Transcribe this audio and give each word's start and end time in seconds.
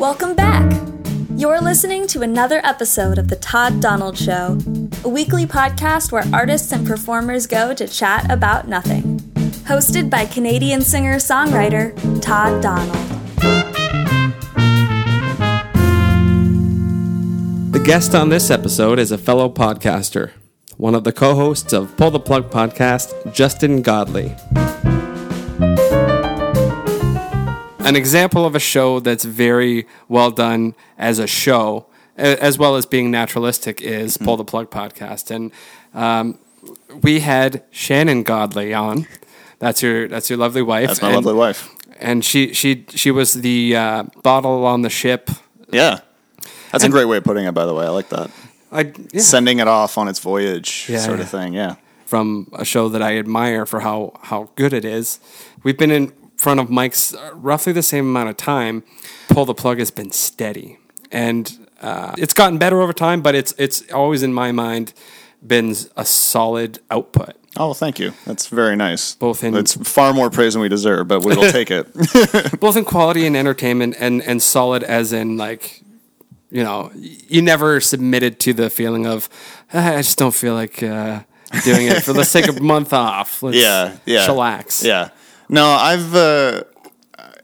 Welcome 0.00 0.34
back. 0.34 0.80
You're 1.36 1.60
listening 1.60 2.06
to 2.06 2.22
another 2.22 2.62
episode 2.64 3.18
of 3.18 3.28
The 3.28 3.36
Todd 3.36 3.82
Donald 3.82 4.16
Show, 4.16 4.56
a 5.04 5.08
weekly 5.10 5.44
podcast 5.44 6.10
where 6.10 6.24
artists 6.32 6.72
and 6.72 6.86
performers 6.86 7.46
go 7.46 7.74
to 7.74 7.86
chat 7.86 8.30
about 8.32 8.66
nothing. 8.66 9.18
Hosted 9.68 10.08
by 10.08 10.24
Canadian 10.24 10.80
singer 10.80 11.16
songwriter 11.16 11.94
Todd 12.22 12.62
Donald. 12.62 12.96
The 17.74 17.82
guest 17.84 18.14
on 18.14 18.30
this 18.30 18.50
episode 18.50 18.98
is 18.98 19.12
a 19.12 19.18
fellow 19.18 19.50
podcaster, 19.50 20.30
one 20.78 20.94
of 20.94 21.04
the 21.04 21.12
co 21.12 21.34
hosts 21.34 21.74
of 21.74 21.94
Pull 21.98 22.12
the 22.12 22.20
Plug 22.20 22.50
podcast, 22.50 23.34
Justin 23.34 23.82
Godley. 23.82 24.34
An 27.82 27.96
example 27.96 28.44
of 28.44 28.54
a 28.54 28.60
show 28.60 29.00
that's 29.00 29.24
very 29.24 29.86
well 30.08 30.30
done 30.30 30.74
as 30.98 31.18
a 31.18 31.26
show, 31.26 31.86
as 32.16 32.58
well 32.58 32.76
as 32.76 32.86
being 32.86 33.10
naturalistic, 33.10 33.80
is 33.80 34.16
Pull 34.16 34.36
the 34.36 34.44
Plug 34.44 34.70
podcast. 34.70 35.30
And 35.30 35.50
um, 35.94 36.38
we 37.02 37.20
had 37.20 37.64
Shannon 37.70 38.22
Godley 38.22 38.72
on. 38.74 39.06
That's 39.58 39.82
your 39.82 40.08
that's 40.08 40.30
your 40.30 40.38
lovely 40.38 40.62
wife. 40.62 40.88
That's 40.88 41.02
my 41.02 41.08
and, 41.08 41.16
lovely 41.16 41.34
wife. 41.34 41.68
And 41.98 42.24
she 42.24 42.52
she 42.54 42.84
she 42.90 43.10
was 43.10 43.34
the 43.34 43.76
uh, 43.76 44.04
bottle 44.22 44.64
on 44.66 44.82
the 44.82 44.90
ship. 44.90 45.30
Yeah. 45.70 46.00
That's 46.72 46.84
a 46.84 46.88
great 46.88 47.06
way 47.06 47.16
of 47.16 47.24
putting 47.24 47.44
it, 47.46 47.52
by 47.52 47.66
the 47.66 47.74
way. 47.74 47.86
I 47.86 47.90
like 47.90 48.08
that. 48.10 48.30
I 48.70 48.92
yeah. 49.12 49.20
Sending 49.20 49.58
it 49.58 49.66
off 49.68 49.98
on 49.98 50.06
its 50.06 50.20
voyage, 50.20 50.86
Yeah, 50.88 50.98
sort 50.98 51.18
yeah. 51.18 51.24
of 51.24 51.30
thing. 51.30 51.54
Yeah. 51.54 51.74
from 52.06 52.48
a 52.52 52.64
show 52.64 52.88
that 52.88 53.02
I 53.02 53.18
admire 53.18 53.66
for 53.66 53.80
how 53.80 54.12
how 54.22 54.50
good 54.54 54.72
it 54.72 54.84
is. 54.84 55.18
We've 55.64 55.76
been 55.78 55.90
in 55.90 56.12
front 56.40 56.58
of 56.60 56.68
mics 56.68 57.14
uh, 57.14 57.34
roughly 57.50 57.72
the 57.72 57.82
same 57.82 58.06
amount 58.10 58.28
of 58.30 58.36
time. 58.36 58.82
Pull 59.28 59.44
the 59.44 59.54
plug 59.62 59.78
has 59.78 59.90
been 59.90 60.10
steady, 60.10 60.78
and 61.12 61.44
uh, 61.82 62.14
it's 62.18 62.34
gotten 62.34 62.58
better 62.58 62.80
over 62.80 62.92
time. 62.92 63.20
But 63.22 63.34
it's 63.34 63.52
it's 63.58 63.82
always 63.92 64.22
in 64.22 64.32
my 64.32 64.52
mind 64.52 64.92
been 65.46 65.74
a 65.96 66.04
solid 66.04 66.78
output. 66.90 67.34
Oh, 67.56 67.74
thank 67.74 67.98
you. 67.98 68.12
That's 68.26 68.46
very 68.48 68.76
nice. 68.76 69.14
Both 69.16 69.42
in- 69.44 69.56
It's 69.56 69.74
far 69.88 70.12
more 70.12 70.30
praise 70.30 70.52
than 70.54 70.62
we 70.62 70.68
deserve, 70.68 71.08
but 71.08 71.20
we 71.24 71.34
will 71.36 71.50
take 71.58 71.70
it. 71.70 71.86
both 72.60 72.76
in 72.76 72.84
quality 72.84 73.26
and 73.26 73.36
entertainment 73.36 73.96
and 73.98 74.22
and 74.22 74.40
solid 74.42 74.82
as 74.82 75.12
in 75.12 75.36
like 75.36 75.82
you 76.50 76.64
know 76.64 76.90
you 76.94 77.42
never 77.42 77.80
submitted 77.80 78.38
to 78.40 78.52
the 78.52 78.68
feeling 78.70 79.06
of 79.06 79.28
"Ah, 79.72 79.94
i 79.94 80.02
just 80.02 80.18
don't 80.18 80.34
feel 80.34 80.54
like 80.54 80.82
uh, 80.82 81.20
doing 81.64 81.86
it 81.86 82.02
for 82.02 82.12
let's 82.12 82.32
take 82.32 82.48
a 82.48 82.52
month 82.74 82.92
off 82.92 83.42
let's 83.42 83.56
yeah. 83.56 83.96
Yeah. 84.04 84.26
chillax 84.26 84.82
Yeah. 84.84 85.08
No, 85.50 85.66
I've. 85.66 86.14
Uh, 86.14 86.62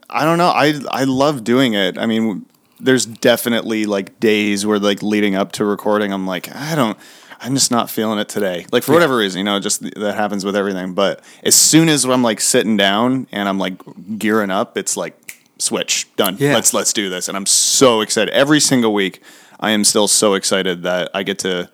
I 0.09 0.23
don't 0.23 0.37
know. 0.37 0.47
I 0.47 0.79
I 0.89 1.03
love 1.03 1.43
doing 1.43 1.73
it. 1.73 1.97
I 1.97 2.05
mean, 2.05 2.45
there's 2.79 3.05
definitely 3.05 3.85
like 3.85 4.19
days 4.19 4.65
where 4.65 4.79
like 4.79 5.03
leading 5.03 5.35
up 5.35 5.51
to 5.53 5.65
recording, 5.65 6.13
I'm 6.13 6.25
like, 6.25 6.53
I 6.55 6.75
don't. 6.75 6.97
I'm 7.39 7.53
just 7.53 7.69
not 7.69 7.89
feeling 7.89 8.17
it 8.17 8.29
today. 8.29 8.65
Like 8.71 8.81
for 8.81 8.93
whatever 8.93 9.17
reason, 9.17 9.39
you 9.39 9.43
know, 9.43 9.59
just 9.59 9.81
that 9.81 10.15
happens 10.15 10.43
with 10.43 10.55
everything. 10.55 10.93
But 10.93 11.21
as 11.43 11.53
soon 11.53 11.87
as 11.87 12.03
I'm 12.03 12.23
like 12.23 12.41
sitting 12.41 12.77
down 12.77 13.27
and 13.31 13.47
I'm 13.47 13.59
like 13.59 13.79
gearing 14.17 14.49
up, 14.49 14.75
it's 14.77 14.97
like 14.97 15.43
switch 15.59 16.07
done. 16.15 16.37
Yeah. 16.39 16.55
Let's 16.55 16.73
let's 16.73 16.93
do 16.93 17.09
this. 17.09 17.27
And 17.27 17.37
I'm 17.37 17.45
so 17.45 18.01
excited 18.01 18.33
every 18.33 18.59
single 18.59 18.93
week. 18.93 19.21
I 19.59 19.71
am 19.71 19.83
still 19.83 20.07
so 20.07 20.33
excited 20.33 20.83
that 20.83 21.11
I 21.13 21.23
get 21.23 21.39
to 21.39 21.69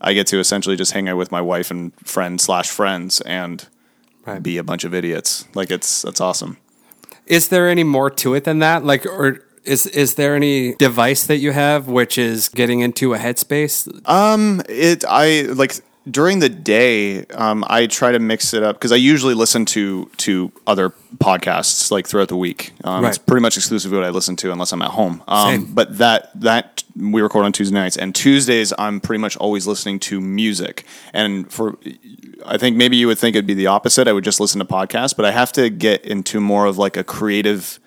I 0.00 0.12
get 0.12 0.26
to 0.28 0.40
essentially 0.40 0.76
just 0.76 0.92
hang 0.92 1.08
out 1.08 1.16
with 1.16 1.30
my 1.30 1.40
wife 1.40 1.70
and 1.70 1.92
friends 2.00 2.42
slash 2.42 2.68
friends 2.68 3.20
and 3.22 3.66
Right. 4.26 4.42
be 4.42 4.56
a 4.58 4.62
bunch 4.64 4.84
of 4.84 4.94
idiots. 4.94 5.46
Like 5.54 5.70
it's 5.70 6.02
that's 6.02 6.20
awesome. 6.20 6.56
is 7.26 7.48
there 7.48 7.68
any 7.68 7.84
more 7.84 8.10
to 8.10 8.34
it 8.34 8.44
than 8.44 8.58
that 8.60 8.84
like 8.84 9.06
or 9.06 9.38
is 9.64 9.86
is 9.86 10.14
there 10.14 10.34
any 10.34 10.74
device 10.74 11.24
that 11.26 11.38
you 11.38 11.52
have 11.52 11.86
which 11.86 12.18
is 12.18 12.48
getting 12.48 12.80
into 12.80 13.14
a 13.14 13.18
headspace 13.18 13.86
Um 14.08 14.60
It 14.68 15.04
I 15.08 15.42
like 15.42 15.74
during 16.10 16.40
the 16.40 16.48
day. 16.48 17.24
Um, 17.26 17.64
I 17.68 17.86
try 17.86 18.10
to 18.10 18.18
mix 18.18 18.52
it 18.54 18.62
up 18.64 18.74
because 18.74 18.90
I 18.90 18.96
usually 18.96 19.34
listen 19.34 19.64
to 19.66 20.10
to 20.16 20.50
other 20.66 20.90
podcasts 21.18 21.92
like 21.92 22.08
throughout 22.08 22.26
the 22.28 22.36
week. 22.36 22.72
Um, 22.82 23.04
It's 23.04 23.18
pretty 23.18 23.40
much 23.42 23.56
exclusively 23.56 23.98
what 23.98 24.06
I 24.06 24.10
listen 24.10 24.34
to 24.36 24.50
unless 24.50 24.72
I'm 24.72 24.82
at 24.82 24.90
home. 24.90 25.22
Um, 25.28 25.48
Same. 25.48 25.74
but 25.74 25.98
that 25.98 26.30
that 26.40 26.82
we 26.96 27.22
record 27.22 27.44
on 27.44 27.52
Tuesday 27.52 27.74
nights 27.74 27.96
and 27.96 28.14
Tuesdays 28.14 28.72
I'm 28.78 29.00
pretty 29.00 29.20
much 29.20 29.36
always 29.36 29.64
listening 29.68 30.00
to 30.00 30.20
music. 30.20 30.84
And 31.12 31.48
for 31.52 31.78
I 32.46 32.58
think 32.58 32.76
maybe 32.76 32.96
you 32.96 33.06
would 33.06 33.18
think 33.18 33.36
it'd 33.36 33.46
be 33.46 33.54
the 33.54 33.66
opposite. 33.66 34.08
I 34.08 34.12
would 34.12 34.24
just 34.24 34.40
listen 34.40 34.58
to 34.58 34.64
podcasts, 34.64 35.16
but 35.16 35.24
I 35.24 35.30
have 35.30 35.52
to 35.52 35.70
get 35.70 36.04
into 36.04 36.40
more 36.40 36.66
of 36.66 36.78
like 36.78 36.96
a 36.96 37.04
creative 37.04 37.78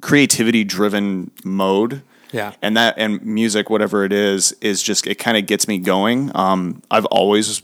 creativity 0.00 0.64
driven 0.64 1.30
mode. 1.44 2.02
Yeah. 2.32 2.54
And 2.60 2.76
that 2.76 2.94
and 2.98 3.24
music, 3.24 3.70
whatever 3.70 4.04
it 4.04 4.12
is, 4.12 4.52
is 4.60 4.82
just 4.82 5.06
it 5.06 5.16
kind 5.16 5.36
of 5.36 5.46
gets 5.46 5.68
me 5.68 5.78
going. 5.78 6.30
Um, 6.34 6.82
I've 6.90 7.06
always, 7.06 7.62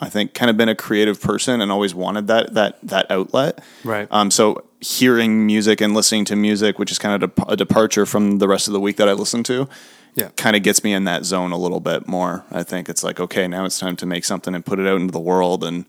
I 0.00 0.08
think, 0.08 0.34
kind 0.34 0.50
of 0.50 0.56
been 0.56 0.68
a 0.68 0.74
creative 0.74 1.20
person 1.20 1.60
and 1.60 1.70
always 1.70 1.94
wanted 1.94 2.26
that 2.26 2.54
that 2.54 2.78
that 2.82 3.10
outlet. 3.10 3.62
Right. 3.84 4.08
Um, 4.10 4.30
so 4.30 4.64
hearing 4.80 5.46
music 5.46 5.80
and 5.80 5.94
listening 5.94 6.24
to 6.26 6.36
music, 6.36 6.78
which 6.78 6.90
is 6.90 6.98
kind 6.98 7.22
of 7.22 7.32
a 7.48 7.56
departure 7.56 8.04
from 8.04 8.38
the 8.38 8.48
rest 8.48 8.66
of 8.66 8.72
the 8.72 8.80
week 8.80 8.96
that 8.96 9.08
I 9.08 9.12
listen 9.12 9.42
to, 9.44 9.68
Yeah. 10.14 10.28
kind 10.36 10.56
of 10.56 10.62
gets 10.62 10.82
me 10.82 10.92
in 10.92 11.04
that 11.04 11.24
zone 11.24 11.52
a 11.52 11.56
little 11.56 11.80
bit 11.80 12.08
more. 12.08 12.44
I 12.50 12.62
think 12.62 12.88
it's 12.88 13.02
like 13.04 13.20
okay, 13.20 13.46
now 13.48 13.64
it's 13.64 13.78
time 13.78 13.96
to 13.96 14.06
make 14.06 14.24
something 14.24 14.54
and 14.54 14.64
put 14.64 14.78
it 14.78 14.86
out 14.86 15.00
into 15.00 15.12
the 15.12 15.20
world, 15.20 15.64
and 15.64 15.84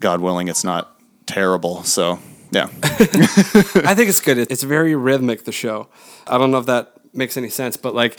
God 0.00 0.20
willing, 0.20 0.48
it's 0.48 0.64
not 0.64 1.00
terrible. 1.26 1.82
So 1.84 2.18
yeah. 2.50 2.68
I 2.82 3.94
think 3.94 4.08
it's 4.08 4.20
good. 4.20 4.38
It's 4.38 4.62
very 4.62 4.94
rhythmic. 4.94 5.44
The 5.44 5.52
show. 5.52 5.88
I 6.26 6.38
don't 6.38 6.50
know 6.50 6.58
if 6.58 6.66
that 6.66 6.94
makes 7.12 7.36
any 7.36 7.48
sense, 7.50 7.76
but 7.76 7.94
like 7.94 8.18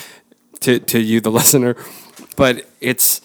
to 0.62 0.80
to 0.80 1.00
you, 1.00 1.22
the 1.22 1.32
listener, 1.40 1.76
but 2.36 2.68
it's 2.82 3.22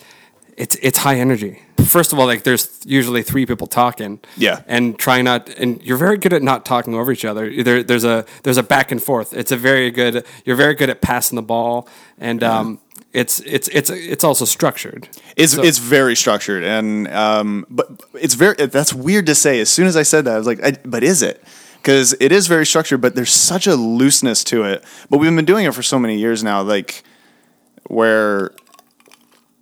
it's 0.57 0.77
it's 0.83 0.99
high 0.99 1.17
energy. 1.19 1.61
First 1.85 2.13
of 2.13 2.19
all, 2.19 2.27
like 2.27 2.43
there's 2.45 2.81
usually 2.85 3.23
three 3.23 3.45
people 3.47 3.67
talking. 3.67 4.21
Yeah. 4.37 4.63
And 4.67 4.99
try 4.99 5.21
not, 5.23 5.49
and 5.51 5.83
you're 5.83 5.99
very 5.99 6.17
good 6.17 6.33
at 6.33 6.43
not 6.43 6.65
talking 6.65 6.95
over 6.95 7.13
each 7.13 7.25
other. 7.25 7.63
There, 7.63 7.83
there's 7.83 8.05
a 8.05 8.25
there's 8.43 8.57
a 8.57 8.63
back 8.63 8.91
and 8.93 9.03
forth. 9.03 9.33
It's 9.35 9.53
a 9.53 9.57
very 9.57 9.91
good. 9.91 10.25
You're 10.45 10.57
very 10.57 10.75
good 10.75 10.91
at 10.91 11.01
passing 11.01 11.37
the 11.37 11.43
ball, 11.43 11.89
and 12.19 12.43
um, 12.43 12.81
it's 13.13 13.41
it's 13.41 13.69
it's 13.69 13.91
it's 13.91 14.25
also 14.25 14.45
structured. 14.45 15.09
It's 15.37 15.53
So- 15.53 15.63
it's 15.63 15.79
very 15.79 16.17
structured, 16.17 16.65
and 16.65 17.07
um, 17.09 17.67
but 17.71 17.87
it's 18.15 18.35
very 18.35 18.55
that's 18.67 18.95
weird 18.95 19.27
to 19.27 19.35
say. 19.35 19.61
As 19.61 19.69
soon 19.69 19.87
as 19.87 19.97
I 19.97 20.03
said 20.05 20.25
that, 20.25 20.35
I 20.35 20.39
was 20.39 20.47
like, 20.47 20.65
I, 20.65 20.73
but 20.85 21.03
is 21.05 21.23
it? 21.23 21.45
Because 21.83 22.17
it 22.19 22.33
is 22.33 22.47
very 22.47 22.65
structured, 22.65 23.03
but 23.03 23.15
there's 23.15 23.31
such 23.31 23.67
a 23.67 23.75
looseness 23.77 24.43
to 24.45 24.65
it. 24.65 24.83
But 25.11 25.19
we've 25.19 25.35
been 25.37 25.45
doing 25.45 25.67
it 25.67 25.75
for 25.75 25.83
so 25.83 25.99
many 25.99 26.17
years 26.19 26.43
now, 26.43 26.63
like 26.63 27.05
where 27.89 28.53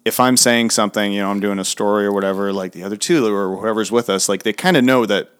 if 0.04 0.18
I'm 0.20 0.36
saying 0.36 0.70
something, 0.70 1.12
you 1.12 1.22
know, 1.22 1.30
I'm 1.30 1.40
doing 1.40 1.58
a 1.58 1.64
story 1.64 2.04
or 2.06 2.12
whatever, 2.12 2.52
like 2.52 2.72
the 2.72 2.82
other 2.82 2.96
two 2.96 3.24
or 3.26 3.56
whoever's 3.56 3.92
with 3.92 4.10
us, 4.10 4.28
like 4.28 4.42
they 4.42 4.52
kind 4.52 4.76
of 4.76 4.84
know 4.84 5.06
that 5.06 5.30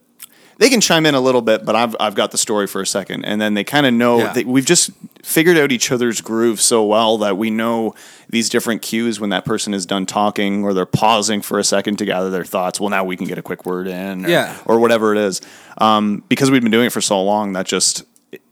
they 0.59 0.69
can 0.69 0.81
chime 0.81 1.07
in 1.07 1.15
a 1.17 1.21
little 1.21 1.43
bit, 1.43 1.65
but 1.65 1.75
I've 1.75 1.97
I've 1.99 2.15
got 2.15 2.31
the 2.31 2.39
story 2.39 2.67
for 2.69 2.81
a 2.81 2.87
second, 2.87 3.25
and 3.25 3.41
then 3.41 3.55
they 3.55 3.65
kind 3.65 3.87
of 3.87 3.95
know 3.95 4.19
Yeah. 4.19 4.33
that 4.35 4.47
we've 4.47 4.65
just 4.67 4.91
figured 5.23 5.57
out 5.57 5.73
each 5.73 5.91
other's 5.91 6.21
groove 6.21 6.61
so 6.61 6.85
well 6.85 7.19
that 7.19 7.37
we 7.39 7.51
know 7.51 7.95
these 8.29 8.49
different 8.49 8.83
cues 8.83 9.19
when 9.19 9.31
that 9.31 9.45
person 9.45 9.73
is 9.75 9.87
done 9.87 10.05
talking 10.07 10.63
or 10.63 10.75
they're 10.75 10.87
pausing 10.87 11.41
for 11.43 11.59
a 11.59 11.65
second 11.65 11.97
to 11.99 12.05
gather 12.05 12.31
their 12.31 12.45
thoughts. 12.45 12.79
Well, 12.81 12.91
now 12.91 13.03
we 13.03 13.17
can 13.17 13.27
get 13.27 13.39
a 13.39 13.43
quick 13.43 13.65
word 13.67 13.87
in, 13.89 14.27
or, 14.27 14.29
Yeah. 14.29 14.57
or 14.67 14.79
whatever 14.79 15.13
it 15.13 15.19
is. 15.19 15.41
Um, 15.79 16.23
because 16.29 16.51
we've 16.51 16.63
been 16.63 16.71
doing 16.71 16.87
it 16.87 16.93
for 16.93 17.01
so 17.01 17.21
long, 17.23 17.55
that 17.55 17.67
just 17.67 18.05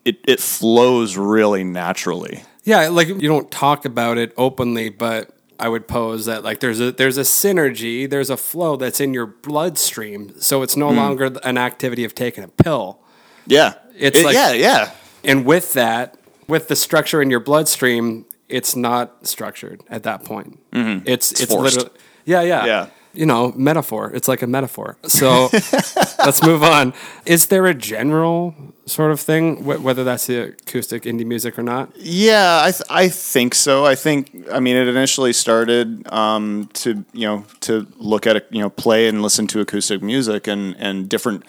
it 0.04 0.18
it 0.26 0.40
flows 0.40 1.16
really 1.16 1.62
naturally. 1.64 2.42
Yeah, 2.64 2.88
like 2.88 3.08
you 3.08 3.28
don't 3.28 3.50
talk 3.50 3.84
about 3.84 4.16
it 4.18 4.32
openly, 4.36 4.88
but 4.88 5.30
I 5.60 5.68
would 5.68 5.86
pose 5.86 6.24
that 6.26 6.42
like 6.42 6.60
there's 6.60 6.80
a 6.80 6.90
there's 6.92 7.18
a 7.18 7.22
synergy, 7.22 8.08
there's 8.08 8.30
a 8.30 8.36
flow 8.36 8.76
that's 8.76 9.00
in 9.00 9.14
your 9.14 9.26
bloodstream, 9.26 10.32
so 10.40 10.62
it's 10.62 10.76
no 10.76 10.88
Hmm. 10.90 10.96
longer 10.96 11.38
an 11.44 11.58
activity 11.58 12.04
of 12.04 12.14
taking 12.14 12.42
a 12.44 12.48
pill. 12.48 12.98
Yeah, 13.46 13.74
It's 13.96 14.18
It- 14.18 14.24
like- 14.24 14.34
yeah, 14.34 14.52
yeah. 14.52 14.90
And 15.24 15.44
with 15.44 15.74
that, 15.74 16.16
with 16.48 16.68
the 16.68 16.76
structure 16.76 17.20
in 17.20 17.30
your 17.30 17.40
bloodstream, 17.40 18.24
it's 18.48 18.74
not 18.74 19.26
structured 19.26 19.82
at 19.90 20.02
that 20.04 20.24
point. 20.24 20.58
It's 20.72 21.30
it's, 21.32 21.52
Mm-hmm. 21.52 21.62
literally 21.62 21.90
yeah, 22.24 22.42
yeah. 22.42 22.64
Yeah. 22.66 22.86
You 23.12 23.26
know, 23.26 23.52
metaphor. 23.56 24.12
It's 24.14 24.28
like 24.28 24.40
a 24.42 24.46
metaphor. 24.46 24.96
So 25.08 25.48
let's 26.24 26.42
move 26.42 26.62
on. 26.62 26.94
Is 27.26 27.46
there 27.46 27.66
a 27.66 27.74
general 27.74 28.54
sort 28.90 29.10
of 29.12 29.20
thing, 29.20 29.56
wh- 29.64 29.82
whether 29.82 30.04
that's 30.04 30.26
the 30.26 30.48
acoustic 30.48 31.04
indie 31.04 31.24
music 31.26 31.58
or 31.58 31.62
not? 31.62 31.90
Yeah, 31.96 32.60
I 32.64 32.70
th- 32.72 32.82
I 32.90 33.08
think 33.08 33.54
so. 33.54 33.84
I 33.86 33.94
think 33.94 34.46
I 34.52 34.60
mean 34.60 34.76
it 34.76 34.88
initially 34.88 35.32
started 35.32 36.06
um, 36.12 36.68
to 36.74 37.04
you 37.12 37.26
know 37.26 37.44
to 37.60 37.86
look 37.98 38.26
at 38.26 38.36
it, 38.36 38.46
you 38.50 38.60
know 38.60 38.70
play 38.70 39.08
and 39.08 39.22
listen 39.22 39.46
to 39.48 39.60
acoustic 39.60 40.02
music 40.02 40.46
and 40.46 40.76
and 40.78 41.08
different 41.08 41.44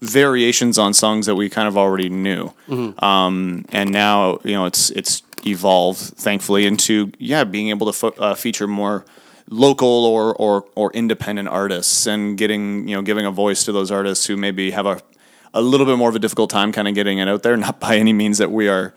variations 0.00 0.78
on 0.78 0.92
songs 0.94 1.26
that 1.26 1.34
we 1.34 1.48
kind 1.48 1.66
of 1.68 1.76
already 1.76 2.08
knew. 2.08 2.52
Um, 2.98 3.64
and 3.72 3.90
now 3.90 4.38
you 4.44 4.52
know 4.52 4.66
it's 4.66 4.90
it's 4.90 5.22
evolved 5.46 6.00
thankfully 6.16 6.66
into 6.66 7.10
yeah 7.18 7.44
being 7.44 7.68
able 7.68 7.86
to 7.86 7.92
fo- 7.92 8.14
uh, 8.18 8.34
feature 8.34 8.66
more 8.66 9.04
local 9.50 10.06
or, 10.06 10.34
or 10.36 10.64
or 10.74 10.90
independent 10.92 11.48
artists 11.48 12.06
and 12.06 12.38
getting 12.38 12.88
you 12.88 12.96
know 12.96 13.02
giving 13.02 13.26
a 13.26 13.30
voice 13.30 13.64
to 13.64 13.72
those 13.72 13.90
artists 13.90 14.26
who 14.26 14.36
maybe 14.36 14.70
have 14.70 14.86
a 14.86 15.00
a 15.54 15.62
little 15.62 15.86
bit 15.86 15.96
more 15.96 16.10
of 16.10 16.14
a 16.16 16.18
difficult 16.18 16.50
time 16.50 16.70
kind 16.72 16.86
of 16.88 16.94
getting 16.94 17.18
it 17.18 17.28
out 17.28 17.42
there. 17.42 17.56
Not 17.66 17.80
by 17.80 17.96
any 17.96 18.12
means 18.12 18.36
that 18.38 18.50
we 18.50 18.68
are 18.68 18.92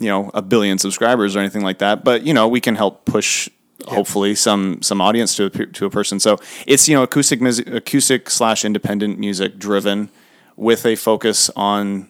you 0.00 0.08
know 0.08 0.30
a 0.32 0.40
billion 0.40 0.78
subscribers 0.78 1.36
or 1.36 1.40
anything 1.40 1.62
like 1.62 1.78
that, 1.78 2.04
but 2.04 2.22
you 2.22 2.32
know 2.32 2.48
we 2.48 2.60
can 2.60 2.76
help 2.76 3.04
push 3.04 3.48
hopefully 3.86 4.34
some 4.34 4.80
some 4.82 5.00
audience 5.00 5.34
to 5.36 5.44
a, 5.46 5.50
to 5.50 5.86
a 5.86 5.90
person. 5.90 6.18
So 6.20 6.38
it's 6.66 6.88
you 6.88 6.96
know 6.96 7.02
acoustic 7.02 7.40
music, 7.42 7.68
acoustic 7.68 8.30
slash 8.30 8.64
independent 8.64 9.18
music 9.18 9.58
driven 9.58 10.08
with 10.56 10.84
a 10.86 10.96
focus 10.96 11.50
on 11.54 12.08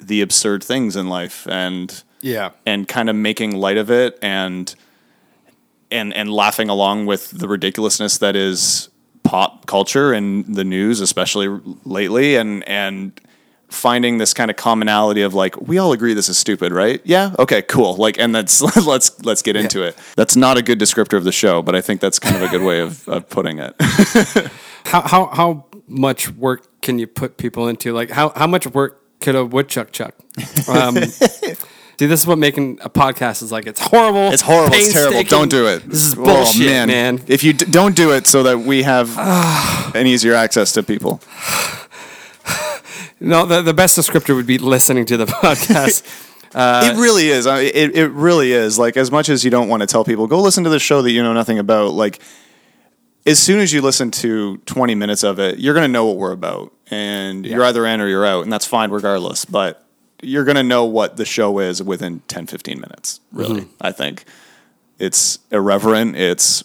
the 0.00 0.20
absurd 0.20 0.62
things 0.62 0.96
in 0.96 1.08
life 1.08 1.46
and 1.48 2.02
Yeah. 2.20 2.50
and 2.66 2.86
kind 2.86 3.08
of 3.08 3.16
making 3.16 3.52
light 3.56 3.78
of 3.78 3.90
it 3.90 4.18
and 4.22 4.74
and 5.90 6.12
and 6.12 6.30
laughing 6.30 6.68
along 6.68 7.06
with 7.06 7.30
the 7.30 7.48
ridiculousness 7.48 8.18
that 8.18 8.36
is 8.36 8.88
pop 9.24 9.66
culture 9.66 10.12
and 10.12 10.54
the 10.54 10.64
news 10.64 11.00
especially 11.00 11.48
lately 11.84 12.36
and 12.36 12.66
and 12.68 13.20
finding 13.68 14.18
this 14.18 14.32
kind 14.32 14.50
of 14.50 14.56
commonality 14.56 15.22
of 15.22 15.34
like 15.34 15.60
we 15.60 15.78
all 15.78 15.92
agree 15.92 16.14
this 16.14 16.28
is 16.28 16.38
stupid 16.38 16.70
right? 16.70 17.00
Yeah? 17.04 17.34
Okay 17.38 17.62
cool. 17.62 17.96
Like 17.96 18.18
and 18.18 18.34
that's 18.34 18.60
let's 18.86 19.24
let's 19.24 19.42
get 19.42 19.56
into 19.56 19.82
it. 19.82 19.96
That's 20.16 20.36
not 20.36 20.56
a 20.56 20.62
good 20.62 20.78
descriptor 20.78 21.16
of 21.16 21.24
the 21.24 21.32
show 21.32 21.62
but 21.62 21.74
i 21.74 21.80
think 21.80 22.00
that's 22.00 22.18
kind 22.18 22.36
of 22.36 22.42
a 22.42 22.48
good 22.48 22.62
way 22.62 22.80
of, 22.80 23.08
of 23.08 23.28
putting 23.28 23.58
it. 23.58 23.74
How 24.86 25.00
how 25.00 25.26
how 25.32 25.64
much 25.88 26.30
work 26.30 26.80
can 26.82 26.98
you 26.98 27.06
put 27.06 27.38
people 27.38 27.68
into? 27.68 27.94
Like 27.94 28.10
how 28.10 28.30
how 28.36 28.46
much 28.46 28.66
work 28.66 29.03
could 29.24 29.34
a 29.34 29.44
woodchuck 29.44 29.90
chuck? 29.90 30.14
Um, 30.68 30.96
see, 31.98 32.06
this 32.06 32.20
is 32.20 32.26
what 32.26 32.38
making 32.38 32.78
a 32.82 32.90
podcast 32.90 33.42
is 33.42 33.50
like. 33.50 33.66
It's 33.66 33.80
horrible. 33.80 34.32
it's 34.32 34.42
horrible 34.42 34.76
it's 34.76 34.92
terrible 34.92 35.22
don't 35.24 35.48
do 35.50 35.66
it 35.66 35.82
This 35.88 36.04
is 36.06 36.14
Oh, 36.18 36.24
bullshit, 36.24 36.86
man. 36.88 37.20
if 37.26 37.42
you 37.42 37.52
d- 37.54 37.64
don't 37.70 37.96
do 37.96 38.12
it 38.12 38.26
so 38.26 38.42
that 38.44 38.58
we 38.60 38.82
have 38.82 39.16
an 39.96 40.06
easier 40.06 40.34
access 40.34 40.72
to 40.72 40.82
people 40.82 41.20
No, 43.20 43.46
the, 43.46 43.62
the 43.62 43.72
best 43.74 43.96
descriptor 43.98 44.34
would 44.34 44.46
be 44.46 44.58
listening 44.58 45.06
to 45.06 45.16
the 45.16 45.24
podcast. 45.44 46.02
it 46.54 46.96
really 47.00 47.28
is. 47.28 47.46
I- 47.46 47.60
It 47.60 47.96
it 47.96 48.08
really 48.10 48.52
is. 48.52 48.78
Like 48.78 48.96
as 48.96 49.10
much 49.10 49.28
as 49.28 49.44
you 49.44 49.50
don't 49.50 49.68
want 49.68 49.80
to 49.82 49.86
tell 49.86 50.04
people, 50.04 50.26
go 50.26 50.40
listen 50.42 50.64
to 50.64 50.70
the 50.70 50.78
show 50.78 51.00
that 51.02 51.10
you 51.12 51.22
know 51.22 51.32
nothing 51.32 51.58
about. 51.58 51.92
Like 51.92 52.18
as 53.26 53.38
soon 53.38 53.60
as 53.60 53.72
you 53.72 53.80
listen 53.80 54.10
to 54.10 54.58
20 54.58 54.94
minutes 54.94 55.22
of 55.22 55.38
it, 55.38 55.58
you're 55.58 55.74
going 55.74 55.84
to 55.86 55.92
know 55.92 56.04
what 56.06 56.16
we're 56.16 56.32
about, 56.32 56.72
and 56.90 57.46
you're 57.46 57.64
either 57.64 57.86
in 57.86 58.00
or 58.00 58.08
you're 58.08 58.26
out, 58.26 58.44
and 58.44 58.52
that's 58.52 58.66
fine 58.66 58.90
regardless. 58.90 59.44
But 59.44 59.84
you're 60.22 60.44
going 60.44 60.56
to 60.56 60.62
know 60.62 60.84
what 60.84 61.16
the 61.16 61.24
show 61.24 61.58
is 61.58 61.82
within 61.82 62.20
10, 62.28 62.46
15 62.46 62.80
minutes. 62.80 63.20
Mm-hmm. 63.28 63.38
Really, 63.38 63.68
I 63.80 63.92
think 63.92 64.24
it's 64.98 65.38
irreverent. 65.50 66.16
It's 66.16 66.64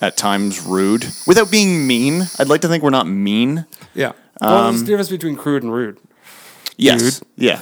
at 0.00 0.16
times 0.16 0.60
rude 0.60 1.06
without 1.26 1.50
being 1.50 1.86
mean. 1.86 2.22
I'd 2.38 2.48
like 2.48 2.60
to 2.62 2.68
think 2.68 2.82
we're 2.82 2.90
not 2.90 3.06
mean. 3.06 3.66
yeah. 3.94 4.12
Um, 4.40 4.50
well, 4.50 4.64
there's 4.70 4.80
the 4.80 4.86
difference 4.86 5.08
between 5.10 5.36
crude 5.36 5.62
and 5.62 5.72
rude. 5.72 5.98
Yes. 6.76 7.02
Rude? 7.02 7.28
Yeah. 7.36 7.60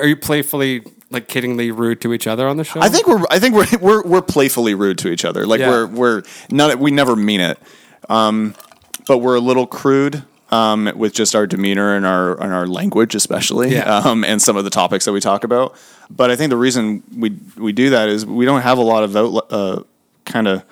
Are 0.00 0.06
you 0.06 0.16
playfully, 0.16 0.82
like, 1.12 1.28
kiddingly 1.28 1.76
rude 1.76 2.00
to 2.02 2.12
each 2.12 2.26
other 2.26 2.48
on 2.48 2.56
the 2.56 2.64
show? 2.64 2.80
I 2.80 2.88
think 2.88 3.06
we're 3.06 3.22
I 3.30 3.38
think 3.38 3.54
we're 3.54 3.66
we're 3.80 4.02
we're 4.02 4.22
playfully 4.22 4.74
rude 4.74 4.98
to 4.98 5.08
each 5.10 5.24
other. 5.24 5.46
Like 5.46 5.60
Yeah. 5.60 5.70
we're 5.70 5.86
we're 5.86 6.22
not 6.50 6.78
we 6.78 6.90
never 6.90 7.14
mean 7.16 7.40
it. 7.40 7.58
Um, 8.08 8.54
but 9.06 9.18
we're 9.18 9.36
a 9.36 9.40
little 9.40 9.66
crude 9.66 10.22
um, 10.50 10.90
with 10.96 11.14
just 11.14 11.34
our 11.34 11.46
demeanor 11.46 11.94
and 11.96 12.04
our 12.04 12.40
and 12.42 12.52
our 12.52 12.66
language, 12.66 13.14
especially, 13.14 13.72
Yeah. 13.72 13.98
um, 14.04 14.24
and 14.24 14.40
some 14.42 14.56
of 14.56 14.64
the 14.64 14.70
topics 14.70 15.04
that 15.06 15.12
we 15.12 15.20
talk 15.20 15.44
about. 15.44 15.74
But 16.10 16.30
I 16.30 16.36
think 16.36 16.50
the 16.50 16.56
reason 16.56 17.02
we 17.16 17.36
we 17.56 17.72
do 17.72 17.90
that 17.90 18.08
is 18.08 18.26
we 18.26 18.44
don't 18.44 18.62
have 18.62 18.78
a 18.78 18.82
lot 18.82 19.02
of 19.04 19.16
outlet, 19.16 19.44
uh, 19.50 19.82
kind 20.24 20.46
of 20.48 20.64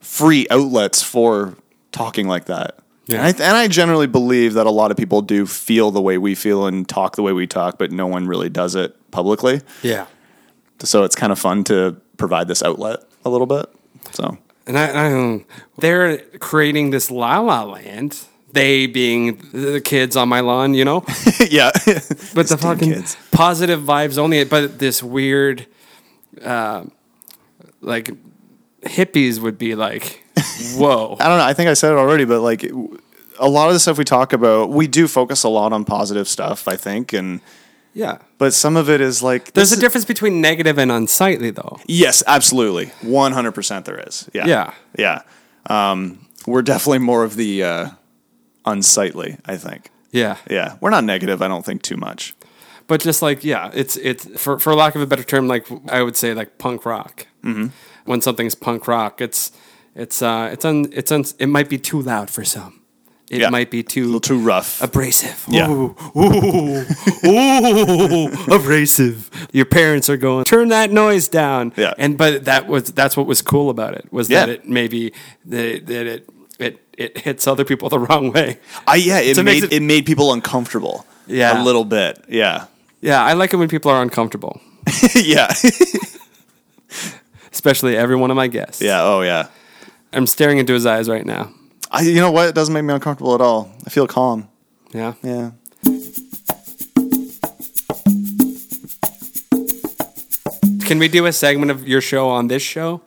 free 0.00 0.46
outlets 0.50 1.02
for 1.02 1.54
talking 1.92 2.26
like 2.28 2.46
that. 2.46 2.78
Yeah. 3.08 3.26
And, 3.26 3.40
I, 3.40 3.44
and 3.48 3.56
I 3.56 3.68
generally 3.68 4.06
believe 4.06 4.54
that 4.54 4.66
a 4.66 4.70
lot 4.70 4.90
of 4.90 4.96
people 4.96 5.22
do 5.22 5.46
feel 5.46 5.90
the 5.90 6.00
way 6.00 6.18
we 6.18 6.34
feel 6.34 6.66
and 6.66 6.86
talk 6.88 7.16
the 7.16 7.22
way 7.22 7.32
we 7.32 7.46
talk, 7.46 7.78
but 7.78 7.90
no 7.90 8.06
one 8.06 8.26
really 8.28 8.48
does 8.50 8.74
it 8.74 8.94
publicly 9.10 9.62
Yeah. 9.82 10.06
so 10.82 11.02
it's 11.04 11.16
kind 11.16 11.32
of 11.32 11.38
fun 11.38 11.64
to 11.64 11.96
provide 12.18 12.48
this 12.48 12.62
outlet 12.62 13.00
a 13.24 13.30
little 13.30 13.46
bit. 13.46 13.66
So 14.12 14.36
And 14.66 14.78
I, 14.78 15.06
I 15.08 15.44
they're 15.78 16.18
creating 16.38 16.90
this 16.90 17.10
La 17.10 17.38
La 17.40 17.64
Land. 17.64 18.18
They 18.52 18.86
being 18.86 19.36
the 19.52 19.80
kids 19.80 20.16
on 20.16 20.28
my 20.28 20.40
lawn, 20.40 20.72
you 20.74 20.84
know, 20.84 21.04
yeah, 21.50 21.70
but 22.34 22.48
the 22.48 22.56
fucking 22.58 22.92
kids. 22.94 23.16
positive 23.30 23.80
vibes 23.82 24.16
only. 24.18 24.42
But 24.44 24.78
this 24.78 25.02
weird, 25.02 25.66
uh, 26.42 26.84
like 27.82 28.10
hippies 28.82 29.38
would 29.40 29.58
be 29.58 29.74
like, 29.74 30.24
whoa, 30.76 31.16
I 31.20 31.28
don't 31.28 31.38
know. 31.38 31.44
I 31.44 31.54
think 31.54 31.68
I 31.68 31.74
said 31.74 31.92
it 31.92 31.98
already, 31.98 32.24
but 32.24 32.40
like 32.40 32.64
a 33.40 33.48
lot 33.48 33.68
of 33.68 33.74
the 33.74 33.80
stuff 33.80 33.98
we 33.98 34.04
talk 34.04 34.32
about, 34.32 34.70
we 34.70 34.86
do 34.86 35.06
focus 35.08 35.44
a 35.44 35.48
lot 35.48 35.72
on 35.72 35.84
positive 35.84 36.28
stuff. 36.28 36.66
I 36.68 36.76
think, 36.76 37.12
and 37.12 37.40
yeah. 37.94 38.18
but 38.38 38.52
some 38.54 38.76
of 38.76 38.88
it 38.90 39.00
is 39.00 39.22
like 39.22 39.52
There's 39.52 39.68
a 39.68 39.70
this 39.70 39.72
is- 39.72 39.80
difference 39.80 40.04
between 40.04 40.40
negative 40.40 40.78
and 40.78 40.90
unsightly, 40.92 41.50
though. 41.50 41.78
Yes, 41.86 42.22
absolutely, 42.26 42.86
one 43.02 43.32
hundred 43.32 43.52
percent. 43.52 43.84
There 43.84 43.98
is. 44.06 44.28
Yeah, 44.34 44.46
Yeah. 44.46 44.72
yeah. 44.98 45.22
Um, 45.66 46.26
we're 46.46 46.62
definitely 46.62 47.00
more 47.00 47.24
of 47.24 47.36
the 47.36 47.62
uh, 47.62 47.90
unsightly. 48.64 49.36
I 49.44 49.56
think. 49.56 49.90
Yeah, 50.10 50.36
Yeah, 50.50 50.76
we're 50.80 50.90
not 50.90 51.04
negative. 51.04 51.42
I 51.42 51.48
don't 51.48 51.64
think 51.66 51.82
too 51.82 51.96
much. 51.98 52.34
but 52.86 53.00
just 53.02 53.20
like 53.20 53.44
yeah, 53.44 53.70
it's 53.74 53.96
it's 53.98 54.24
for 54.40 54.58
for 54.58 54.74
lack 54.74 54.94
of 54.94 55.02
a 55.02 55.06
better 55.06 55.22
term, 55.24 55.46
like 55.48 55.66
I 55.90 56.02
would 56.02 56.16
say 56.16 56.32
like 56.34 56.56
punk 56.58 56.86
rock. 56.86 57.26
Mm-hmm. 57.44 57.66
When 58.08 58.20
something's 58.20 58.54
punk 58.56 58.88
rock, 58.88 59.20
it's 59.20 59.52
it's 59.94 60.22
uh 60.22 60.48
it's 60.52 60.64
un 60.64 60.86
it's 60.92 61.12
un, 61.12 61.24
it 61.38 61.48
might 61.48 61.68
be 61.68 61.78
too 61.78 62.00
loud 62.02 62.30
for 62.30 62.44
some. 62.44 62.72
It 63.30 63.40
Yeah. 63.42 63.50
might 63.50 63.70
be 63.70 63.82
too 63.82 64.18
too 64.20 64.38
rough. 64.38 64.80
abrasive. 64.82 65.44
Yeah. 65.48 65.68
Ooh, 65.70 65.94
ooh, 66.16 66.84
ooh, 67.26 68.28
abrasive. 68.54 69.28
Your 69.52 69.66
parents 69.66 70.08
are 70.08 70.16
going, 70.16 70.44
turn 70.46 70.68
that 70.68 70.90
noise 70.90 71.28
down. 71.28 71.72
Yeah. 71.76 71.92
And 71.98 72.16
but 72.16 72.44
that 72.46 72.66
was 72.66 72.84
that's 72.84 73.16
what 73.16 73.26
was 73.26 73.42
cool 73.42 73.68
about 73.70 73.94
it 73.94 74.06
was 74.10 74.30
Yeah. 74.30 74.46
that 74.46 74.48
it 74.52 74.68
maybe 74.68 75.12
that, 75.44 75.86
that 75.86 76.06
it 76.06 76.28
it 76.58 76.78
it 76.96 77.18
hits 77.18 77.46
other 77.46 77.64
people 77.64 77.88
the 77.96 77.98
wrong 77.98 78.32
way. 78.32 78.58
I 78.86 78.96
yeah, 78.96 79.20
it 79.20 79.36
So 79.36 79.42
made 79.42 79.64
it- 79.64 79.72
it, 79.72 79.82
made 79.82 80.06
people 80.06 80.32
uncomfortable. 80.32 81.04
Yeah. 81.26 81.62
a 81.62 81.62
little 81.62 81.84
bit. 81.84 82.24
Yeah, 82.28 82.64
Yeah, 83.02 83.22
I 83.22 83.34
like 83.34 83.52
it 83.52 83.58
when 83.58 83.68
people 83.68 83.90
are 83.90 84.00
uncomfortable, 84.02 84.60
yeah, 85.14 85.52
especially 87.52 87.96
every 87.96 88.16
one 88.16 88.30
of 88.30 88.36
my 88.36 88.46
guests. 88.48 88.80
yeah. 88.82 89.02
Oh 89.02 89.22
yeah. 89.22 89.48
I'm 90.12 90.26
staring 90.26 90.58
into 90.58 90.72
his 90.72 90.86
eyes 90.86 91.08
right 91.08 91.26
now. 91.26 91.52
I, 91.90 92.00
you 92.02 92.16
know 92.20 92.30
what? 92.30 92.48
It 92.48 92.54
doesn't 92.54 92.72
make 92.72 92.84
me 92.84 92.94
uncomfortable 92.94 93.34
at 93.34 93.40
all. 93.40 93.70
I 93.86 93.90
feel 93.90 94.06
calm. 94.06 94.48
Yeah. 94.92 95.14
Yeah. 95.22 95.50
Can 100.86 100.98
we 100.98 101.08
do 101.08 101.26
a 101.26 101.32
segment 101.32 101.70
of 101.70 101.86
your 101.86 102.00
show 102.00 102.30
on 102.30 102.48
this 102.48 102.62
show? 102.62 103.02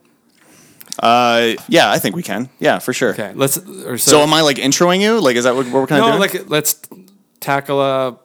Uh, 0.99 1.53
yeah, 1.67 1.89
I 1.89 1.97
think 1.97 2.15
we 2.15 2.21
can. 2.21 2.49
Yeah, 2.59 2.77
for 2.77 2.93
sure. 2.93 3.11
Okay, 3.11 3.31
let's. 3.33 3.57
Or 3.57 3.97
so, 3.97 4.11
So 4.11 4.21
am 4.21 4.33
I 4.33 4.41
like 4.41 4.57
introing 4.57 5.01
you? 5.01 5.19
Like, 5.19 5.35
is 5.35 5.45
that 5.45 5.55
what, 5.55 5.65
what 5.67 5.73
we're 5.73 5.87
kind 5.87 6.03
of 6.03 6.09
no, 6.11 6.17
doing? 6.17 6.21
like 6.21 6.49
let's 6.49 6.79
tackle 7.39 7.81
a 7.81 8.19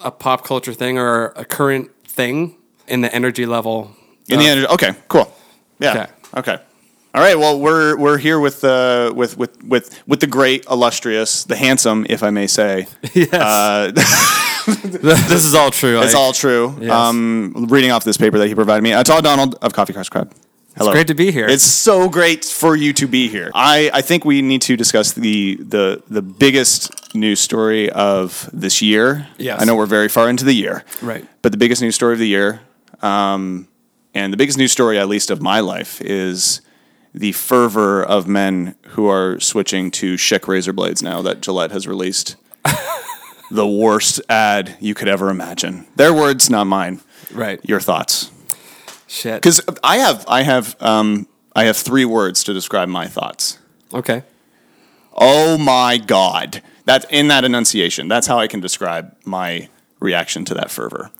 a 0.00 0.10
pop 0.10 0.44
culture 0.44 0.72
thing 0.74 0.98
or 0.98 1.26
a 1.36 1.44
current 1.44 1.90
thing 2.08 2.56
in 2.88 3.00
the 3.02 3.14
energy 3.14 3.46
level. 3.46 3.92
In 4.28 4.40
the 4.40 4.46
energy. 4.46 4.66
okay, 4.68 4.94
cool. 5.08 5.32
Yeah. 5.78 5.90
Okay. 5.92 6.06
Okay. 6.52 6.62
All 7.14 7.22
right. 7.22 7.38
Well, 7.38 7.58
we're 7.60 7.96
we're 7.96 8.18
here 8.18 8.38
with 8.40 8.62
uh 8.64 9.12
with 9.14 9.36
with 9.38 9.62
with 9.64 10.02
with 10.06 10.20
the 10.20 10.26
great, 10.26 10.64
illustrious, 10.70 11.44
the 11.44 11.56
handsome, 11.56 12.06
if 12.10 12.22
I 12.22 12.30
may 12.30 12.46
say. 12.46 12.86
Yes, 13.14 13.32
Uh, 13.32 13.92
this 14.66 15.44
is 15.46 15.54
all 15.54 15.70
true. 15.70 16.00
it's 16.02 16.14
I- 16.14 16.18
all 16.18 16.32
true. 16.32 16.76
Yes. 16.80 16.90
Um, 16.90 17.66
reading 17.70 17.90
off 17.90 18.04
this 18.04 18.16
paper 18.16 18.38
that 18.38 18.48
he 18.48 18.54
provided 18.54 18.82
me. 18.82 18.92
Uh, 18.92 19.02
Todd 19.04 19.24
Donald 19.24 19.54
of 19.62 19.72
Coffee 19.72 19.92
Crush 19.92 20.08
Crowd. 20.08 20.30
Hello. 20.76 20.92
great 20.92 21.06
to 21.06 21.14
be 21.14 21.30
here. 21.32 21.46
It's 21.48 21.64
so 21.64 22.06
great 22.10 22.44
for 22.44 22.76
you 22.76 22.92
to 22.94 23.06
be 23.08 23.28
here. 23.28 23.50
I, 23.54 23.90
I 23.94 24.02
think 24.02 24.26
we 24.26 24.42
need 24.42 24.60
to 24.62 24.76
discuss 24.76 25.12
the 25.12 25.56
the 25.56 26.02
the 26.10 26.20
biggest 26.20 27.14
news 27.14 27.40
story 27.40 27.88
of 27.90 28.50
this 28.52 28.82
year. 28.82 29.26
Yes. 29.38 29.62
I 29.62 29.64
know 29.64 29.74
we're 29.74 29.86
very 29.86 30.08
far 30.08 30.28
into 30.28 30.44
the 30.44 30.52
year. 30.52 30.84
Right. 31.00 31.24
But 31.40 31.52
the 31.52 31.58
biggest 31.58 31.80
news 31.80 31.94
story 31.94 32.12
of 32.12 32.18
the 32.18 32.28
year, 32.28 32.60
um, 33.00 33.68
and 34.16 34.32
the 34.32 34.38
biggest 34.38 34.56
news 34.56 34.72
story, 34.72 34.98
at 34.98 35.08
least 35.08 35.30
of 35.30 35.42
my 35.42 35.60
life, 35.60 36.00
is 36.00 36.62
the 37.12 37.32
fervor 37.32 38.02
of 38.02 38.26
men 38.26 38.74
who 38.88 39.06
are 39.08 39.38
switching 39.40 39.90
to 39.90 40.14
Schick 40.14 40.48
razor 40.48 40.72
blades 40.72 41.02
now 41.02 41.20
that 41.20 41.42
Gillette 41.42 41.70
has 41.70 41.86
released. 41.86 42.36
the 43.50 43.66
worst 43.66 44.22
ad 44.30 44.74
you 44.80 44.94
could 44.94 45.06
ever 45.06 45.28
imagine. 45.28 45.86
Their 45.96 46.14
words, 46.14 46.48
not 46.48 46.64
mine. 46.64 47.00
right. 47.30 47.60
Your 47.62 47.78
thoughts? 47.78 48.30
Shit. 49.06 49.34
Because 49.34 49.60
I 49.84 49.98
have, 49.98 50.24
I 50.26 50.44
have, 50.44 50.80
um, 50.80 51.28
I 51.54 51.64
have 51.64 51.76
three 51.76 52.06
words 52.06 52.42
to 52.44 52.54
describe 52.54 52.88
my 52.88 53.08
thoughts. 53.08 53.58
Okay. 53.92 54.22
Oh 55.12 55.58
my 55.58 55.98
God! 55.98 56.62
That's 56.86 57.04
in 57.10 57.28
that 57.28 57.44
enunciation. 57.44 58.08
That's 58.08 58.26
how 58.26 58.38
I 58.38 58.46
can 58.46 58.60
describe 58.60 59.14
my 59.26 59.68
reaction 60.00 60.46
to 60.46 60.54
that 60.54 60.70
fervor, 60.70 61.10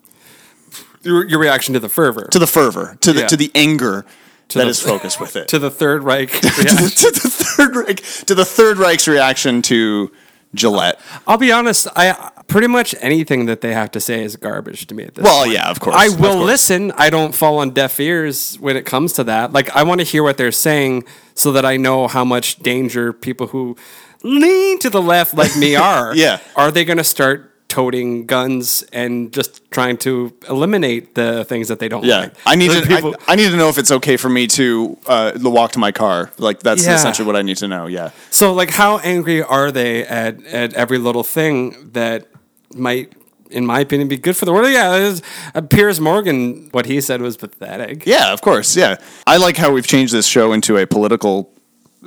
Your, 1.07 1.27
your 1.27 1.39
reaction 1.39 1.73
to 1.73 1.79
the 1.79 1.89
fervor, 1.89 2.27
to 2.31 2.39
the 2.39 2.47
fervor, 2.47 2.97
to 3.01 3.13
the 3.13 3.21
Yeah. 3.21 3.27
to 3.27 3.37
the 3.37 3.51
anger 3.55 4.05
that 4.49 4.63
the- 4.63 4.67
is 4.69 4.79
focused 4.81 5.19
with 5.19 5.35
it, 5.41 5.47
to 5.49 5.59
the 5.59 5.71
Third 5.71 6.03
Reich. 6.03 6.31
to, 6.41 6.41
the, 6.41 6.47
reaction. 6.63 6.89
to 6.89 7.11
the 7.11 7.29
third 7.29 7.75
Reich, 7.75 8.03
to 8.25 8.35
the 8.35 8.45
third 8.45 8.77
Reich's 8.77 9.07
reaction 9.07 9.61
to 9.63 10.11
Gillette. 10.55 10.99
I'll 11.27 11.37
be 11.37 11.51
honest. 11.51 11.87
I 11.95 12.31
pretty 12.47 12.67
much 12.67 12.95
anything 13.01 13.45
that 13.47 13.59
they 13.61 13.73
have 13.73 13.91
to 13.91 13.99
say 13.99 14.23
is 14.23 14.35
garbage 14.37 14.87
to 14.87 14.95
me 14.95 15.03
at 15.03 15.15
this. 15.15 15.23
Well, 15.23 15.43
point. 15.43 15.53
yeah, 15.53 15.69
of 15.69 15.79
course, 15.81 15.95
I 15.95 16.05
of 16.07 16.19
will 16.19 16.33
course. 16.35 16.45
listen. 16.45 16.91
I 16.97 17.09
don't 17.09 17.35
fall 17.35 17.59
on 17.59 17.71
deaf 17.71 17.99
ears 17.99 18.55
when 18.59 18.77
it 18.77 18.85
comes 18.85 19.13
to 19.13 19.23
that. 19.25 19.51
Like 19.53 19.69
I 19.75 19.83
want 19.83 19.99
to 19.99 20.05
hear 20.05 20.23
what 20.23 20.37
they're 20.37 20.51
saying 20.53 21.03
so 21.35 21.51
that 21.51 21.65
I 21.65 21.75
know 21.77 22.07
how 22.07 22.23
much 22.23 22.57
danger 22.59 23.11
people 23.13 23.47
who 23.47 23.75
lean 24.23 24.79
to 24.79 24.89
the 24.89 25.01
left 25.01 25.33
like 25.33 25.55
me 25.57 25.75
are. 25.91 26.15
Yeah. 26.15 26.39
Are 26.55 26.71
they 26.71 26.85
going 26.85 26.97
to 26.97 27.03
start 27.03 27.53
toting 27.67 28.25
guns 28.25 28.83
and 28.93 29.31
just 29.33 29.69
trying 29.71 29.97
to 29.97 30.33
eliminate 30.49 31.15
the 31.15 31.43
things 31.45 31.67
that 31.67 31.79
they 31.79 31.89
don't 31.89 32.01
like. 32.01 32.09
Yeah, 32.09 32.19
like? 32.19 32.33
I 32.45 32.55
need 32.55 32.71
to. 32.71 32.81
people- 32.81 33.15
I, 33.27 33.33
I 33.33 33.35
need 33.35 33.49
to 33.51 33.57
know 33.57 33.69
if 33.69 33.77
it's 33.77 33.91
okay 33.91 34.17
for 34.17 34.29
me 34.29 34.47
to 34.47 34.97
uh, 35.07 35.31
walk 35.43 35.73
to 35.73 35.79
my 35.79 35.91
car. 35.91 36.31
Like 36.37 36.59
that's 36.61 36.85
Yeah. 36.85 36.95
essentially 36.95 37.25
what 37.25 37.35
I 37.35 37.41
need 37.41 37.57
to 37.57 37.67
know. 37.67 37.87
Yeah. 37.87 38.11
So, 38.31 38.53
like, 38.53 38.71
how 38.71 38.99
angry 38.99 39.41
are 39.43 39.71
they 39.71 40.05
at, 40.05 40.43
at 40.45 40.73
every 40.73 40.97
little 40.97 41.23
thing 41.23 41.91
that 41.93 42.27
might, 42.73 43.13
in 43.51 43.65
my 43.65 43.79
opinion, 43.81 44.07
be 44.07 44.17
good 44.17 44.35
for 44.37 44.45
the 44.45 44.53
world? 44.53 44.71
Yeah, 44.71 44.89
was- 45.09 45.21
uh, 45.55 45.61
Piers 45.61 45.99
Morgan, 45.99 46.69
what 46.71 46.85
he 46.85 47.01
said 47.01 47.21
was 47.21 47.37
pathetic. 47.37 48.05
Yeah, 48.05 48.33
of 48.33 48.41
course. 48.41 48.75
Yeah, 48.75 48.95
I 49.25 49.37
like 49.37 49.57
how 49.57 49.71
we've 49.71 49.87
changed 49.87 50.13
this 50.13 50.25
show 50.27 50.53
into 50.53 50.77
a 50.77 50.85
political, 50.87 51.51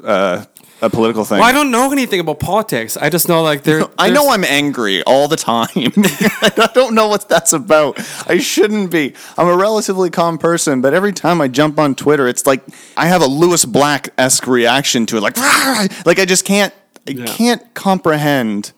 uh, 0.04 0.44
a 0.82 0.88
political 0.90 1.24
thing. 1.24 1.38
Well, 1.38 1.48
I 1.48 1.52
don't 1.52 1.70
know 1.70 1.92
anything 1.92 2.20
about 2.20 2.40
politics. 2.40 2.96
I 2.96 3.10
just 3.10 3.28
know, 3.28 3.42
like, 3.42 3.62
there. 3.62 3.84
I 3.98 4.10
know 4.10 4.30
I'm 4.30 4.44
angry 4.44 5.02
all 5.02 5.28
the 5.28 5.36
time. 5.36 5.68
I 5.76 6.70
don't 6.74 6.94
know 6.94 7.08
what 7.08 7.28
that's 7.28 7.52
about. 7.52 7.98
I 8.28 8.38
shouldn't 8.38 8.90
be. 8.90 9.14
I'm 9.36 9.46
a 9.48 9.56
relatively 9.56 10.10
calm 10.10 10.38
person, 10.38 10.80
but 10.80 10.94
every 10.94 11.12
time 11.12 11.40
I 11.40 11.48
jump 11.48 11.78
on 11.78 11.94
Twitter, 11.94 12.26
it's 12.28 12.46
like 12.46 12.62
I 12.96 13.06
have 13.06 13.22
a 13.22 13.26
Lewis 13.26 13.64
Black 13.64 14.08
esque 14.16 14.46
reaction 14.46 15.06
to 15.06 15.16
it. 15.18 15.20
Like, 15.20 15.36
like 16.06 16.18
I 16.18 16.24
just 16.24 16.44
can't. 16.44 16.72
I 17.06 17.12
Yeah. 17.12 17.26
can't 17.26 17.74
comprehend 17.74 18.72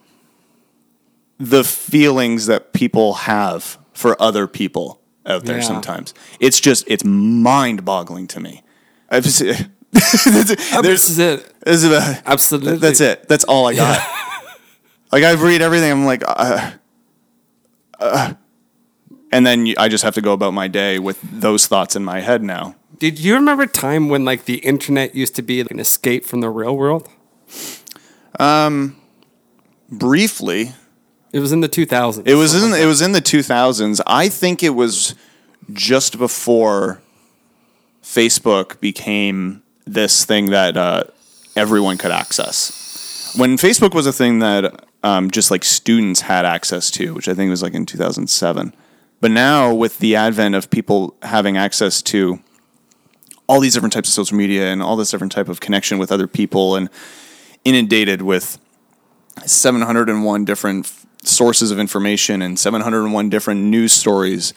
the 1.38 1.64
feelings 1.64 2.46
that 2.46 2.72
people 2.72 3.14
have 3.14 3.78
for 3.92 4.20
other 4.22 4.46
people 4.46 5.00
out 5.26 5.44
there. 5.44 5.58
Yeah. 5.58 5.62
Sometimes 5.64 6.14
it's 6.40 6.60
just 6.60 6.84
it's 6.86 7.04
mind 7.04 7.84
boggling 7.84 8.26
to 8.28 8.40
me. 8.40 8.62
I've 9.10 9.26
This 9.92 10.26
is 11.08 11.18
it. 11.18 11.52
this 11.60 11.84
is 11.84 11.92
a- 11.92 12.22
Absolutely. 12.26 12.76
That's 12.78 13.00
it. 13.00 13.28
That's 13.28 13.44
all 13.44 13.66
I 13.68 13.74
got. 13.74 14.00
like 15.12 15.22
I 15.24 15.32
read 15.32 15.60
everything. 15.62 15.90
I'm 15.92 16.04
like, 16.06 16.22
uh, 16.26 16.70
uh, 18.00 18.34
and 19.30 19.46
then 19.46 19.66
you, 19.66 19.74
I 19.78 19.88
just 19.88 20.02
have 20.04 20.14
to 20.14 20.20
go 20.22 20.32
about 20.32 20.54
my 20.54 20.68
day 20.68 20.98
with 20.98 21.20
those 21.22 21.66
thoughts 21.66 21.94
in 21.96 22.04
my 22.04 22.20
head 22.20 22.42
now. 22.42 22.74
Did 22.98 23.18
you 23.18 23.34
remember 23.34 23.64
a 23.64 23.68
time 23.68 24.08
when, 24.08 24.24
like, 24.24 24.44
the 24.44 24.58
internet 24.58 25.14
used 25.14 25.34
to 25.36 25.42
be 25.42 25.60
an 25.60 25.78
escape 25.80 26.24
from 26.24 26.40
the 26.40 26.48
real 26.50 26.76
world? 26.76 27.08
Um, 28.38 28.96
briefly, 29.90 30.72
It 31.32 31.40
was 31.40 31.52
in 31.52 31.60
the 31.60 31.68
2000s. 31.68 32.22
it 32.26 32.34
was 32.34 32.54
in 32.54 32.72
it 32.72 32.86
was 32.86 33.02
in 33.02 33.12
the 33.12 33.20
2000s. 33.20 34.00
I 34.06 34.28
think 34.28 34.62
it 34.62 34.70
was 34.70 35.14
just 35.72 36.18
before 36.18 37.00
Facebook 38.02 38.80
became 38.80 39.62
this 39.84 40.24
thing 40.24 40.50
that 40.50 40.76
uh, 40.76 41.04
everyone 41.56 41.98
could 41.98 42.12
access. 42.12 43.34
When 43.36 43.56
Facebook 43.56 43.94
was 43.94 44.06
a 44.06 44.12
thing 44.12 44.40
that 44.40 44.84
um, 45.02 45.30
just 45.30 45.50
like 45.50 45.64
students 45.64 46.22
had 46.22 46.44
access 46.44 46.90
to, 46.92 47.14
which 47.14 47.28
I 47.28 47.34
think 47.34 47.50
was 47.50 47.62
like 47.62 47.74
in 47.74 47.86
2007. 47.86 48.74
But 49.20 49.30
now 49.30 49.72
with 49.74 49.98
the 49.98 50.16
advent 50.16 50.54
of 50.54 50.70
people 50.70 51.16
having 51.22 51.56
access 51.56 52.02
to 52.02 52.40
all 53.48 53.60
these 53.60 53.74
different 53.74 53.92
types 53.92 54.08
of 54.08 54.14
social 54.14 54.36
media 54.36 54.72
and 54.72 54.82
all 54.82 54.96
this 54.96 55.10
different 55.10 55.32
type 55.32 55.48
of 55.48 55.60
connection 55.60 55.98
with 55.98 56.12
other 56.12 56.26
people 56.26 56.76
and 56.76 56.88
inundated 57.64 58.22
with 58.22 58.58
701 59.44 60.44
different 60.44 60.86
f- 60.86 61.06
sources 61.22 61.70
of 61.70 61.78
information 61.78 62.42
and 62.42 62.58
701 62.58 63.28
different 63.28 63.60
news 63.62 63.92
stories 63.92 64.54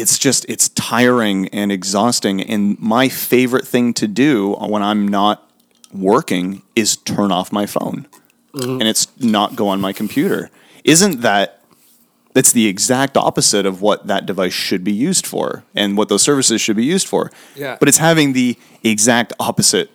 it's 0.00 0.18
just 0.18 0.44
it's 0.48 0.68
tiring 0.70 1.48
and 1.48 1.70
exhausting. 1.72 2.40
And 2.40 2.78
my 2.78 3.08
favorite 3.08 3.66
thing 3.66 3.92
to 3.94 4.08
do 4.08 4.54
when 4.54 4.82
i'm 4.82 5.06
not 5.06 5.50
working 5.92 6.62
is 6.76 6.96
turn 6.96 7.32
off 7.32 7.52
my 7.52 7.66
phone. 7.66 8.06
And 8.54 8.82
it's 8.82 9.06
not 9.20 9.56
go 9.56 9.68
on 9.68 9.80
my 9.80 9.92
computer. 9.92 10.50
Isn't 10.84 11.20
that 11.20 11.60
that's 12.34 12.52
the 12.52 12.66
exact 12.66 13.16
opposite 13.16 13.66
of 13.66 13.82
what 13.82 14.06
that 14.06 14.26
device 14.26 14.52
should 14.52 14.84
be 14.84 14.92
used 14.92 15.26
for 15.26 15.64
and 15.74 15.96
what 15.96 16.08
those 16.08 16.22
services 16.22 16.60
should 16.60 16.76
be 16.76 16.84
used 16.84 17.08
for. 17.08 17.32
Yeah. 17.56 17.76
but 17.80 17.88
it's 17.88 17.98
having 17.98 18.32
the 18.32 18.56
exact 18.84 19.32
opposite 19.40 19.90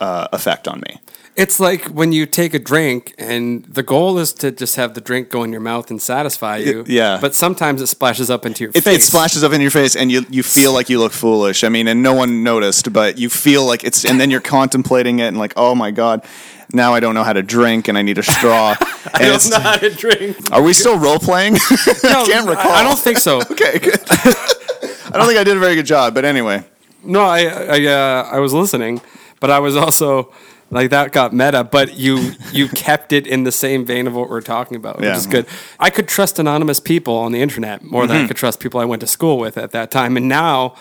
uh, 0.00 0.28
effect 0.32 0.66
on 0.66 0.80
me 0.80 1.00
It's 1.36 1.58
like 1.58 1.86
when 1.86 2.12
you 2.12 2.26
take 2.26 2.54
a 2.54 2.60
drink 2.60 3.12
and 3.18 3.64
the 3.64 3.82
goal 3.82 4.18
is 4.18 4.32
to 4.34 4.52
just 4.52 4.76
have 4.76 4.94
the 4.94 5.00
drink 5.00 5.30
go 5.30 5.42
in 5.42 5.50
your 5.50 5.60
mouth 5.60 5.90
and 5.90 6.00
satisfy 6.00 6.58
you. 6.58 6.84
yeah. 6.86 7.18
But 7.20 7.34
sometimes 7.34 7.82
it 7.82 7.88
splashes 7.88 8.30
up 8.30 8.46
into 8.46 8.64
your 8.64 8.70
it, 8.74 8.84
face. 8.84 8.98
it 8.98 9.02
splashes 9.02 9.42
up 9.42 9.52
in 9.52 9.60
your 9.60 9.72
face 9.72 9.96
and 9.96 10.12
you, 10.12 10.24
you 10.30 10.44
feel 10.44 10.72
like 10.72 10.88
you 10.88 11.00
look 11.00 11.12
foolish. 11.12 11.64
I 11.64 11.68
mean, 11.70 11.88
and 11.88 12.02
no 12.02 12.12
one 12.14 12.44
noticed, 12.44 12.92
but 12.92 13.18
you 13.18 13.28
feel 13.28 13.66
like 13.66 13.82
it's, 13.82 14.04
and 14.04 14.20
then 14.20 14.30
you're 14.30 14.40
contemplating 14.40 15.18
it 15.18 15.26
and 15.26 15.36
like, 15.36 15.54
oh 15.56 15.74
my 15.74 15.90
God, 15.90 16.24
now 16.72 16.94
I 16.94 17.00
don't 17.00 17.14
know 17.14 17.24
how 17.24 17.32
to 17.32 17.42
drink 17.42 17.88
and 17.88 17.98
I 17.98 18.02
need 18.02 18.18
a 18.18 18.22
straw. 18.22 18.76
I 18.80 19.18
it's, 19.22 19.48
don't 19.48 19.62
know 19.62 19.70
how 19.70 19.76
to 19.76 19.90
drink. 19.90 20.36
are 20.52 20.62
we 20.62 20.72
still 20.72 20.98
role 20.98 21.18
playing? 21.18 21.54
I 21.70 22.24
can't 22.26 22.48
recall. 22.48 22.70
I 22.70 22.82
don't 22.82 22.98
think 22.98 23.18
so. 23.18 23.38
okay, 23.50 23.78
good. 23.80 24.00
I 24.08 25.10
don't 25.14 25.26
think 25.26 25.38
I 25.38 25.44
did 25.44 25.56
a 25.56 25.60
very 25.60 25.74
good 25.74 25.86
job, 25.86 26.14
but 26.14 26.24
anyway. 26.24 26.64
No, 27.02 27.20
I 27.20 27.40
I 27.42 27.84
uh, 27.86 28.28
I 28.32 28.38
was 28.38 28.52
listening, 28.54 29.02
but 29.40 29.50
I 29.50 29.58
was 29.58 29.76
also 29.76 30.32
like 30.74 30.90
that 30.90 31.12
got 31.12 31.32
meta. 31.32 31.64
But 31.64 31.96
you 31.98 32.32
you 32.52 32.68
kept 32.68 33.12
it 33.12 33.26
in 33.26 33.44
the 33.44 33.52
same 33.52 33.84
vein 33.84 34.06
of 34.06 34.14
what 34.14 34.28
we're 34.28 34.40
talking 34.42 34.76
about, 34.76 34.96
which 34.96 35.04
Yeah. 35.06 35.16
is 35.16 35.26
good. 35.26 35.46
I 35.80 35.90
could 35.90 36.08
trust 36.08 36.38
anonymous 36.38 36.80
people 36.80 37.14
on 37.16 37.32
the 37.32 37.40
internet 37.40 37.82
more 37.82 38.02
Mm-hmm. 38.02 38.12
than 38.12 38.24
I 38.24 38.26
could 38.28 38.36
trust 38.36 38.60
people 38.60 38.80
I 38.80 38.84
went 38.84 39.00
to 39.00 39.06
school 39.06 39.38
with 39.38 39.56
at 39.56 39.70
that 39.70 39.90
time. 39.90 40.16
And 40.16 40.28
now 40.28 40.74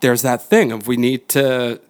there's 0.00 0.22
that 0.22 0.42
thing 0.42 0.72
of 0.72 0.86
we 0.86 0.96
need 0.96 1.28
to 1.30 1.80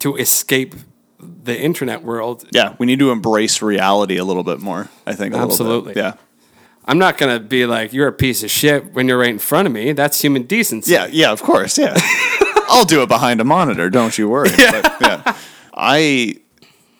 to 0.00 0.16
escape 0.16 0.74
the 1.20 1.58
internet 1.60 2.02
world. 2.04 2.44
Yeah, 2.52 2.74
we 2.78 2.86
need 2.86 3.00
to 3.00 3.10
embrace 3.10 3.60
reality 3.60 4.16
a 4.18 4.24
little 4.24 4.44
bit 4.44 4.60
more, 4.60 4.88
I 5.06 5.14
think. 5.14 5.34
a 5.34 5.38
little 5.38 5.48
bit. 5.48 5.52
Absolutely. 5.52 5.94
Yeah. 5.96 6.12
I'm 6.84 6.98
not 6.98 7.18
gonna 7.18 7.40
be 7.40 7.66
like 7.66 7.92
you're 7.92 8.06
a 8.08 8.12
piece 8.12 8.42
of 8.44 8.50
shit 8.50 8.92
when 8.94 9.08
you're 9.08 9.18
right 9.18 9.28
in 9.30 9.38
front 9.38 9.66
of 9.66 9.72
me. 9.72 9.92
That's 9.92 10.20
human 10.22 10.44
decency. 10.44 10.92
Yeah, 10.92 11.06
yeah, 11.10 11.30
of 11.32 11.42
course, 11.42 11.76
yeah. 11.76 11.94
I'll 12.70 12.84
do 12.84 13.02
it 13.02 13.08
behind 13.08 13.40
a 13.40 13.44
monitor, 13.44 13.90
don't 13.90 14.16
you 14.16 14.28
worry. 14.28 14.50
But, 14.56 14.96
yeah. 15.00 15.36
I 15.78 16.34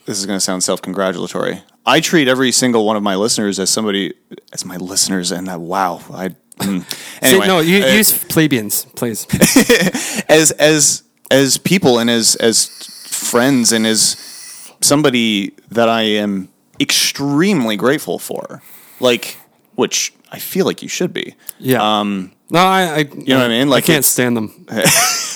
this 0.07 0.19
is 0.19 0.25
going 0.25 0.37
to 0.37 0.41
sound 0.41 0.63
self-congratulatory. 0.63 1.63
I 1.85 2.01
treat 2.01 2.29
every 2.29 2.53
single 2.53 2.87
one 2.87 2.97
of 2.97 3.03
my 3.03 3.17
listeners 3.17 3.59
as 3.59 3.71
somebody 3.71 4.15
as 4.53 4.65
my 4.65 4.77
listeners 4.77 5.33
and 5.33 5.47
that 5.49 5.61
wow, 5.61 6.01
I 6.13 6.29
mm. 6.59 6.85
Anyway. 7.23 7.47
no, 7.47 7.59
you 7.59 7.83
uh, 7.85 7.89
use 7.89 8.25
plebeians, 8.25 8.85
please. 8.95 9.27
as 10.29 10.53
as 10.53 11.03
as 11.31 11.59
people 11.59 11.99
and 11.99 12.09
as 12.09 12.37
as 12.37 12.67
friends 12.69 13.73
and 13.73 13.87
as 13.87 14.73
somebody 14.81 15.53
that 15.71 15.89
I 15.89 16.03
am 16.03 16.49
extremely 16.81 17.77
grateful 17.77 18.19
for. 18.19 18.63
Like 19.01 19.37
which 19.75 20.13
I 20.31 20.39
feel 20.39 20.67
like 20.67 20.83
you 20.83 20.89
should 20.89 21.13
be. 21.13 21.35
Yeah. 21.59 21.83
Um 21.83 22.33
no, 22.51 22.59
I, 22.61 22.83
I 22.83 22.99
you 22.99 23.27
know 23.29 23.39
what 23.39 23.45
I 23.47 23.49
mean? 23.49 23.69
Like, 23.69 23.85
I 23.85 23.87
can't 23.87 24.05
stand 24.05 24.37
them. 24.37 24.67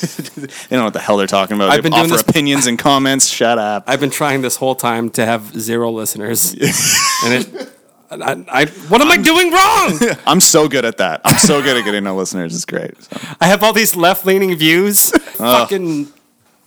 They 0.02 0.47
don't 0.71 0.81
know 0.81 0.85
what 0.87 0.95
the 0.95 0.99
hell 0.99 1.16
they're 1.16 1.28
talking 1.28 1.54
about. 1.54 1.69
I've 1.71 1.76
They 1.76 1.88
been 1.88 1.92
doing 1.97 2.11
this- 2.11 2.23
opinions 2.23 2.66
and 2.66 2.76
comments. 2.76 3.28
Shut 3.28 3.57
up. 3.59 3.85
I've 3.87 4.00
been 4.00 4.11
trying 4.11 4.42
this 4.42 4.57
whole 4.57 4.75
time 4.75 5.11
to 5.11 5.25
have 5.25 5.54
zero 5.59 5.92
listeners, 5.92 6.52
and 7.25 7.35
it. 7.35 7.69
I, 8.11 8.45
I, 8.49 8.66
what 8.88 9.00
am 9.00 9.11
I 9.12 9.16
doing 9.16 9.52
wrong? 9.52 10.16
I'm 10.26 10.40
so 10.40 10.69
good 10.69 10.85
at 10.85 10.97
that. 10.99 11.21
I'm 11.25 11.38
so 11.38 11.62
good 11.62 11.76
at 11.76 11.85
getting 11.85 12.02
no 12.04 12.16
listeners. 12.16 12.54
It's 12.54 12.64
great. 12.64 13.00
So, 13.02 13.16
I 13.40 13.47
have 13.47 13.62
all 13.62 13.73
these 13.73 13.95
left-leaning 13.97 14.54
views. 14.57 15.11
Fucking 15.37 16.09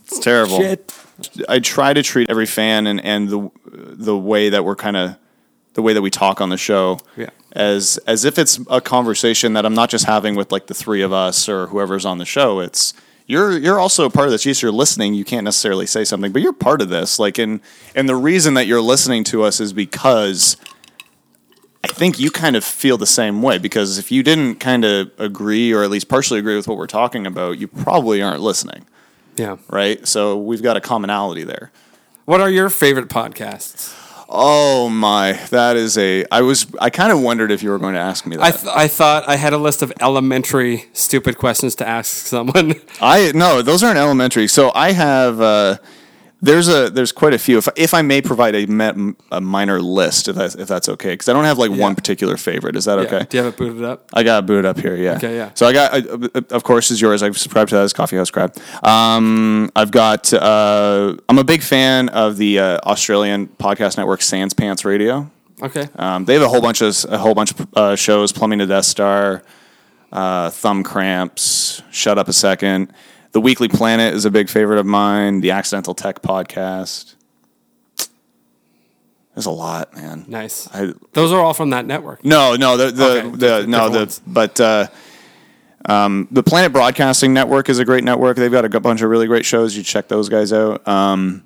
it's 0.06 0.20
terrible. 0.20 0.58
shit. 0.60 0.94
I 1.50 1.60
try 1.60 1.94
to 1.94 2.02
treat 2.02 2.30
every 2.30 2.46
fan 2.48 2.88
and, 2.88 3.04
and 3.04 3.28
the 3.30 3.52
the 3.72 4.18
way 4.18 4.50
that 4.50 4.64
we're 4.64 4.76
kind 4.76 4.96
of 4.98 5.18
the 5.74 5.82
way 5.82 5.92
that 5.94 6.02
we 6.02 6.10
talk 6.10 6.40
on 6.42 6.50
the 6.50 6.58
show 6.58 7.00
Yeah. 7.18 7.30
As 7.56 7.98
as 8.06 8.26
if 8.26 8.38
it's 8.38 8.60
a 8.70 8.82
conversation 8.82 9.54
that 9.54 9.66
I'm 9.66 9.74
not 9.74 9.90
just 9.90 10.06
having 10.06 10.36
with 10.36 10.52
like 10.52 10.68
the 10.68 10.74
three 10.74 11.02
of 11.02 11.12
us 11.14 11.48
or 11.50 11.68
whoever's 11.68 12.06
on 12.06 12.18
the 12.20 12.26
show. 12.26 12.60
It's 12.60 12.94
you're 13.28 13.58
you're 13.58 13.80
also 13.80 14.06
a 14.06 14.10
part 14.10 14.28
of 14.28 14.32
this. 14.32 14.46
Yes, 14.46 14.62
you're 14.62 14.72
listening. 14.72 15.14
You 15.16 15.26
can't 15.26 15.46
necessarily 15.46 15.88
say 15.88 16.04
something, 16.04 16.32
but 16.32 16.42
you're 16.42 16.54
part 16.54 16.82
of 16.82 16.90
this. 16.90 17.18
Like 17.18 17.38
and 17.38 17.60
and 17.96 18.08
the 18.08 18.16
reason 18.16 18.54
that 18.56 18.68
you're 18.68 18.82
listening 18.82 19.24
to 19.26 19.44
us 19.44 19.60
is 19.60 19.74
because 19.74 20.58
I 21.84 21.88
think 21.88 22.20
you 22.20 22.32
kind 22.32 22.56
of 22.56 22.64
feel 22.64 22.98
the 22.98 23.06
same 23.06 23.42
way 23.42 23.58
because 23.58 23.98
if 23.98 24.12
you 24.12 24.22
didn't 24.24 24.56
kind 24.56 24.84
of 24.84 25.12
agree 25.18 25.72
or 25.72 25.84
at 25.84 25.90
least 25.90 26.08
partially 26.10 26.40
agree 26.40 26.56
with 26.56 26.68
what 26.68 26.78
we're 26.78 26.88
talking 26.88 27.26
about, 27.28 27.60
you 27.60 27.68
probably 27.68 28.22
aren't 28.24 28.42
listening, 28.42 28.86
Yeah. 29.38 29.58
right? 29.70 30.06
So 30.08 30.36
we've 30.38 30.64
got 30.64 30.78
a 30.78 30.82
commonality 30.82 31.44
there. 31.44 31.72
What 32.26 32.42
are 32.42 32.50
your 32.50 32.70
favorite 32.72 33.08
podcasts? 33.08 33.94
Oh 34.28 34.90
my, 34.90 35.34
that 35.52 35.76
is 35.76 35.98
a. 35.98 36.26
I 36.32 36.42
was. 36.42 36.66
I 36.82 36.90
kind 36.90 37.12
of 37.12 37.22
wondered 37.22 37.52
if 37.52 37.62
you 37.62 37.70
were 37.70 37.78
going 37.78 37.94
to 37.94 38.00
ask 38.00 38.26
me 38.26 38.36
that. 38.38 38.44
I, 38.44 38.52
th- 38.52 38.74
I 38.76 38.88
thought 38.88 39.28
I 39.30 39.36
had 39.36 39.54
a 39.54 39.58
list 39.58 39.82
of 39.82 39.94
elementary 40.02 40.86
stupid 40.94 41.38
questions 41.38 41.76
to 41.76 41.88
ask 41.88 42.26
someone. 42.26 42.76
I 43.02 43.32
no, 43.36 43.62
those 43.62 43.84
aren't 43.84 44.00
elementary. 44.00 44.48
So 44.48 44.72
I 44.74 44.94
have 44.94 45.40
uh, 45.40 45.78
There's 46.46 46.68
a 46.70 46.90
there's 46.90 47.12
quite 47.12 47.34
a 47.34 47.40
few. 47.40 47.58
If, 47.58 47.68
if 47.76 47.94
I 47.94 48.02
may 48.04 48.22
provide 48.22 48.54
a, 48.56 49.16
a 49.32 49.42
minor 49.42 49.82
list, 49.82 50.28
if 50.28 50.36
that's, 50.36 50.54
if 50.56 50.68
that's 50.68 50.88
okay, 50.90 51.14
because 51.14 51.28
I 51.28 51.34
don't 51.34 51.44
have 51.46 51.58
like 51.58 51.72
one 51.72 51.96
particular 51.96 52.38
favorite. 52.38 52.76
Is 52.76 52.86
that 52.86 52.98
Yeah. 53.00 53.06
okay? 53.06 53.26
Do 53.30 53.38
you 53.38 53.44
have 53.44 53.54
it 53.54 53.58
booted 53.58 53.84
up? 53.84 54.10
I 54.14 54.24
got 54.24 54.44
it 54.44 54.46
booted 54.46 54.66
up 54.66 54.80
here. 54.80 54.96
Yeah. 54.96 55.16
Okay, 55.18 55.36
yeah. 55.36 55.52
So 55.56 55.66
I 55.66 55.74
got, 55.74 55.94
uh, 55.94 56.42
of 56.52 56.64
course, 56.64 56.92
is 56.92 57.02
yours. 57.02 57.24
I've 57.24 57.38
subscribed 57.38 57.70
to 57.70 57.76
that 57.78 57.84
as 57.84 57.94
Coffee 57.94 58.16
House 58.18 58.30
Crab. 58.32 58.56
Um, 58.84 59.72
I've 59.76 59.92
got. 59.92 60.32
Uh, 60.34 61.16
I'm 61.28 61.38
a 61.40 61.44
big 61.44 61.62
fan 61.64 62.10
of 62.10 62.38
the 62.38 62.60
uh, 62.60 62.80
Australian 62.84 63.48
podcast 63.48 63.98
network 63.98 64.22
Sans 64.22 64.54
Pants 64.54 64.86
Radio. 64.86 65.32
Okay. 65.64 65.88
Um, 65.96 66.26
they 66.26 66.34
have 66.34 66.44
a 66.44 66.50
whole 66.50 66.62
bunch 66.62 66.82
of 66.82 66.96
a 67.10 67.18
whole 67.18 67.34
bunch 67.34 67.52
of 67.52 67.68
uh, 67.76 67.96
shows: 67.96 68.32
Plumbing 68.32 68.60
the 68.60 68.68
Death 68.68 68.86
Star, 68.86 69.42
uh, 70.12 70.50
Thumb 70.52 70.84
Cramps, 70.84 71.82
Shut 71.92 72.18
Up 72.18 72.28
a 72.28 72.34
Second. 72.34 72.94
The 73.36 73.42
Weekly 73.42 73.68
Planet 73.68 74.14
is 74.14 74.24
a 74.24 74.32
big 74.32 74.48
favorite 74.48 74.80
of 74.80 74.86
mine. 74.86 75.42
The 75.42 75.52
Accidental 75.52 75.94
Tech 75.94 76.22
Podcast. 76.22 77.16
There's 79.34 79.46
a 79.46 79.52
lot, 79.52 79.94
man. 79.94 80.24
nice. 80.30 80.74
I, 80.74 80.94
Those 81.12 81.34
are 81.34 81.42
all 81.42 81.54
from 81.54 81.72
that 81.72 81.86
network. 81.86 82.24
no, 82.24 82.56
no, 82.56 82.78
the 82.78 82.92
the, 82.92 83.04
Okay, 83.26 83.30
the 83.36 83.66
no 83.68 83.90
the 83.90 84.00
ones. 84.00 84.22
but 84.26 84.58
uh, 84.62 84.88
um, 85.84 86.30
the 86.32 86.44
Planet 86.44 86.72
Broadcasting 86.72 87.34
Network 87.34 87.68
is 87.68 87.78
a 87.78 87.84
great 87.84 88.06
network. 88.06 88.38
They've 88.38 88.50
got 88.50 88.64
a 88.74 88.80
bunch 88.80 89.02
of 89.02 89.10
really 89.10 89.28
great 89.28 89.44
shows. 89.44 89.76
You 89.76 89.84
check 89.84 90.08
those 90.08 90.30
guys 90.30 90.54
out. 90.54 90.88
Um, 90.88 91.46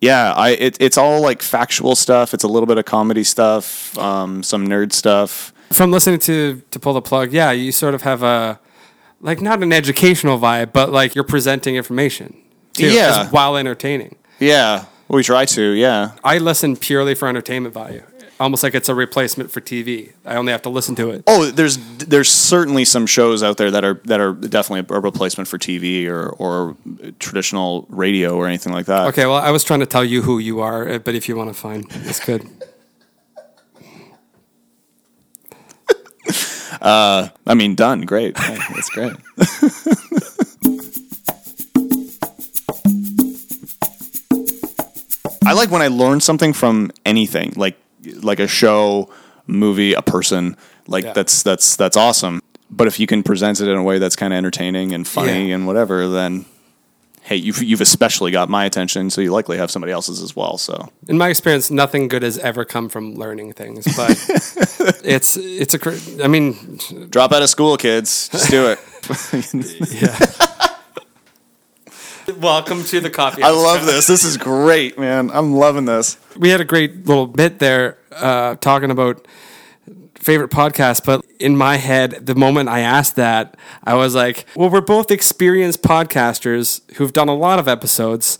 yeah, 0.00 0.32
I 0.32 0.52
it, 0.52 0.78
it's 0.80 0.96
all 0.96 1.20
like 1.20 1.42
factual 1.42 1.96
stuff. 1.96 2.32
It's 2.32 2.44
a 2.44 2.48
little 2.48 2.66
bit 2.66 2.78
of 2.78 2.86
comedy 2.86 3.24
stuff, 3.24 3.98
um, 3.98 4.42
some 4.42 4.66
nerd 4.66 4.94
stuff. 4.94 5.52
From 5.70 5.90
listening 5.90 6.20
to 6.20 6.62
to 6.70 6.78
pull 6.80 6.94
the 6.94 7.02
plug, 7.02 7.30
yeah, 7.34 7.50
you 7.50 7.72
sort 7.72 7.92
of 7.92 8.00
have 8.00 8.22
a 8.22 8.58
like 9.20 9.40
not 9.40 9.62
an 9.62 9.72
educational 9.72 10.38
vibe, 10.38 10.72
but 10.72 10.90
like 10.90 11.14
you're 11.14 11.24
presenting 11.24 11.76
information. 11.76 12.34
Too, 12.72 12.90
Yeah. 12.92 13.28
while 13.30 13.56
entertaining. 13.56 14.16
Yeah, 14.38 14.84
we 15.08 15.22
try 15.22 15.44
to. 15.44 15.62
Yeah, 15.72 16.12
I 16.24 16.38
listen 16.38 16.76
purely 16.76 17.14
for 17.14 17.26
entertainment 17.28 17.74
value, 17.74 18.02
almost 18.38 18.62
like 18.62 18.74
it's 18.74 18.88
a 18.88 18.94
replacement 18.94 19.50
for 19.50 19.60
TV. 19.60 20.12
I 20.24 20.36
only 20.36 20.52
have 20.52 20.62
to 20.62 20.70
listen 20.70 20.94
to 20.96 21.10
it. 21.10 21.24
Oh, 21.26 21.50
there's 21.50 21.76
there's 21.98 22.30
certainly 22.30 22.84
some 22.84 23.06
shows 23.06 23.42
out 23.42 23.56
there 23.56 23.70
that 23.72 23.84
are 23.84 24.00
that 24.04 24.20
are 24.20 24.32
definitely 24.32 24.86
a 24.96 25.00
replacement 25.00 25.48
for 25.48 25.58
TV 25.58 26.06
or 26.08 26.28
or 26.38 26.76
traditional 27.18 27.86
radio 27.90 28.36
or 28.36 28.46
anything 28.46 28.72
like 28.72 28.86
that. 28.86 29.08
Okay, 29.08 29.26
well, 29.26 29.36
I 29.36 29.50
was 29.50 29.64
trying 29.64 29.80
to 29.80 29.86
tell 29.86 30.04
you 30.04 30.22
who 30.22 30.38
you 30.38 30.60
are, 30.60 30.98
but 31.00 31.14
if 31.14 31.28
you 31.28 31.36
want 31.36 31.50
to 31.50 31.54
find, 31.54 31.84
it's 32.06 32.24
good. 32.24 32.46
Uh, 36.80 37.28
I 37.46 37.54
mean, 37.54 37.74
done. 37.74 38.02
Great. 38.02 38.38
Hey, 38.40 38.58
That's 38.74 38.88
great. 38.90 39.12
I 45.44 45.52
like 45.52 45.70
when 45.70 45.82
I 45.82 45.88
learn 45.88 46.20
something 46.20 46.52
from 46.52 46.90
anything, 47.04 47.52
like 47.56 47.76
like 48.22 48.40
a 48.40 48.46
show, 48.46 49.10
movie, 49.46 49.94
a 49.94 50.02
person. 50.02 50.56
Like 50.86 51.04
Yeah. 51.04 51.12
that's 51.12 51.42
that's 51.42 51.76
that's 51.76 51.96
awesome. 51.96 52.40
But 52.70 52.86
if 52.86 53.00
you 53.00 53.06
can 53.06 53.22
present 53.22 53.60
it 53.60 53.68
in 53.68 53.76
a 53.76 53.82
way 53.82 53.98
that's 53.98 54.16
kind 54.16 54.32
of 54.32 54.36
entertaining 54.38 54.92
and 54.92 55.06
funny 55.06 55.48
Yeah. 55.48 55.56
and 55.56 55.66
whatever, 55.66 56.06
then 56.08 56.44
hey, 57.22 57.36
you've 57.36 57.62
you've 57.62 57.80
especially 57.80 58.30
got 58.30 58.48
my 58.48 58.64
attention, 58.64 59.10
so 59.10 59.20
you 59.20 59.30
likely 59.32 59.56
have 59.58 59.70
somebody 59.70 59.92
else's 59.92 60.22
as 60.22 60.34
well. 60.34 60.58
So 60.58 60.90
In 61.08 61.18
my 61.18 61.28
experience, 61.28 61.70
nothing 61.70 62.08
good 62.08 62.22
has 62.22 62.38
ever 62.38 62.64
come 62.64 62.88
from 62.88 63.14
learning 63.14 63.52
things, 63.52 63.84
but 63.96 64.10
it's 65.04 65.36
it's 65.36 65.74
a. 65.74 66.24
I 66.24 66.28
mean, 66.28 66.78
drop 67.10 67.32
out 67.32 67.42
of 67.42 67.48
school, 67.50 67.76
kids. 67.76 68.28
Just 68.28 68.50
do 68.50 68.66
it. 68.68 68.78
yeah. 70.02 70.16
Welcome 72.38 72.84
to 72.84 73.00
the 73.00 73.10
coffee. 73.10 73.42
I 73.42 73.50
love 73.50 73.86
this. 73.86 74.06
This 74.06 74.22
is 74.22 74.36
great, 74.36 74.96
man. 74.98 75.30
I'm 75.32 75.54
loving 75.54 75.84
this. 75.84 76.16
we 76.36 76.48
had 76.50 76.60
a 76.60 76.64
great 76.64 77.06
little 77.06 77.26
bit 77.26 77.58
there 77.58 77.98
uh, 78.12 78.54
talking 78.56 78.90
about 78.92 79.26
favorite 80.20 80.50
podcast, 80.50 81.04
but 81.04 81.24
in 81.38 81.56
my 81.56 81.76
head, 81.76 82.26
the 82.26 82.34
moment 82.34 82.68
I 82.68 82.80
asked 82.80 83.16
that, 83.16 83.56
I 83.84 83.94
was 83.94 84.14
like, 84.14 84.46
well, 84.54 84.70
we're 84.70 84.80
both 84.80 85.10
experienced 85.10 85.82
podcasters 85.82 86.80
who've 86.96 87.12
done 87.12 87.28
a 87.28 87.34
lot 87.34 87.58
of 87.58 87.66
episodes. 87.66 88.38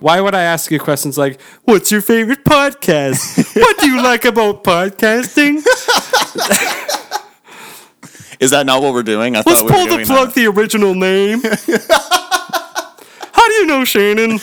Why 0.00 0.20
would 0.20 0.34
I 0.34 0.42
ask 0.42 0.70
you 0.70 0.78
questions 0.78 1.16
like, 1.18 1.40
what's 1.64 1.90
your 1.90 2.00
favorite 2.00 2.44
podcast? 2.44 3.54
what 3.56 3.78
do 3.78 3.90
you 3.90 4.02
like 4.02 4.24
about 4.24 4.64
podcasting? 4.64 5.62
Is 8.40 8.50
that 8.50 8.66
not 8.66 8.82
what 8.82 8.92
we're 8.92 9.02
doing? 9.02 9.36
I 9.36 9.42
Let's 9.46 9.60
thought 9.62 9.70
we 9.70 9.72
were 9.72 9.88
pull 9.88 9.98
the 9.98 10.04
plug 10.04 10.28
that. 10.28 10.34
the 10.34 10.46
original 10.46 10.94
name. 10.94 11.40
How 13.32 13.46
do 13.48 13.52
you 13.54 13.66
know, 13.66 13.84
Shannon? 13.84 14.38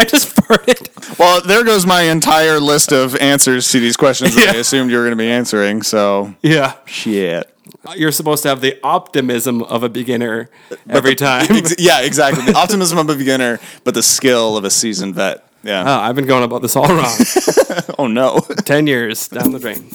I 0.00 0.04
just 0.04 0.34
farted. 0.36 1.18
Well, 1.18 1.40
there 1.42 1.62
goes 1.64 1.84
my 1.86 2.02
entire 2.02 2.58
list 2.58 2.92
of 2.92 3.14
answers 3.16 3.70
to 3.72 3.80
these 3.80 3.96
questions 3.96 4.34
that 4.34 4.54
I 4.54 4.58
assumed 4.58 4.90
you 4.90 4.96
were 4.96 5.02
going 5.04 5.16
to 5.16 5.22
be 5.22 5.30
answering. 5.30 5.82
So 5.82 6.34
Yeah. 6.42 6.74
shit. 6.86 7.54
You're 7.96 8.12
supposed 8.12 8.42
to 8.44 8.48
have 8.48 8.60
the 8.60 8.78
optimism 8.82 9.62
of 9.62 9.82
a 9.82 9.88
beginner 9.88 10.48
every 10.88 11.14
time. 11.14 11.46
Ex- 11.50 11.74
yeah, 11.78 12.00
exactly. 12.02 12.44
The 12.44 12.54
optimism 12.56 12.98
of 12.98 13.08
a 13.08 13.14
beginner, 13.14 13.58
but 13.84 13.94
the 13.94 14.02
skill 14.02 14.56
of 14.56 14.64
a 14.64 14.70
seasoned 14.70 15.14
vet. 15.14 15.44
Yeah. 15.62 15.84
Oh, 15.86 16.00
I've 16.00 16.16
been 16.16 16.26
going 16.26 16.42
about 16.44 16.62
this 16.62 16.74
all 16.76 16.88
wrong. 16.88 17.14
oh 17.98 18.06
no. 18.06 18.40
10 18.64 18.86
years 18.86 19.28
down 19.28 19.52
the 19.52 19.58
drain. 19.58 19.90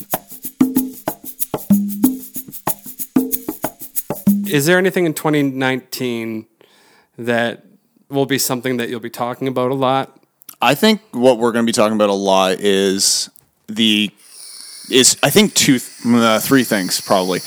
Is 4.48 4.65
there 4.68 4.78
anything 4.78 5.06
in 5.06 5.13
2019 5.13 6.46
that 7.18 7.65
will 8.10 8.26
be 8.26 8.38
something 8.38 8.78
that 8.78 8.89
you'll 8.89 9.00
be 9.00 9.10
talking 9.10 9.48
about 9.48 9.72
a 9.72 9.76
lot? 9.76 10.20
I 10.62 10.76
think 10.76 11.02
what 11.12 11.38
we're 11.38 11.52
going 11.52 11.65
to 11.65 11.70
be 11.70 11.74
talking 11.74 11.96
about 11.96 12.10
a 12.10 12.13
lot 12.13 12.60
is 12.60 13.30
the 13.68 14.12
is 14.89 15.18
I 15.24 15.30
think 15.30 15.54
two 15.54 15.80
uh, 16.06 16.39
three 16.39 16.63
things 16.63 17.02
probably. 17.02 17.39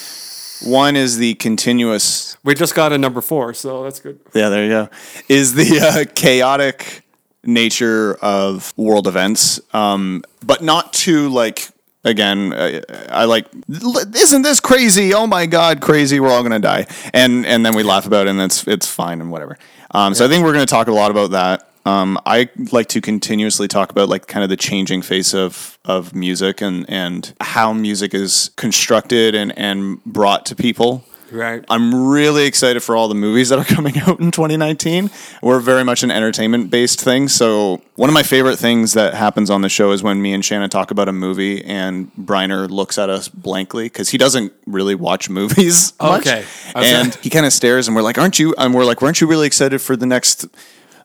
One 0.65 0.97
is 0.97 1.19
the 1.19 1.35
continuous 1.35 2.37
We 2.43 2.55
just 2.55 2.75
got 2.75 2.93
a 2.93 2.99
number 2.99 3.21
four, 3.21 3.55
so 3.55 3.85
that's 3.85 4.01
good. 4.01 4.19
Yeah, 4.35 4.49
there 4.49 4.65
you 4.65 4.71
go. 4.71 4.89
Is 5.29 5.55
the 5.55 5.81
uh, 5.81 6.13
chaotic 6.15 7.03
nature 7.45 8.15
of 8.21 8.73
world 8.77 9.07
events, 9.07 9.61
um, 9.73 10.23
but 10.45 10.63
not 10.63 10.93
too 10.93 11.29
like. 11.29 11.69
Again, 12.05 12.55
I, 12.55 12.81
I 13.11 13.25
like. 13.25 13.47
Isn't 13.69 14.43
this 14.43 14.61
crazy? 14.61 15.13
Oh 15.13 15.27
my 15.27 15.47
god, 15.47 15.81
crazy! 15.81 16.21
We're 16.21 16.31
all 16.31 16.45
gonna 16.45 16.61
die, 16.61 16.87
and 17.13 17.45
and 17.45 17.67
then 17.67 17.75
we 17.75 17.83
laugh 17.83 18.07
about 18.07 18.29
it, 18.29 18.31
and 18.31 18.41
it's 18.41 18.67
it's 18.69 18.87
fine 18.87 19.21
and 19.21 19.33
whatever. 19.33 19.59
Um, 19.91 20.15
so 20.15 20.25
I 20.25 20.29
think 20.29 20.45
we're 20.45 20.53
gonna 20.53 20.67
talk 20.67 20.89
a 20.89 20.93
lot 20.93 21.11
about 21.11 21.31
that. 21.31 21.69
Um, 21.87 22.19
I 22.27 22.51
like 22.71 22.89
to 22.89 23.01
continuously 23.01 23.67
talk 23.67 23.91
about 23.91 24.09
like 24.09 24.27
kind 24.27 24.45
of 24.45 24.51
the 24.51 24.57
changing 24.57 25.03
face 25.03 25.35
of 25.35 25.79
of 25.85 26.15
music 26.15 26.61
and 26.61 26.89
and 26.89 27.33
how 27.41 27.73
music 27.73 28.15
is 28.15 28.51
constructed 28.57 29.35
and 29.35 29.57
and 29.59 30.05
brought 30.05 30.45
to 30.47 30.57
people. 30.57 31.05
Right. 31.31 31.65
I'm 31.69 32.09
really 32.09 32.47
excited 32.47 32.83
for 32.83 32.97
all 32.97 33.09
the 33.09 33.15
movies 33.15 33.49
that 33.51 33.59
are 33.59 33.65
coming 33.75 33.99
out 33.99 34.21
in 34.21 34.31
2019. 34.31 35.11
We're 35.43 35.61
very 35.61 35.85
much 35.85 36.03
an 36.03 36.11
entertainment 36.11 36.71
based 36.71 37.01
thing. 37.01 37.29
So, 37.29 37.83
one 37.97 38.09
of 38.09 38.15
my 38.15 38.23
favorite 38.23 38.57
things 38.59 38.93
that 38.95 39.15
happens 39.15 39.51
on 39.51 39.63
the 39.63 39.69
show 39.69 39.91
is 39.93 40.03
when 40.03 40.23
me 40.23 40.33
and 40.33 40.45
Shannon 40.45 40.71
talk 40.71 40.91
about 40.91 41.09
a 41.09 41.13
movie 41.13 41.65
and 41.65 42.11
Briner 42.15 42.69
looks 42.69 42.99
at 42.99 43.11
us 43.11 43.29
blankly 43.29 43.85
because 43.87 44.11
he 44.11 44.19
doesn't 44.19 44.53
really 44.67 44.95
watch 44.95 45.29
movies. 45.29 45.93
much. 46.01 46.27
Okay. 46.27 46.45
And 46.75 47.15
he 47.17 47.31
kind 47.31 47.47
of 47.47 47.53
stares 47.53 47.89
and 47.89 47.95
we're 47.97 48.03
like, 48.03 48.19
Aren't 48.19 48.39
you? 48.39 48.55
And 48.57 48.75
we're 48.75 48.85
like, 48.85 49.03
Weren't 49.03 49.21
you 49.21 49.27
really 49.27 49.47
excited 49.47 49.81
for 49.81 49.97
the 49.97 50.07
next 50.07 50.47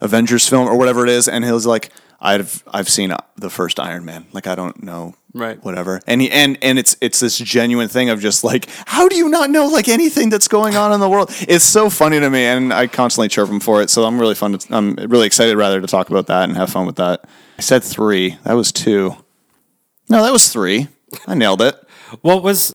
Avengers 0.02 0.48
film 0.48 0.68
or 0.68 0.78
whatever 0.78 1.04
it 1.04 1.10
is? 1.10 1.28
And 1.28 1.44
he's 1.44 1.66
like, 1.66 1.90
I've 2.26 2.64
I've 2.74 2.88
seen 2.90 3.12
uh, 3.12 3.18
the 3.36 3.50
first 3.50 3.80
Iron 3.80 4.06
Man. 4.06 4.26
Like 4.32 4.48
I 4.48 4.56
don't 4.56 4.82
know, 4.82 5.14
Right. 5.36 5.62
Whatever. 5.64 6.00
And 6.08 6.22
he 6.22 6.32
and 6.32 6.58
and 6.62 6.80
it's 6.80 6.96
it's 7.02 7.20
this 7.20 7.38
genuine 7.38 7.90
thing 7.90 8.10
of 8.10 8.22
just 8.22 8.44
like, 8.44 8.68
how 8.86 9.08
do 9.10 9.16
you 9.18 9.28
not 9.30 9.50
know 9.50 9.68
like 9.68 9.90
anything 9.90 10.30
that's 10.30 10.48
going 10.48 10.76
on 10.76 10.94
in 10.94 11.00
the 11.02 11.10
world? 11.10 11.30
It's 11.48 11.66
so 11.66 11.90
funny 11.90 12.20
to 12.20 12.30
me, 12.30 12.46
and 12.46 12.72
I 12.72 12.88
constantly 12.88 13.28
chirp 13.28 13.50
him 13.50 13.60
for 13.60 13.82
it. 13.82 13.90
So 13.90 14.06
I'm 14.06 14.20
really 14.20 14.36
fun. 14.36 14.58
To, 14.58 14.76
I'm 14.76 14.96
really 14.96 15.28
excited 15.28 15.58
rather 15.58 15.82
to 15.82 15.88
talk 15.88 16.10
about 16.10 16.28
that 16.28 16.44
and 16.48 16.56
have 16.56 16.70
fun 16.70 16.86
with 16.86 16.96
that. 16.98 17.26
I 17.58 17.62
said 17.62 17.84
three. 17.84 18.38
That 18.46 18.54
was 18.54 18.72
two. 18.72 19.16
No, 20.10 20.24
that 20.24 20.32
was 20.32 20.48
three. 20.50 20.88
I 21.28 21.36
nailed 21.36 21.62
it. 21.62 21.76
What 22.22 22.42
was 22.44 22.74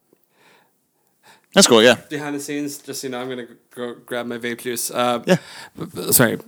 That's 1.55 1.67
cool. 1.67 1.83
Yeah. 1.83 1.95
behind 2.11 2.35
the 2.35 2.41
scenes? 2.41 2.79
Just 2.79 3.01
so 3.01 3.07
you 3.07 3.13
know, 3.13 3.21
I'm 3.21 3.27
going 3.29 3.47
to 3.47 3.57
go 3.75 3.95
grab 4.05 4.27
my 4.27 4.39
vape 4.39 4.59
juice. 4.61 4.91
Uh, 4.91 5.23
Yeah. 5.27 5.37
b- 5.79 5.87
b- 5.95 6.13
Sorry. 6.13 6.39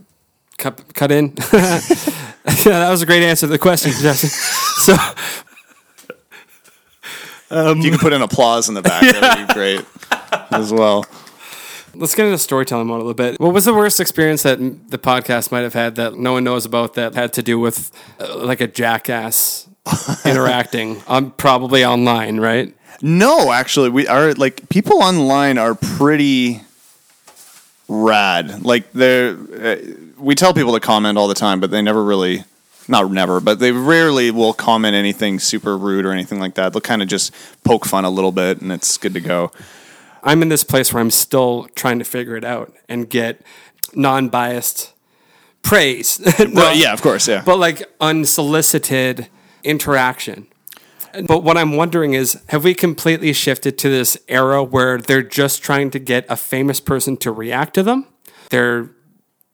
Cut, 0.60 0.94
cut 0.94 1.10
in. 1.10 1.28
yeah, 1.54 1.72
that 2.64 2.90
was 2.90 3.00
a 3.00 3.06
great 3.06 3.22
answer 3.22 3.46
to 3.46 3.50
the 3.50 3.58
question, 3.58 3.92
Justin. 3.92 4.30
So, 4.80 4.94
If 7.50 7.84
you 7.84 7.90
can 7.90 7.98
put 7.98 8.12
an 8.12 8.22
applause 8.22 8.68
in 8.68 8.74
the 8.74 8.82
back, 8.82 9.02
that 9.02 9.38
would 9.38 9.48
be 9.48 9.54
great 9.54 9.84
as 10.50 10.72
well. 10.72 11.04
Let's 11.94 12.14
get 12.14 12.26
into 12.26 12.38
storytelling 12.38 12.86
mode 12.86 12.96
a 12.96 13.04
little 13.04 13.14
bit. 13.14 13.40
What 13.40 13.52
was 13.52 13.64
the 13.64 13.74
worst 13.74 14.00
experience 14.00 14.42
that 14.44 14.58
the 14.90 14.98
podcast 14.98 15.50
might 15.50 15.62
have 15.62 15.74
had 15.74 15.96
that 15.96 16.14
no 16.14 16.34
one 16.34 16.44
knows 16.44 16.64
about 16.64 16.94
that 16.94 17.14
had 17.14 17.32
to 17.34 17.42
do 17.42 17.58
with 17.58 17.90
uh, 18.20 18.38
like 18.44 18.60
a 18.60 18.66
jackass 18.66 19.68
interacting 20.24 21.02
on 21.08 21.32
probably 21.32 21.84
online, 21.84 22.38
right? 22.38 22.74
No, 23.02 23.50
actually, 23.50 23.90
we 23.90 24.06
are 24.06 24.32
like 24.34 24.68
people 24.68 25.02
online 25.02 25.58
are 25.58 25.74
pretty 25.74 26.60
rad. 27.88 28.62
Like 28.64 28.92
they're 28.92 29.30
uh, 29.32 29.76
we 30.20 30.34
tell 30.34 30.54
people 30.54 30.72
to 30.74 30.80
comment 30.80 31.18
all 31.18 31.28
the 31.28 31.34
time, 31.34 31.60
but 31.60 31.70
they 31.70 31.82
never 31.82 32.04
really, 32.04 32.44
not 32.88 33.10
never, 33.10 33.40
but 33.40 33.58
they 33.58 33.72
rarely 33.72 34.30
will 34.30 34.52
comment 34.52 34.94
anything 34.94 35.38
super 35.38 35.76
rude 35.76 36.04
or 36.04 36.12
anything 36.12 36.38
like 36.40 36.54
that. 36.54 36.72
They'll 36.72 36.80
kind 36.80 37.02
of 37.02 37.08
just 37.08 37.34
poke 37.64 37.86
fun 37.86 38.04
a 38.04 38.10
little 38.10 38.32
bit, 38.32 38.60
and 38.60 38.70
it's 38.72 38.96
good 38.98 39.14
to 39.14 39.20
go. 39.20 39.50
I'm 40.22 40.42
in 40.42 40.48
this 40.48 40.64
place 40.64 40.92
where 40.92 41.00
I'm 41.00 41.10
still 41.10 41.68
trying 41.74 41.98
to 41.98 42.04
figure 42.04 42.36
it 42.36 42.44
out 42.44 42.74
and 42.88 43.08
get 43.08 43.40
non-biased 43.94 44.92
praise. 45.62 46.20
No, 46.38 46.62
Right, 46.62 46.76
yeah, 46.76 46.92
of 46.92 47.02
course, 47.02 47.28
yeah. 47.28 47.42
But 47.44 47.58
like 47.58 47.82
unsolicited 48.00 49.28
interaction. 49.64 50.46
But 51.26 51.42
what 51.42 51.56
I'm 51.56 51.76
wondering 51.76 52.14
is 52.14 52.40
have 52.48 52.64
we 52.64 52.74
completely 52.74 53.32
shifted 53.32 53.78
to 53.78 53.88
this 53.88 54.16
era 54.28 54.62
where 54.62 54.98
they're 54.98 55.22
just 55.22 55.62
trying 55.62 55.90
to 55.90 55.98
get 55.98 56.24
a 56.28 56.36
famous 56.36 56.80
person 56.80 57.16
to 57.18 57.32
react 57.32 57.74
to 57.74 57.82
them? 57.82 58.06
They're 58.50 58.90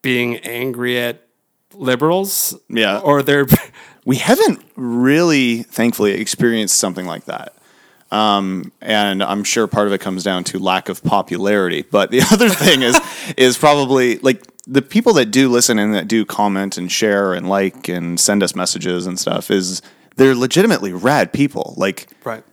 being 0.06 0.36
angry 0.36 1.00
at 1.00 1.26
liberals? 1.74 2.56
Yeah. 2.68 3.00
Or 3.00 3.24
they're 3.24 3.46
we 4.04 4.16
haven't 4.16 4.64
really, 4.76 5.64
thankfully, 5.64 6.12
experienced 6.12 6.76
something 6.76 7.06
like 7.06 7.24
that. 7.24 7.54
Um, 8.12 8.70
and 8.80 9.20
I'm 9.20 9.42
sure 9.42 9.66
part 9.66 9.88
of 9.88 9.92
it 9.92 10.00
comes 10.00 10.22
down 10.22 10.44
to 10.44 10.60
lack 10.60 10.88
of 10.88 11.02
popularity. 11.02 11.82
But 11.82 12.12
the 12.12 12.20
other 12.32 12.48
thing 12.48 12.82
is, 12.82 13.00
is 13.36 13.58
probably 13.58 14.18
like 14.18 14.44
the 14.68 14.80
people 14.80 15.12
that 15.14 15.32
do 15.32 15.48
listen 15.48 15.76
and 15.80 15.92
that 15.94 16.06
do 16.06 16.24
comment 16.24 16.78
and 16.78 16.90
share 16.90 17.34
and 17.34 17.48
like 17.48 17.88
and 17.88 18.20
send 18.20 18.44
us 18.44 18.54
messages 18.54 19.08
and 19.08 19.18
stuff 19.18 19.50
is 19.50 19.82
they're 20.14 20.36
legitimately 20.36 20.92
rad 20.92 21.32
people. 21.32 21.74
Like 21.76 22.06
right. 22.22 22.44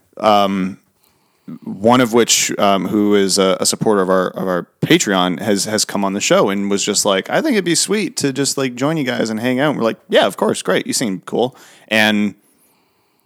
One 1.62 2.00
of 2.00 2.12
which, 2.12 2.56
um, 2.58 2.88
who 2.88 3.14
is 3.14 3.38
a, 3.38 3.56
a 3.60 3.66
supporter 3.66 4.00
of 4.00 4.08
our 4.08 4.28
of 4.28 4.48
our 4.48 4.66
Patreon, 4.80 5.40
has 5.40 5.64
has 5.66 5.84
come 5.84 6.04
on 6.04 6.14
the 6.14 6.20
show 6.20 6.48
and 6.48 6.70
was 6.70 6.84
just 6.84 7.04
like, 7.04 7.28
I 7.28 7.42
think 7.42 7.52
it'd 7.54 7.64
be 7.64 7.74
sweet 7.74 8.16
to 8.18 8.32
just 8.32 8.56
like 8.56 8.74
join 8.74 8.96
you 8.96 9.04
guys 9.04 9.30
and 9.30 9.38
hang 9.38 9.60
out. 9.60 9.70
And 9.70 9.78
we're 9.78 9.84
like, 9.84 10.00
yeah, 10.08 10.26
of 10.26 10.36
course, 10.36 10.62
great. 10.62 10.86
You 10.86 10.92
seem 10.92 11.20
cool, 11.22 11.54
and 11.88 12.34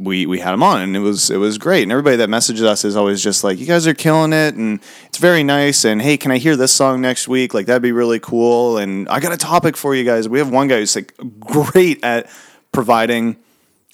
we 0.01 0.27
we 0.27 0.41
had 0.41 0.55
him 0.55 0.63
on, 0.63 0.81
and 0.81 0.97
it 0.97 1.01
was 1.01 1.31
it 1.31 1.37
was 1.37 1.59
great. 1.59 1.83
And 1.85 1.93
everybody 1.93 2.17
that 2.17 2.29
messages 2.29 2.63
us 2.63 2.85
is 2.85 2.97
always 2.97 3.23
just 3.23 3.45
like, 3.45 3.59
you 3.59 3.67
guys 3.67 3.87
are 3.87 3.95
killing 3.95 4.33
it, 4.33 4.55
and 4.55 4.81
it's 5.07 5.19
very 5.19 5.45
nice. 5.45 5.85
And 5.85 6.03
hey, 6.03 6.17
can 6.17 6.31
I 6.31 6.39
hear 6.39 6.57
this 6.57 6.73
song 6.73 7.01
next 7.01 7.29
week? 7.29 7.55
Like 7.55 7.67
that'd 7.67 7.83
be 7.83 7.93
really 7.93 8.19
cool. 8.21 8.79
And 8.79 9.09
I 9.09 9.21
got 9.21 9.33
a 9.33 9.37
topic 9.37 9.77
for 9.77 9.95
you 9.95 10.05
guys. 10.05 10.29
We 10.29 10.39
have 10.39 10.51
one 10.51 10.69
guy 10.69 10.79
who's 10.79 10.97
like 10.97 11.15
great 11.39 12.03
at 12.05 12.29
providing 12.73 13.37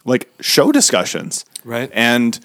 like 0.05 0.29
show 0.41 0.73
discussions, 0.73 1.45
Right. 1.65 1.91
And 1.93 2.39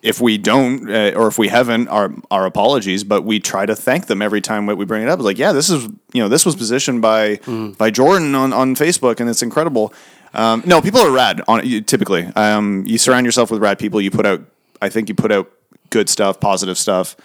if 0.00 0.20
we 0.20 0.38
don't 0.38 0.88
uh, 0.90 1.12
or 1.16 1.26
if 1.26 1.38
we 1.38 1.48
haven't 1.48 1.88
our 1.88 2.12
our 2.30 2.46
apologies 2.46 3.02
but 3.04 3.22
we 3.24 3.40
try 3.40 3.66
to 3.66 3.74
thank 3.74 4.06
them 4.06 4.22
every 4.22 4.40
time 4.40 4.66
we 4.66 4.84
bring 4.84 5.02
it 5.02 5.08
up. 5.08 5.18
It's 5.18 5.24
like 5.24 5.38
yeah 5.38 5.52
this 5.52 5.68
is 5.70 5.84
you 6.12 6.22
know 6.22 6.28
this 6.28 6.46
was 6.46 6.54
positioned 6.56 7.02
by 7.02 7.36
by 7.78 7.90
jordan 7.90 8.34
on, 8.34 8.52
on 8.52 8.74
facebook 8.76 9.20
and 9.20 9.28
it's 9.28 9.42
incredible. 9.42 9.92
Um, 10.34 10.62
no 10.66 10.80
people 10.82 11.00
are 11.00 11.10
rad 11.10 11.42
on 11.48 11.66
you- 11.66 11.80
typically. 11.80 12.26
Um, 12.36 12.84
you 12.86 12.98
surround 12.98 13.24
yourself 13.26 13.50
with 13.50 13.60
rad 13.62 13.78
people. 13.78 14.00
You 14.00 14.10
put 14.10 14.26
out 14.26 14.42
i 14.80 14.88
think 14.88 15.08
you 15.08 15.14
put 15.14 15.32
out 15.32 15.50
good 15.90 16.08
stuff 16.08 16.38
positive 16.38 16.78
stuff. 16.78 17.16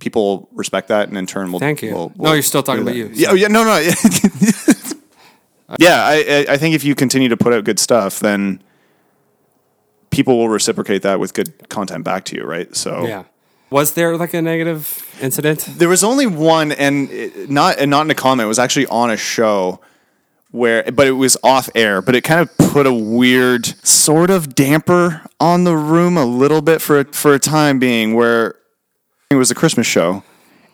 People 0.00 0.48
respect 0.52 0.88
that 0.88 1.08
and 1.08 1.16
in 1.16 1.26
turn 1.26 1.52
will 1.52 1.60
Thank 1.60 1.80
you. 1.82 1.94
will- 1.94 2.12
No, 2.16 2.24
will 2.30 2.34
you're 2.34 2.42
still 2.42 2.62
talking 2.64 2.82
about 2.82 2.96
you, 2.96 3.08
yeah 3.12 3.28
oh, 3.30 3.34
yeah 3.34 3.46
no 3.48 3.62
no. 3.64 3.78
Yeah 5.78 6.04
I, 6.04 6.14
I 6.48 6.52
i 6.54 6.56
think 6.58 6.74
if 6.74 6.84
you 6.84 6.94
continue 6.94 7.28
to 7.28 7.36
put 7.36 7.52
out 7.52 7.64
good 7.64 7.78
stuff 7.78 8.20
then 8.20 8.62
people 10.14 10.38
will 10.38 10.48
reciprocate 10.48 11.02
that 11.02 11.18
with 11.18 11.34
good 11.34 11.68
content 11.68 12.04
back 12.04 12.24
to 12.24 12.36
you 12.36 12.44
right 12.44 12.74
so 12.76 13.06
Yeah. 13.06 13.24
Was 13.70 13.94
there 13.94 14.16
like 14.16 14.34
a 14.34 14.42
negative 14.42 15.04
incident? 15.20 15.66
There 15.66 15.88
was 15.88 16.04
only 16.04 16.26
one, 16.28 16.70
and 16.70 17.10
it, 17.10 17.50
not 17.50 17.78
and 17.80 17.90
not 17.90 18.06
in 18.06 18.10
a 18.10 18.14
comment. 18.14 18.44
It 18.44 18.48
was 18.48 18.60
actually 18.60 18.86
on 18.86 19.10
a 19.10 19.16
show 19.16 19.80
where, 20.52 20.84
but 20.92 21.08
it 21.08 21.12
was 21.12 21.36
off 21.42 21.68
air. 21.74 22.00
But 22.00 22.14
it 22.14 22.20
kind 22.20 22.40
of 22.40 22.56
put 22.56 22.86
a 22.86 22.92
weird 22.94 23.66
sort 23.84 24.30
of 24.30 24.54
damper 24.54 25.22
on 25.40 25.64
the 25.64 25.76
room 25.76 26.16
a 26.16 26.24
little 26.24 26.62
bit 26.62 26.80
for 26.82 27.02
for 27.04 27.34
a 27.34 27.40
time 27.40 27.80
being. 27.80 28.14
Where 28.14 28.54
it 29.30 29.34
was 29.34 29.50
a 29.50 29.56
Christmas 29.56 29.88
show, 29.88 30.22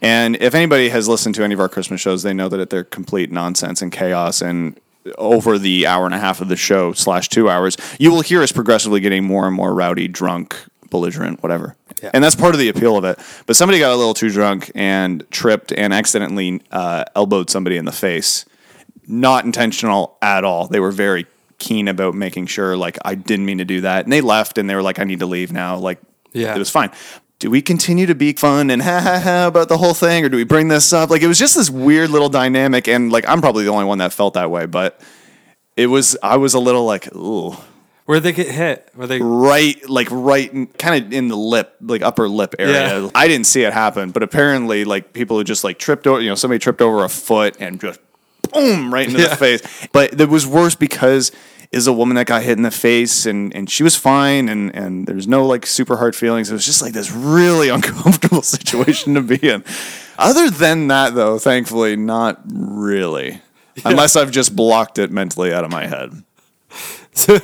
and 0.03 0.37
if 0.37 0.55
anybody 0.55 0.91
has 0.91 1.09
listened 1.09 1.35
to 1.37 1.43
any 1.43 1.55
of 1.55 1.61
our 1.61 1.71
Christmas 1.71 2.03
shows, 2.03 2.23
they 2.23 2.35
know 2.35 2.51
that 2.51 2.69
they're 2.69 2.85
complete 2.85 3.33
nonsense 3.33 3.81
and 3.81 3.91
chaos. 3.91 4.43
And 4.43 4.79
over 5.19 5.59
the 5.59 5.87
hour 5.87 6.07
and 6.07 6.15
a 6.15 6.19
half 6.19 6.41
of 6.41 6.49
the 6.49 6.57
show 6.57 6.93
slash 6.93 7.29
two 7.29 7.49
hours, 7.49 7.77
you 7.99 8.11
will 8.11 8.21
hear 8.23 8.43
us 8.43 8.53
progressively 8.53 9.01
getting 9.01 9.25
more 9.25 9.47
and 9.47 9.55
more 9.55 9.75
rowdy, 9.75 10.09
drunk, 10.09 10.57
belligerent, 10.91 11.43
whatever. 11.43 11.77
Yeah. 12.03 12.11
And 12.15 12.25
that's 12.25 12.35
part 12.37 12.55
of 12.55 12.59
the 12.61 12.69
appeal 12.69 12.97
of 12.97 13.05
it. 13.05 13.19
But 13.47 13.57
somebody 13.57 13.79
got 13.79 13.93
a 13.93 13.97
little 13.97 14.15
too 14.15 14.31
drunk 14.31 14.71
and 14.75 15.25
tripped 15.31 15.73
and 15.73 15.93
accidentally 15.93 16.63
uh, 16.71 17.05
elbowed 17.15 17.51
somebody 17.51 17.77
in 17.77 17.85
the 17.85 17.93
face. 17.93 18.45
Not 19.07 19.45
intentional 19.45 20.17
at 20.23 20.45
all. 20.45 20.67
They 20.69 20.81
were 20.81 20.93
very 20.93 21.27
keen 21.59 21.89
about 21.89 22.15
making 22.15 22.47
sure, 22.47 22.77
like, 22.77 22.97
I 23.05 23.15
didn't 23.17 23.45
mean 23.45 23.59
to 23.59 23.65
do 23.65 23.83
that. 23.83 24.05
And 24.05 24.13
they 24.13 24.21
left 24.23 24.57
and 24.57 24.69
they 24.71 24.75
were 24.75 24.83
like, 24.83 24.99
I 24.99 25.05
need 25.05 25.19
to 25.21 25.27
leave 25.27 25.53
now. 25.53 25.77
Like, 25.77 25.99
Yeah. 26.33 26.55
it 26.55 26.59
was 26.59 26.71
fine. 26.71 26.91
Do 27.41 27.51
we 27.51 27.61
continue 27.63 28.07
to 28.07 28.15
be 28.15 28.33
fun 28.35 28.71
and 28.71 28.81
ha 28.89 29.01
ha 29.01 29.19
ha 29.19 29.47
about 29.49 29.69
the 29.69 29.79
whole 29.79 29.95
thing, 29.95 30.25
or 30.25 30.29
do 30.29 30.37
we 30.37 30.45
bring 30.45 30.69
this 30.69 30.93
up? 30.93 31.11
Like, 31.11 31.23
it 31.23 31.27
was 31.27 31.39
just 31.39 31.57
this 31.57 31.69
weird 31.71 32.11
little 32.11 32.29
dynamic. 32.29 32.87
And, 32.87 33.11
like, 33.11 33.29
I'm 33.29 33.41
probably 33.41 33.65
the 33.65 33.71
only 33.71 33.87
one 33.87 33.99
that 33.99 34.13
felt 34.13 34.35
that 34.35 34.51
way, 34.51 34.67
but 34.67 35.01
it 35.77 35.87
was, 35.89 36.17
I 36.23 36.37
was 36.37 36.55
a 36.55 36.61
little 36.61 36.85
like, 36.85 37.13
ooh 37.15 37.57
Where'd 38.07 38.25
they 38.25 38.33
get 38.33 38.49
hit? 38.51 38.89
Were 38.97 39.07
they 39.07 39.21
right 39.23 39.77
like 39.89 40.09
right 40.11 40.51
kind 40.79 41.05
of 41.05 41.13
in 41.13 41.29
the 41.29 41.37
lip 41.37 41.77
like 41.81 42.03
upper 42.03 42.29
lip 42.29 42.57
area 42.59 43.03
Yeah. 43.03 43.11
i 43.15 43.29
didn't 43.29 43.47
see 43.47 43.63
it 43.63 43.73
happen 43.73 44.11
but 44.11 44.25
apparently 44.25 44.85
like 44.85 45.13
people 45.13 45.37
who 45.37 45.45
just 45.45 45.63
like 45.63 45.79
tripped 45.79 46.09
over 46.09 46.21
you 46.21 46.29
know 46.29 46.35
somebody 46.35 46.59
tripped 46.59 46.83
over 46.83 47.05
a 47.05 47.09
foot 47.09 47.57
and 47.61 47.81
just 47.81 48.01
boom 48.53 48.93
right 48.93 49.07
into 49.07 49.21
Yeah. 49.21 49.29
the 49.29 49.37
face 49.37 49.89
but 49.93 50.21
it 50.21 50.29
was 50.29 50.45
worse 50.45 50.75
because 50.75 51.31
is 51.73 51.87
a 51.87 51.93
woman 51.93 52.17
that 52.17 52.27
got 52.27 52.43
hit 52.43 52.57
in 52.57 52.63
the 52.63 52.71
face 52.71 53.27
and 53.27 53.55
and 53.55 53.71
she 53.71 53.83
was 53.83 53.97
fine 53.97 54.49
and 54.49 54.75
and 54.75 55.07
there's 55.07 55.29
no 55.29 55.47
like 55.47 55.67
super 55.67 55.97
hard 55.97 56.17
feelings. 56.17 56.51
It 56.51 56.55
was 56.55 56.67
just 56.67 56.83
like 56.83 56.93
this 56.93 57.13
really 57.13 57.69
uncomfortable 57.77 58.43
situation 58.57 59.15
to 59.15 59.23
be 59.23 59.49
in. 59.49 59.65
Other 60.19 60.51
than 60.51 60.89
that 60.89 61.15
though 61.15 61.39
thankfully 61.39 61.97
not 61.97 62.41
really. 62.47 63.41
Unless 63.85 64.17
i've 64.17 64.31
just 64.31 64.55
blocked 64.55 64.99
it 64.99 65.11
mentally 65.11 65.53
out 65.53 65.65
of 65.65 65.71
my 65.71 65.87
head. 65.87 66.23
So, 67.13 67.39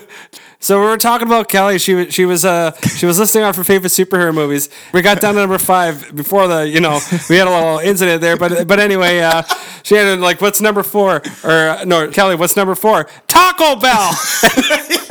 so 0.59 0.81
we 0.81 0.87
were 0.87 0.97
talking 0.97 1.27
about 1.27 1.49
Kelly. 1.49 1.79
She 1.79 1.95
was 1.95 2.15
she 2.15 2.25
was 2.25 2.45
uh 2.45 2.73
she 2.97 3.07
was 3.07 3.19
listing 3.19 3.43
off 3.43 3.57
her 3.57 3.65
favorite 3.65 3.91
superhero 3.91 4.35
movies. 4.35 4.69
We 4.93 5.03
got 5.03 5.21
down 5.21 5.35
to 5.35 5.41
number 5.41 5.59
five 5.59 6.15
before 6.15 6.49
the 6.49 6.69
you 6.69 6.81
know 6.81 6.99
we 7.29 7.37
had 7.37 7.47
a 7.47 7.51
little 7.51 7.79
incident 7.79 8.21
there, 8.21 8.37
but 8.37 8.67
but 8.67 8.81
anyway, 8.81 9.21
uh, 9.21 9.43
she 9.83 9.95
had 9.95 10.19
like 10.21 10.41
what's 10.41 10.61
number 10.61 10.83
four 10.83 11.23
or 11.45 11.79
no 11.85 12.09
Kelly 12.11 12.35
what's 12.37 12.57
number 12.57 12.75
four 12.75 13.09
Taco 13.27 13.77
Bell. 13.77 14.13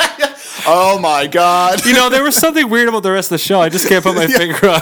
oh 0.67 0.99
my 0.99 1.27
god 1.27 1.85
you 1.85 1.93
know 1.93 2.09
there 2.09 2.23
was 2.23 2.35
something 2.35 2.69
weird 2.69 2.89
about 2.89 3.03
the 3.03 3.11
rest 3.11 3.27
of 3.27 3.35
the 3.35 3.37
show. 3.43 3.59
I 3.61 3.69
just 3.69 3.87
can't 3.87 4.03
put 4.03 4.15
my 4.15 4.27
finger 4.41 4.69
on. 4.69 4.81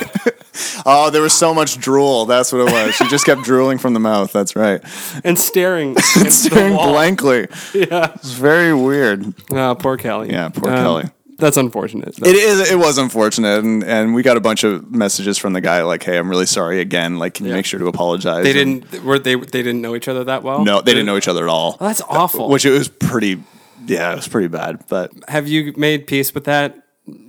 Oh, 0.86 1.10
there 1.10 1.22
was 1.22 1.34
so 1.34 1.54
much 1.54 1.80
drool. 1.80 2.26
That's 2.26 2.52
what 2.54 2.68
it 2.68 2.72
was. 2.72 2.94
She 2.96 3.08
just 3.08 3.26
kept 3.26 3.42
drooling 3.42 3.78
from 3.80 3.94
the 3.94 4.00
mouth. 4.00 4.32
That's 4.32 4.56
right. 4.56 4.82
and 5.24 5.38
staring, 5.40 5.90
and 6.18 6.32
Staring 6.32 6.74
blankly. 6.76 7.48
Yeah, 7.74 8.12
It's 8.16 8.34
very 8.34 8.74
weird. 8.74 9.34
oh, 9.52 9.76
poor 9.76 9.98
Kelly. 9.98 10.30
Yeah, 10.32 10.50
poor 10.50 10.70
um, 10.70 10.78
Kelly. 10.78 11.04
That's 11.40 11.58
unfortunate. 11.58 12.20
It 12.20 12.36
is. 12.36 12.72
It 12.72 12.78
was 12.78 12.98
unfortunate, 13.00 13.64
and 13.64 13.84
and 13.84 14.14
we 14.14 14.22
got 14.22 14.38
a 14.38 14.42
bunch 14.42 14.64
of 14.64 14.92
messages 14.92 15.38
from 15.40 15.54
the 15.54 15.62
guy 15.62 15.82
like, 15.82 16.04
"Hey, 16.04 16.18
I'm 16.20 16.30
really 16.30 16.46
sorry 16.46 16.80
again. 16.80 17.18
Like, 17.18 17.34
can 17.34 17.46
you 17.46 17.52
Yeah. 17.52 17.58
make 17.58 17.66
sure 17.66 17.80
to 17.80 17.88
apologize?" 17.88 18.44
they 18.44 18.54
didn't. 18.54 19.04
Were 19.04 19.18
they? 19.18 19.34
They 19.36 19.64
didn't 19.64 19.82
know 19.82 19.96
each 19.96 20.08
other 20.08 20.24
that 20.26 20.44
well. 20.44 20.64
No, 20.64 20.82
they 20.82 20.92
didn't 20.92 21.08
know 21.08 21.18
each 21.18 21.28
other 21.28 21.44
at 21.44 21.50
all. 21.50 21.78
Oh, 21.82 21.88
that's 21.88 22.02
awful. 22.08 22.50
Which 22.50 22.66
it 22.66 22.72
was 22.72 22.88
pretty. 22.88 23.42
Yeah, 23.86 24.12
it 24.14 24.16
was 24.16 24.28
pretty 24.28 24.48
bad. 24.48 24.84
But 24.88 25.12
Have 25.28 25.48
you 25.48 25.74
made 25.78 26.08
peace 26.08 26.34
with 26.34 26.46
that 26.46 26.78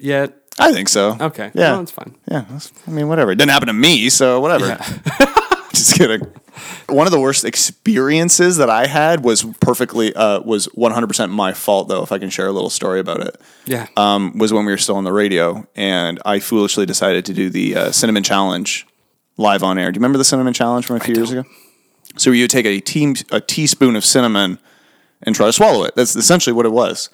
yet? 0.00 0.34
I 0.58 0.72
think 0.72 0.88
so. 0.88 1.16
Okay. 1.20 1.50
Yeah. 1.54 1.72
Well, 1.72 1.80
it's 1.80 1.90
fine. 1.90 2.14
Yeah, 2.30 2.40
that's- 2.42 2.72
I 2.86 2.90
mean, 2.90 3.08
whatever. 3.08 3.32
It 3.32 3.36
didn't 3.38 3.50
happen 3.50 3.66
to 3.68 3.72
me, 3.72 4.08
so 4.08 4.40
whatever. 4.40 4.76
Just 5.74 5.96
kidding. 5.96 6.20
One 6.88 7.06
of 7.08 7.12
the 7.12 7.18
worst 7.18 7.44
experiences 7.44 8.58
that 8.58 8.70
I 8.70 8.86
had 8.86 9.24
was 9.24 9.42
perfectly 9.60 10.14
uh, 10.14 10.40
was 10.40 10.68
100% 10.68 11.30
my 11.30 11.52
fault 11.52 11.88
though. 11.88 12.02
If 12.04 12.12
I 12.12 12.18
can 12.18 12.30
share 12.30 12.46
a 12.46 12.52
little 12.52 12.70
story 12.70 13.00
about 13.00 13.20
it, 13.26 13.40
Yeah. 13.66 13.88
um, 13.96 14.38
was 14.38 14.52
when 14.52 14.64
we 14.64 14.70
were 14.70 14.78
still 14.78 14.96
on 14.96 15.02
the 15.02 15.12
radio, 15.12 15.66
and 15.74 16.20
I 16.24 16.38
foolishly 16.38 16.86
decided 16.86 17.24
to 17.26 17.34
do 17.34 17.50
the 17.50 17.74
uh, 17.76 17.90
cinnamon 17.92 18.22
challenge 18.22 18.86
live 19.36 19.64
on 19.64 19.78
air. 19.78 19.90
Do 19.90 19.96
you 19.96 20.00
remember 20.00 20.18
the 20.18 20.24
cinnamon 20.24 20.54
challenge 20.54 20.86
from 20.86 20.96
a 20.96 21.00
few 21.00 21.16
years 21.16 21.32
ago? 21.32 21.42
So 22.16 22.30
you 22.30 22.44
would 22.44 22.50
take 22.50 22.66
a, 22.66 22.78
tea, 22.78 23.16
a 23.32 23.40
teaspoon 23.40 23.96
of 23.96 24.04
cinnamon 24.04 24.60
and 25.24 25.34
try 25.34 25.46
to 25.46 25.52
swallow 25.52 25.84
it. 25.84 25.94
That's 25.96 26.14
essentially 26.16 26.52
what 26.54 26.66
it 26.66 26.72
was. 26.72 27.10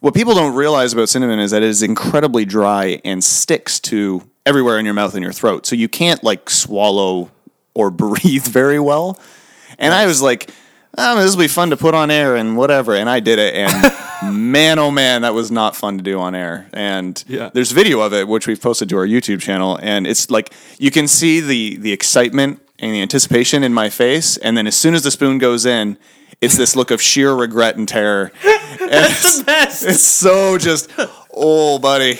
What 0.00 0.14
people 0.14 0.34
don't 0.34 0.54
realize 0.54 0.92
about 0.92 1.08
cinnamon 1.08 1.38
is 1.38 1.52
that 1.52 1.62
it 1.62 1.68
is 1.68 1.82
incredibly 1.82 2.44
dry 2.44 3.00
and 3.04 3.22
sticks 3.22 3.78
to 3.80 4.28
everywhere 4.44 4.78
in 4.78 4.84
your 4.84 4.94
mouth 4.94 5.14
and 5.14 5.22
your 5.22 5.32
throat. 5.32 5.64
So 5.66 5.76
you 5.76 5.88
can't 5.88 6.24
like 6.24 6.50
swallow 6.50 7.30
or 7.74 7.90
breathe 8.04 8.44
very 8.46 8.80
well. 8.80 9.18
And 9.78 9.94
I 9.94 10.06
was 10.06 10.20
like, 10.20 10.50
oh, 10.98 11.22
this 11.22 11.34
will 11.34 11.42
be 11.42 11.48
fun 11.48 11.70
to 11.70 11.76
put 11.76 11.94
on 11.94 12.10
air 12.10 12.34
and 12.36 12.56
whatever. 12.56 12.94
And 12.94 13.08
I 13.08 13.20
did 13.20 13.38
it. 13.38 13.54
And 13.54 14.32
man, 14.52 14.78
oh 14.80 14.90
man, 14.90 15.22
that 15.22 15.34
was 15.34 15.50
not 15.52 15.76
fun 15.76 15.98
to 15.98 16.02
do 16.04 16.18
on 16.18 16.34
air. 16.34 16.68
And 16.72 17.22
Yeah. 17.28 17.50
there's 17.54 17.70
video 17.70 18.00
of 18.00 18.12
it, 18.12 18.26
which 18.26 18.46
we've 18.48 18.60
posted 18.60 18.88
to 18.90 18.96
our 18.98 19.06
YouTube 19.06 19.40
channel. 19.40 19.78
And 19.80 20.06
it's 20.06 20.30
like, 20.30 20.52
you 20.78 20.90
can 20.90 21.06
see 21.08 21.40
the, 21.40 21.76
the 21.76 21.92
excitement 21.92 22.60
and 22.78 22.92
the 22.92 23.00
anticipation 23.00 23.62
in 23.62 23.72
my 23.72 23.88
face, 23.88 24.36
and 24.38 24.56
then 24.56 24.66
as 24.66 24.76
soon 24.76 24.92
as 24.94 25.04
the 25.04 25.10
spoon 25.12 25.38
goes 25.38 25.64
in, 25.64 25.96
it's 26.42 26.56
this 26.56 26.76
look 26.76 26.90
of 26.90 27.00
sheer 27.00 27.34
regret 27.34 27.76
and 27.76 27.88
terror. 27.88 28.32
It's, 28.84 29.38
the 29.38 29.44
best. 29.44 29.84
it's 29.84 30.02
so 30.02 30.58
just, 30.58 30.90
oh, 31.32 31.78
buddy. 31.78 32.18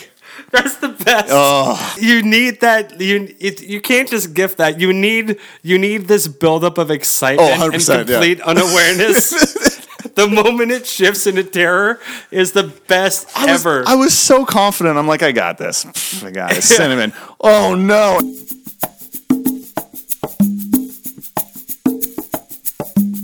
That's 0.50 0.76
the 0.76 0.88
best. 0.88 1.28
Oh. 1.30 1.96
You 2.00 2.22
need 2.22 2.60
that. 2.60 3.00
You 3.00 3.34
it, 3.40 3.62
you 3.62 3.80
can't 3.80 4.08
just 4.08 4.32
gift 4.32 4.58
that. 4.58 4.78
You 4.80 4.92
need 4.92 5.38
you 5.62 5.78
need 5.78 6.08
this 6.08 6.28
buildup 6.28 6.78
of 6.78 6.90
excitement 6.90 7.50
Oh, 7.60 7.70
100%, 7.70 7.72
and 7.72 8.08
yeah. 8.08 8.14
complete 8.14 8.40
unawareness. 8.42 9.30
the 10.14 10.28
moment 10.28 10.70
it 10.72 10.86
shifts 10.86 11.26
into 11.26 11.44
terror 11.44 12.00
is 12.30 12.52
the 12.52 12.64
best 12.86 13.28
I 13.36 13.52
was, 13.52 13.66
ever. 13.66 13.84
I 13.86 13.94
was 13.94 14.16
so 14.16 14.44
confident. 14.44 14.98
I'm 14.98 15.06
like, 15.06 15.22
I 15.22 15.32
got 15.32 15.58
this. 15.58 16.22
I 16.22 16.30
got 16.30 16.52
it. 16.52 16.62
Cinnamon. 16.62 17.12
Oh 17.40 17.74
no. 17.74 18.20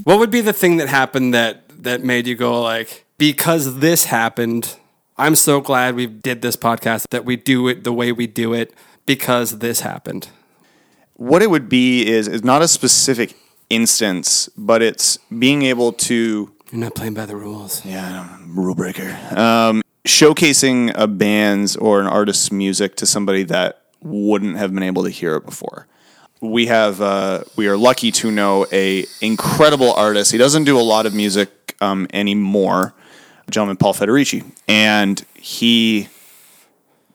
What 0.08 0.18
would 0.18 0.30
be 0.30 0.40
the 0.40 0.54
thing 0.54 0.78
that 0.78 0.88
happened 0.88 1.34
that 1.34 1.68
that 1.82 2.02
made 2.02 2.26
you 2.26 2.34
go 2.34 2.62
like 2.62 3.04
because 3.18 3.80
this 3.80 4.06
happened? 4.06 4.76
I'm 5.18 5.34
so 5.34 5.60
glad 5.60 5.96
we 5.96 6.06
did 6.06 6.40
this 6.40 6.56
podcast 6.56 7.08
that 7.10 7.26
we 7.26 7.36
do 7.36 7.68
it 7.68 7.84
the 7.84 7.92
way 7.92 8.10
we 8.10 8.26
do 8.26 8.54
it 8.54 8.72
because 9.04 9.58
this 9.58 9.80
happened. 9.80 10.30
What 11.14 11.42
it 11.42 11.50
would 11.50 11.68
be 11.68 12.06
is 12.08 12.26
is 12.26 12.42
not 12.42 12.62
a 12.62 12.68
specific 12.68 13.36
instance, 13.68 14.48
but 14.56 14.80
it's 14.80 15.18
being 15.38 15.60
able 15.62 15.92
to 16.08 16.54
You're 16.72 16.80
not 16.80 16.94
playing 16.94 17.12
by 17.12 17.26
the 17.26 17.36
rules. 17.36 17.84
yeah, 17.84 18.38
rule 18.46 18.74
breaker. 18.74 19.10
Um, 19.36 19.82
showcasing 20.06 20.90
a 20.94 21.06
band's 21.06 21.76
or 21.76 22.00
an 22.00 22.06
artist's 22.06 22.50
music 22.50 22.96
to 22.96 23.04
somebody 23.04 23.42
that 23.42 23.82
wouldn't 24.00 24.56
have 24.56 24.72
been 24.72 24.84
able 24.84 25.04
to 25.04 25.10
hear 25.10 25.36
it 25.36 25.44
before. 25.44 25.86
We 26.40 26.66
have 26.66 27.00
uh, 27.00 27.44
we 27.56 27.66
are 27.66 27.76
lucky 27.76 28.12
to 28.12 28.30
know 28.30 28.66
a 28.72 29.06
incredible 29.20 29.92
artist. 29.92 30.30
He 30.30 30.38
doesn't 30.38 30.64
do 30.64 30.78
a 30.78 30.82
lot 30.82 31.04
of 31.04 31.14
music 31.14 31.74
um, 31.80 32.06
anymore. 32.12 32.94
A 33.46 33.50
gentleman 33.50 33.76
Paul 33.76 33.94
Federici, 33.94 34.44
and 34.68 35.24
he 35.34 36.08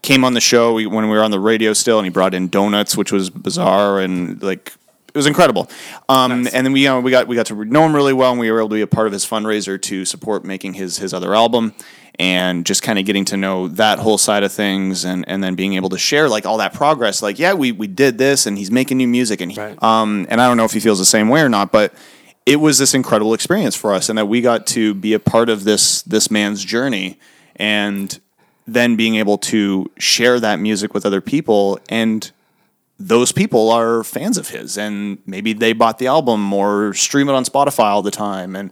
came 0.02 0.26
on 0.26 0.34
the 0.34 0.42
show 0.42 0.74
when 0.74 1.10
we 1.10 1.16
were 1.16 1.24
on 1.24 1.32
the 1.32 1.40
radio 1.40 1.72
still, 1.72 2.00
and 2.00 2.06
he 2.06 2.10
brought 2.10 2.34
in 2.34 2.50
donuts, 2.50 2.98
which 2.98 3.12
was 3.12 3.30
bizarre 3.30 4.02
and 4.02 4.42
like 4.44 4.74
it 5.08 5.18
was 5.18 5.28
incredible. 5.28 5.70
Um, 6.10 6.32
And 6.32 6.66
then 6.66 6.74
we 6.74 6.82
you 6.82 6.88
know, 6.90 7.00
we 7.00 7.12
got 7.12 7.28
we 7.28 7.36
got 7.36 7.46
to 7.46 7.66
know 7.66 7.86
him 7.86 7.96
really 7.96 8.14
well, 8.14 8.32
and 8.32 8.40
we 8.40 8.52
were 8.52 8.60
able 8.60 8.70
to 8.70 8.76
be 8.76 8.82
a 8.82 8.88
part 8.88 9.08
of 9.08 9.14
his 9.14 9.26
fundraiser 9.26 9.82
to 9.84 10.06
support 10.06 10.44
making 10.44 10.74
his 10.74 10.98
his 10.98 11.14
other 11.14 11.34
album, 11.34 11.74
and 12.20 12.66
just 12.66 12.84
kind 12.84 13.00
of 13.00 13.06
getting 13.06 13.26
to 13.26 13.38
know 13.38 13.68
that 13.70 14.00
whole 14.00 14.18
side 14.18 14.44
of 14.44 14.52
things, 14.52 15.04
and 15.06 15.26
and 15.28 15.44
then 15.44 15.56
being 15.56 15.74
able 15.74 15.90
to 15.90 15.98
share 15.98 16.30
like 16.30 16.46
all 16.46 16.58
that 16.58 16.74
progress. 16.74 17.22
Like, 17.22 17.40
yeah, 17.40 17.54
we 17.54 17.72
we 17.72 17.88
did 17.88 18.18
this, 18.18 18.46
and 18.46 18.58
he's 18.58 18.72
making 18.72 18.98
new 18.98 19.08
music, 19.08 19.42
and 19.42 19.52
he, 19.52 19.60
Right. 19.60 19.82
um, 19.84 20.28
and 20.30 20.40
I 20.42 20.48
don't 20.48 20.58
know 20.58 20.66
if 20.66 20.74
he 20.74 20.80
feels 20.80 21.00
the 21.00 21.06
same 21.06 21.30
way 21.30 21.42
or 21.42 21.50
not, 21.50 21.72
but 21.72 21.94
it 22.46 22.58
was 22.58 22.78
this 22.78 22.94
incredible 22.94 23.34
experience 23.34 23.76
for 23.76 23.94
us, 23.94 24.10
and 24.10 24.18
that 24.18 24.28
we 24.28 24.42
got 24.42 24.68
to 24.68 24.94
be 24.94 25.14
a 25.14 25.20
part 25.20 25.50
of 25.50 25.64
this 25.64 26.02
this 26.04 26.30
man's 26.30 26.64
journey, 26.64 27.18
and 27.56 28.20
then 28.68 28.96
being 28.96 29.16
able 29.16 29.38
to 29.38 29.90
share 29.98 30.40
that 30.40 30.60
music 30.60 30.94
with 30.94 31.06
other 31.06 31.20
people 31.22 31.80
and 31.90 32.32
those 33.00 33.32
people 33.32 33.70
are 33.72 34.04
fans 34.04 34.38
of 34.38 34.50
his 34.50 34.78
and 34.78 35.18
maybe 35.26 35.54
they 35.54 35.74
bought 35.74 35.98
the 35.98 36.08
album 36.08 36.54
or 36.54 36.94
stream 36.94 37.28
it 37.28 37.34
on 37.34 37.44
Spotify 37.44 37.86
all 37.86 38.02
the 38.02 38.12
time 38.12 38.56
and 38.56 38.72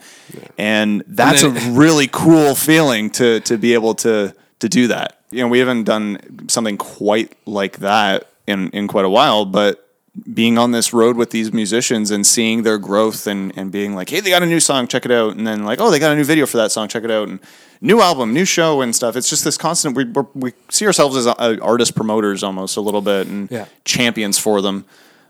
and 0.57 1.03
that's 1.07 1.43
And 1.43 1.57
a 1.57 1.71
really 1.71 2.07
cool 2.07 2.55
feeling 2.55 3.09
to 3.11 3.39
to 3.41 3.57
be 3.57 3.73
able 3.73 3.95
to 3.95 4.33
to 4.59 4.69
do 4.69 4.87
that. 4.87 5.21
You 5.31 5.41
know, 5.41 5.47
we 5.47 5.59
haven't 5.59 5.85
done 5.85 6.47
something 6.49 6.77
quite 6.77 7.35
like 7.45 7.79
that 7.79 8.29
in 8.47 8.69
in 8.69 8.87
quite 8.87 9.05
a 9.05 9.09
while, 9.09 9.45
but 9.45 9.87
being 10.33 10.57
on 10.57 10.71
this 10.71 10.93
road 10.93 11.15
with 11.15 11.29
these 11.31 11.53
musicians 11.53 12.11
and 12.11 12.27
seeing 12.27 12.63
their 12.63 12.77
growth 12.77 13.27
and, 13.27 13.53
and 13.57 13.71
being 13.71 13.95
like, 13.95 14.09
hey, 14.09 14.19
they 14.19 14.29
got 14.29 14.43
a 14.43 14.45
new 14.45 14.59
song, 14.59 14.87
check 14.87 15.05
it 15.05 15.11
out. 15.11 15.37
And 15.37 15.47
then 15.47 15.63
like, 15.63 15.79
oh, 15.79 15.89
they 15.89 15.99
got 15.99 16.11
a 16.11 16.15
new 16.15 16.25
video 16.25 16.45
for 16.45 16.57
that 16.57 16.71
song, 16.71 16.89
check 16.89 17.03
it 17.05 17.11
out. 17.11 17.29
And 17.29 17.39
new 17.79 18.01
album, 18.01 18.33
new 18.33 18.43
show 18.43 18.81
and 18.81 18.93
stuff. 18.93 19.15
It's 19.15 19.29
just 19.29 19.45
this 19.45 19.57
constant, 19.57 19.95
we, 19.95 20.03
we're, 20.03 20.25
we 20.33 20.53
see 20.69 20.85
ourselves 20.85 21.15
as 21.15 21.27
uh, 21.27 21.57
artist 21.61 21.95
promoters 21.95 22.43
almost 22.43 22.75
a 22.75 22.81
little 22.81 23.01
bit 23.01 23.27
and 23.27 23.49
Yeah. 23.49 23.65
champions 23.85 24.37
for 24.37 24.61
them, 24.61 24.83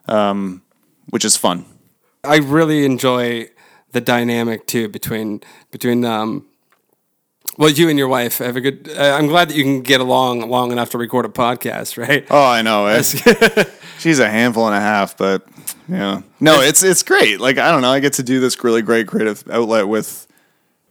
um, 0.08 0.64
which 1.12 1.26
is 1.26 1.38
fun. 1.38 1.66
I 2.24 2.38
really 2.38 2.84
enjoy 2.84 3.50
the 3.92 4.02
dynamic 4.02 4.66
too 4.68 4.88
between 4.88 5.42
between 5.70 6.06
um 6.06 6.46
well 7.58 7.70
you 7.70 7.90
and 7.90 7.98
your 8.00 8.08
wife 8.08 8.38
have 8.40 8.56
a 8.56 8.62
good 8.62 8.90
uh, 8.96 9.16
I'm 9.18 9.28
glad 9.28 9.50
that 9.50 9.56
you 9.58 9.64
can 9.64 9.82
get 9.82 10.02
along 10.02 10.50
long 10.50 10.72
enough 10.72 10.90
to 10.92 10.98
record 10.98 11.26
a 11.26 11.30
podcast, 11.30 11.98
right? 11.98 12.26
Oh, 12.30 12.44
I 12.46 12.62
know. 12.62 13.02
She's 14.00 14.20
a 14.20 14.30
handful 14.30 14.68
and 14.68 14.76
a 14.76 14.80
half, 14.80 15.18
but 15.18 15.46
yeah. 15.88 16.22
No, 16.40 16.62
it's 16.62 16.84
it's 16.84 17.04
great. 17.04 17.40
Like 17.40 17.58
I 17.58 17.72
don't 17.72 17.82
know, 17.82 17.92
I 17.92 18.00
get 18.00 18.14
to 18.14 18.24
do 18.24 18.40
this 18.40 18.62
really 18.64 18.82
great 18.82 19.08
creative 19.08 19.44
outlet 19.50 19.88
with 19.88 20.28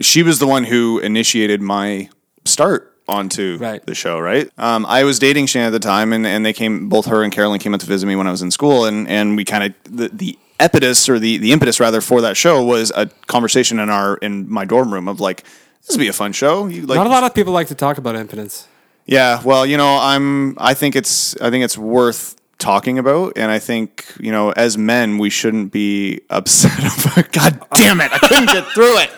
she 0.00 0.22
was 0.22 0.38
the 0.38 0.46
one 0.46 0.64
who 0.64 0.98
initiated 1.00 1.60
my 1.60 2.08
start 2.44 2.86
onto 3.08 3.58
Right. 3.58 3.84
the 3.84 3.94
show, 3.94 4.18
right? 4.20 4.48
Um, 4.56 4.86
I 4.86 5.02
was 5.04 5.18
dating 5.18 5.46
Shannon 5.46 5.66
at 5.66 5.70
the 5.72 5.80
time 5.80 6.12
and, 6.12 6.24
and 6.26 6.46
they 6.46 6.52
came 6.52 6.88
both 6.88 7.06
her 7.06 7.24
and 7.24 7.32
Carolyn 7.32 7.58
came 7.58 7.74
out 7.74 7.80
to 7.80 7.86
visit 7.86 8.06
me 8.06 8.14
when 8.16 8.26
I 8.28 8.30
was 8.30 8.40
in 8.40 8.50
school 8.52 8.84
and, 8.84 9.08
and 9.08 9.36
we 9.36 9.44
kind 9.44 9.64
of 9.64 9.74
the, 9.96 10.08
the 10.12 10.38
impetus 10.60 11.08
or 11.08 11.18
the, 11.18 11.36
the 11.38 11.52
impetus 11.52 11.80
rather 11.80 12.00
for 12.00 12.20
that 12.20 12.36
show 12.36 12.64
was 12.64 12.92
a 12.94 13.06
conversation 13.26 13.80
in 13.80 13.90
our 13.90 14.16
in 14.18 14.48
my 14.48 14.64
dorm 14.64 14.92
room 14.92 15.08
of 15.08 15.18
like 15.20 15.42
this 15.86 15.96
would 15.96 16.00
be 16.00 16.08
a 16.08 16.12
fun 16.12 16.32
show. 16.32 16.66
You 16.66 16.86
like 16.86 16.96
Not 16.96 17.06
a 17.06 17.10
lot 17.10 17.24
of 17.24 17.34
people 17.34 17.52
like 17.52 17.68
to 17.68 17.74
talk 17.74 17.98
about 17.98 18.14
impotence. 18.16 18.66
yeah, 19.06 19.40
well, 19.44 19.64
you 19.66 19.76
know, 19.76 19.98
I'm. 20.00 20.56
I 20.58 20.74
think 20.74 20.94
it's. 20.96 21.36
I 21.40 21.50
think 21.50 21.64
it's 21.64 21.76
worth 21.78 22.36
talking 22.58 22.98
about, 22.98 23.32
and 23.36 23.50
I 23.50 23.58
think 23.58 24.04
you 24.20 24.30
know, 24.30 24.50
as 24.52 24.76
men, 24.78 25.18
we 25.18 25.30
shouldn't 25.30 25.72
be 25.72 26.20
upset 26.30 26.78
about. 26.78 27.32
God 27.32 27.60
damn 27.74 28.00
it! 28.00 28.12
I 28.12 28.18
couldn't 28.18 28.46
get 28.52 28.66
through 28.68 28.98
it. 28.98 29.10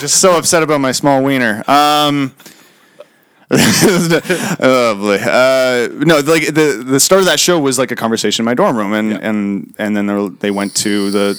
Just 0.00 0.20
so 0.20 0.36
upset 0.36 0.62
about 0.62 0.80
my 0.80 0.92
small 0.92 1.22
wiener. 1.22 1.62
Um. 1.68 2.34
oh 3.50 4.96
boy. 4.98 5.16
Uh, 5.16 5.88
no, 6.04 6.18
like 6.20 6.46
the 6.54 6.82
the 6.84 6.98
start 6.98 7.20
of 7.20 7.26
that 7.26 7.38
show 7.38 7.58
was 7.60 7.78
like 7.78 7.90
a 7.90 7.96
conversation 7.96 8.42
in 8.42 8.46
my 8.46 8.54
dorm 8.54 8.76
room, 8.76 8.92
and 8.92 9.12
and 9.12 9.74
and 9.78 9.96
then 9.96 10.06
they- 10.06 10.28
they 10.40 10.50
went 10.50 10.74
to 10.76 11.10
the 11.10 11.34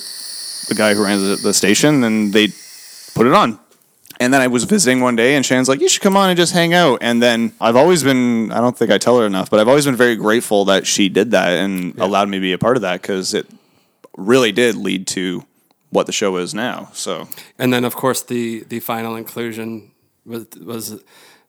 the 0.70 0.76
guy 0.76 0.94
who 0.94 1.04
ran 1.04 1.20
the, 1.20 1.36
the 1.36 1.54
station, 1.54 2.04
and 2.04 2.32
they 2.34 2.48
put 3.16 3.26
it 3.26 3.34
on. 3.34 3.60
And 4.20 4.34
then 4.34 4.40
I 4.42 4.48
was 4.48 4.64
visiting 4.64 5.02
one 5.02 5.16
day, 5.18 5.36
and 5.36 5.46
Shannon's 5.46 5.68
like, 5.68 5.82
"You 5.82 5.90
should 5.90 6.02
come 6.02 6.16
on 6.16 6.30
and 6.30 6.38
just 6.38 6.54
hang 6.54 6.74
out." 6.74 7.00
And 7.02 7.22
then 7.22 7.52
I've 7.60 7.76
always 7.76 8.02
been—I 8.02 8.62
don't 8.62 8.78
think 8.78 8.90
I 8.92 8.98
tell 8.98 9.20
her 9.20 9.26
enough, 9.26 9.50
but 9.50 9.60
I've 9.60 9.68
always 9.68 9.84
been 9.86 9.98
very 9.98 10.16
grateful 10.16 10.64
that 10.66 10.88
she 10.88 11.10
did 11.10 11.32
that 11.32 11.50
and 11.50 11.98
allowed 12.00 12.30
me 12.30 12.38
to 12.38 12.42
be 12.42 12.54
a 12.54 12.58
part 12.58 12.78
of 12.78 12.82
that 12.84 13.02
because 13.02 13.34
it 13.34 13.46
really 14.16 14.54
did 14.54 14.76
lead 14.76 15.06
to 15.08 15.44
what 15.90 16.06
the 16.06 16.14
show 16.14 16.38
is 16.38 16.54
now. 16.54 16.90
So 16.94 17.28
And 17.60 17.74
then 17.74 17.84
of 17.84 17.96
course 17.96 18.22
the 18.24 18.64
the 18.70 18.80
final 18.80 19.18
inclusion 19.18 19.92
was 20.26 20.46
was 20.64 21.02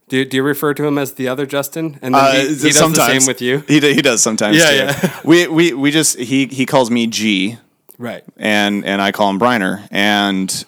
do, 0.09 0.25
do 0.25 0.37
you 0.37 0.43
refer 0.43 0.75
to 0.75 0.85
him 0.87 0.99
as 0.99 1.15
the 1.15 1.29
other 1.29 1.47
Justin? 1.47 1.99
And 2.03 2.15
then 2.15 2.25
Uh, 2.25 2.33
he, 2.33 2.49
he 2.49 2.71
does 2.73 2.93
the 2.93 3.07
same 3.07 3.27
with 3.27 3.41
you. 3.43 3.63
He, 3.69 3.79
d- 3.81 3.95
he 3.95 4.03
does 4.03 4.23
sometimes. 4.23 4.57
Yeah, 4.57 4.71
too. 4.71 4.77
yeah. 5.07 5.21
we 5.25 5.47
we 5.47 5.73
we 5.73 5.91
just 5.93 6.19
he 6.19 6.47
he 6.47 6.67
calls 6.67 6.91
me 6.91 7.07
G, 7.07 7.59
Right. 7.99 8.25
and 8.37 8.85
and 8.85 9.01
I 9.01 9.13
call 9.13 9.31
him 9.31 9.39
Briner, 9.39 9.87
and 9.93 10.65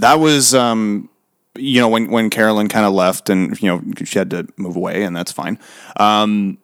that 0.00 0.18
was 0.18 0.54
um 0.54 1.08
you 1.56 1.80
know 1.80 1.88
when 1.88 2.10
when 2.10 2.30
Carolyn 2.30 2.68
kind 2.68 2.86
of 2.86 2.92
left 2.92 3.30
and 3.30 3.60
you 3.60 3.68
know 3.68 3.82
she 4.04 4.18
had 4.18 4.30
to 4.30 4.48
move 4.56 4.76
away 4.76 5.02
and 5.02 5.14
that's 5.14 5.32
fine. 5.32 5.58
Um 5.96 6.58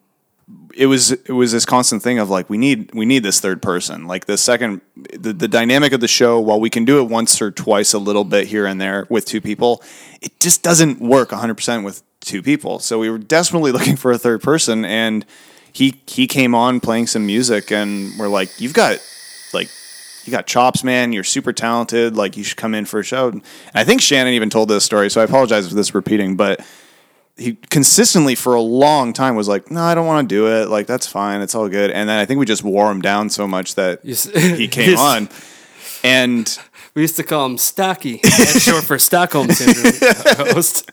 it 0.75 0.85
was 0.85 1.11
it 1.11 1.31
was 1.31 1.51
this 1.51 1.65
constant 1.65 2.03
thing 2.03 2.19
of 2.19 2.29
like 2.29 2.49
we 2.49 2.57
need 2.57 2.93
we 2.93 3.05
need 3.05 3.23
this 3.23 3.39
third 3.39 3.61
person. 3.61 4.05
Like 4.05 4.25
the 4.25 4.37
second 4.37 4.81
the, 5.11 5.33
the 5.33 5.47
dynamic 5.47 5.91
of 5.91 5.99
the 5.99 6.07
show 6.07 6.39
while 6.39 6.59
we 6.59 6.69
can 6.69 6.85
do 6.85 6.99
it 6.99 7.09
once 7.09 7.41
or 7.41 7.51
twice 7.51 7.93
a 7.93 7.99
little 7.99 8.23
bit 8.23 8.47
here 8.47 8.65
and 8.65 8.79
there 8.79 9.07
with 9.09 9.25
two 9.25 9.41
people, 9.41 9.81
it 10.21 10.39
just 10.39 10.63
doesn't 10.63 11.01
work 11.01 11.29
100% 11.29 11.83
with 11.83 12.03
two 12.19 12.41
people. 12.41 12.79
So 12.79 12.99
we 12.99 13.09
were 13.09 13.17
desperately 13.17 13.71
looking 13.77 13.95
for 13.95 14.11
a 14.11 14.17
third 14.17 14.41
person 14.41 14.85
and 14.85 15.25
he 15.73 16.01
he 16.07 16.27
came 16.27 16.55
on 16.55 16.79
playing 16.79 17.07
some 17.07 17.25
music 17.25 17.71
and 17.71 18.11
we're 18.17 18.29
like 18.29 18.61
you've 18.61 18.73
got 18.73 18.99
like 19.53 19.69
you 20.27 20.31
got 20.31 20.45
chops, 20.47 20.83
man. 20.83 21.13
You're 21.13 21.23
super 21.23 21.53
talented. 21.53 22.15
Like 22.15 22.35
you 22.37 22.43
should 22.43 22.57
come 22.57 22.75
in 22.75 22.85
for 22.85 22.99
a 22.99 23.03
show. 23.03 23.29
And 23.29 23.41
I 23.73 23.83
think 23.83 24.01
Shannon 24.01 24.33
even 24.33 24.49
told 24.49 24.69
this 24.69 24.83
story, 24.83 25.09
so 25.09 25.21
I 25.21 25.23
apologize 25.23 25.67
for 25.69 25.75
this 25.75 25.95
repeating, 25.95 26.35
but 26.35 26.59
he 27.37 27.53
consistently 27.69 28.33
for 28.35 28.55
a 28.55 28.61
long 28.61 29.13
time 29.13 29.35
was 29.35 29.47
like, 29.47 29.69
"No, 29.69 29.81
I 29.83 29.93
don't 29.95 30.07
want 30.07 30.27
to 30.27 30.35
do 30.35 30.47
it. 30.47 30.69
Like 30.69 30.87
that's 30.87 31.05
fine. 31.07 31.41
It's 31.41 31.53
all 31.55 31.69
good." 31.69 31.91
And 31.91 32.09
then 32.09 32.17
I 32.19 32.25
think 32.25 32.39
we 32.39 32.45
just 32.47 32.63
wore 32.63 32.91
him 32.91 33.01
down 33.01 33.29
so 33.29 33.47
much 33.47 33.75
that 33.75 33.99
he 34.03 34.67
came 34.67 34.89
Yes. 34.91 34.99
on. 34.99 35.29
And 36.03 36.59
We 36.97 37.03
used 37.03 37.17
to 37.17 37.23
call 37.23 37.45
him 37.45 37.59
Stocky, 37.59 38.21
that's 38.23 38.63
short 38.63 38.83
for 38.83 38.97
Stockholm 38.97 39.51
syndrome 39.51 40.47
host. 40.47 40.89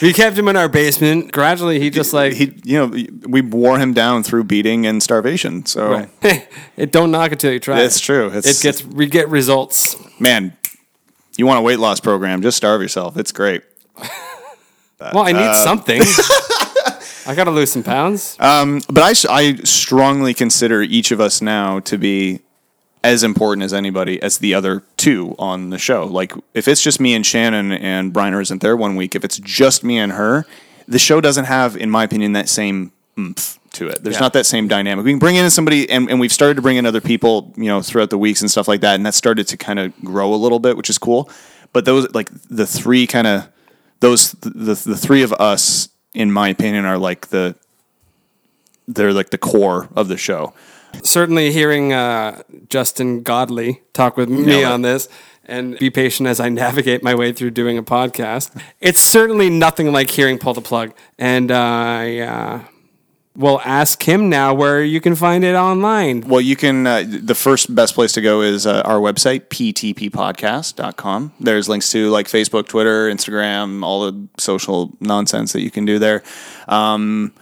We 0.00 0.12
kept 0.12 0.38
him 0.38 0.46
in 0.46 0.54
our 0.54 0.68
basement. 0.68 1.32
Gradually, 1.32 1.80
he 1.80 1.90
just 1.90 2.12
like 2.12 2.34
he, 2.34 2.54
you 2.62 2.78
know, 2.78 2.86
we 3.26 3.40
wore 3.40 3.76
him 3.76 3.92
down 3.92 4.22
through 4.22 4.44
beating 4.44 4.86
and 4.86 5.02
starvation. 5.02 5.66
So, 5.66 6.06
it 6.76 6.92
don't 6.92 7.10
knock 7.10 7.32
it 7.32 7.40
till 7.40 7.52
you 7.52 7.58
try. 7.58 7.80
It's 7.80 7.98
true. 7.98 8.28
It's- 8.28 8.46
it 8.46 8.62
gets 8.62 8.84
we 8.84 9.06
get 9.06 9.28
results. 9.28 9.96
man, 10.20 10.56
you 11.36 11.46
want 11.46 11.58
a 11.58 11.62
weight 11.62 11.80
loss 11.80 11.98
program? 11.98 12.42
Just 12.42 12.56
starve 12.56 12.80
yourself. 12.80 13.16
It's 13.16 13.32
great. 13.32 13.62
Well, 15.00 15.24
I 15.24 15.32
need 15.32 15.40
Uh, 15.40 15.64
something. 15.64 16.00
I 17.26 17.34
got 17.34 17.44
to 17.44 17.50
lose 17.50 17.72
some 17.72 17.82
pounds. 17.82 18.36
Um, 18.38 18.82
but 18.88 19.02
I 19.30 19.54
strongly 19.64 20.32
consider 20.34 20.82
each 20.82 21.10
of 21.10 21.20
us 21.22 21.40
now 21.42 21.80
to 21.80 21.96
be 21.96 22.40
as 23.02 23.22
important 23.22 23.64
as 23.64 23.72
anybody 23.72 24.20
as 24.22 24.38
the 24.38 24.54
other 24.54 24.82
two 24.96 25.34
on 25.38 25.70
the 25.70 25.78
show. 25.78 26.04
Like 26.06 26.32
if 26.54 26.68
it's 26.68 26.82
just 26.82 27.00
me 27.00 27.14
and 27.14 27.24
Shannon 27.24 27.72
and 27.72 28.12
Briner 28.12 28.40
isn't 28.42 28.60
there 28.60 28.76
one 28.76 28.94
week, 28.96 29.14
if 29.14 29.24
it's 29.24 29.38
just 29.38 29.82
me 29.82 29.98
and 29.98 30.12
her, 30.12 30.44
the 30.86 30.98
show 30.98 31.20
doesn't 31.20 31.46
have, 31.46 31.76
in 31.76 31.88
my 31.90 32.04
opinion, 32.04 32.32
that 32.34 32.48
same 32.48 32.92
oomph 33.18 33.58
to 33.72 33.86
it. 33.88 34.02
There's 34.02 34.16
Yeah. 34.16 34.20
not 34.20 34.32
that 34.34 34.44
same 34.46 34.66
dynamic. 34.68 35.04
We 35.04 35.12
can 35.12 35.18
bring 35.18 35.36
in 35.36 35.48
somebody, 35.50 35.88
and, 35.88 36.10
and 36.10 36.18
we've 36.20 36.32
started 36.32 36.54
to 36.56 36.62
bring 36.62 36.76
in 36.76 36.84
other 36.84 37.00
people, 37.00 37.52
you 37.56 37.66
know, 37.66 37.80
throughout 37.80 38.10
the 38.10 38.18
weeks 38.18 38.40
and 38.40 38.50
stuff 38.50 38.66
like 38.66 38.80
that, 38.80 38.96
and 38.96 39.06
that 39.06 39.14
started 39.14 39.46
to 39.48 39.56
kind 39.56 39.78
of 39.78 39.92
grow 40.04 40.34
a 40.34 40.36
little 40.36 40.58
bit, 40.58 40.76
which 40.76 40.90
is 40.90 40.98
cool. 40.98 41.30
But 41.72 41.84
those, 41.84 42.12
like 42.12 42.28
the 42.50 42.66
three, 42.66 43.06
kind 43.06 43.26
of 43.28 43.48
those, 44.00 44.32
the 44.32 44.74
the 44.74 44.96
three 44.96 45.22
of 45.22 45.32
us, 45.34 45.88
in 46.12 46.32
my 46.32 46.48
opinion, 46.48 46.84
are 46.84 46.98
like 46.98 47.28
the 47.28 47.54
they're 48.88 49.12
like 49.12 49.30
the 49.30 49.38
core 49.38 49.88
of 49.94 50.08
the 50.08 50.16
show. 50.16 50.52
Certainly, 51.02 51.52
hearing 51.52 51.92
uh, 51.92 52.42
Justin 52.68 53.22
Godley 53.22 53.82
talk 53.92 54.16
with 54.16 54.28
me 54.28 54.64
on 54.64 54.82
this 54.82 55.08
and 55.50 55.78
be 55.78 55.90
patient 55.90 56.28
as 56.28 56.40
I 56.40 56.48
navigate 56.48 57.02
my 57.02 57.14
way 57.14 57.32
through 57.32 57.50
doing 57.50 57.76
a 57.76 57.82
podcast. 57.82 58.58
It's 58.80 59.00
certainly 59.00 59.50
nothing 59.50 59.92
like 59.92 60.10
hearing 60.10 60.38
Pull 60.38 60.54
the 60.54 60.60
Plug. 60.60 60.94
And 61.18 61.50
I 61.50 62.18
uh, 62.18 62.64
will 63.34 63.60
ask 63.64 64.02
him 64.02 64.28
now 64.28 64.54
where 64.54 64.82
you 64.82 65.00
can 65.00 65.16
find 65.16 65.44
it 65.44 65.54
online. 65.54 66.22
Well, 66.22 66.40
you 66.40 66.56
can. 66.56 66.86
Uh, 66.86 67.04
the 67.06 67.34
first 67.34 67.74
best 67.74 67.94
place 67.94 68.12
to 68.12 68.20
go 68.20 68.42
is 68.42 68.66
uh, 68.66 68.82
our 68.84 68.98
website, 68.98 69.48
ptppodcast.com. 69.48 71.32
There's 71.40 71.68
links 71.68 71.90
to 71.92 72.10
like 72.10 72.26
Facebook, 72.26 72.68
Twitter, 72.68 73.10
Instagram, 73.10 73.84
all 73.84 74.10
the 74.10 74.28
social 74.38 74.96
nonsense 75.00 75.52
that 75.52 75.62
you 75.62 75.70
can 75.70 75.84
do 75.84 75.98
there. 75.98 76.22
Um, 76.68 77.32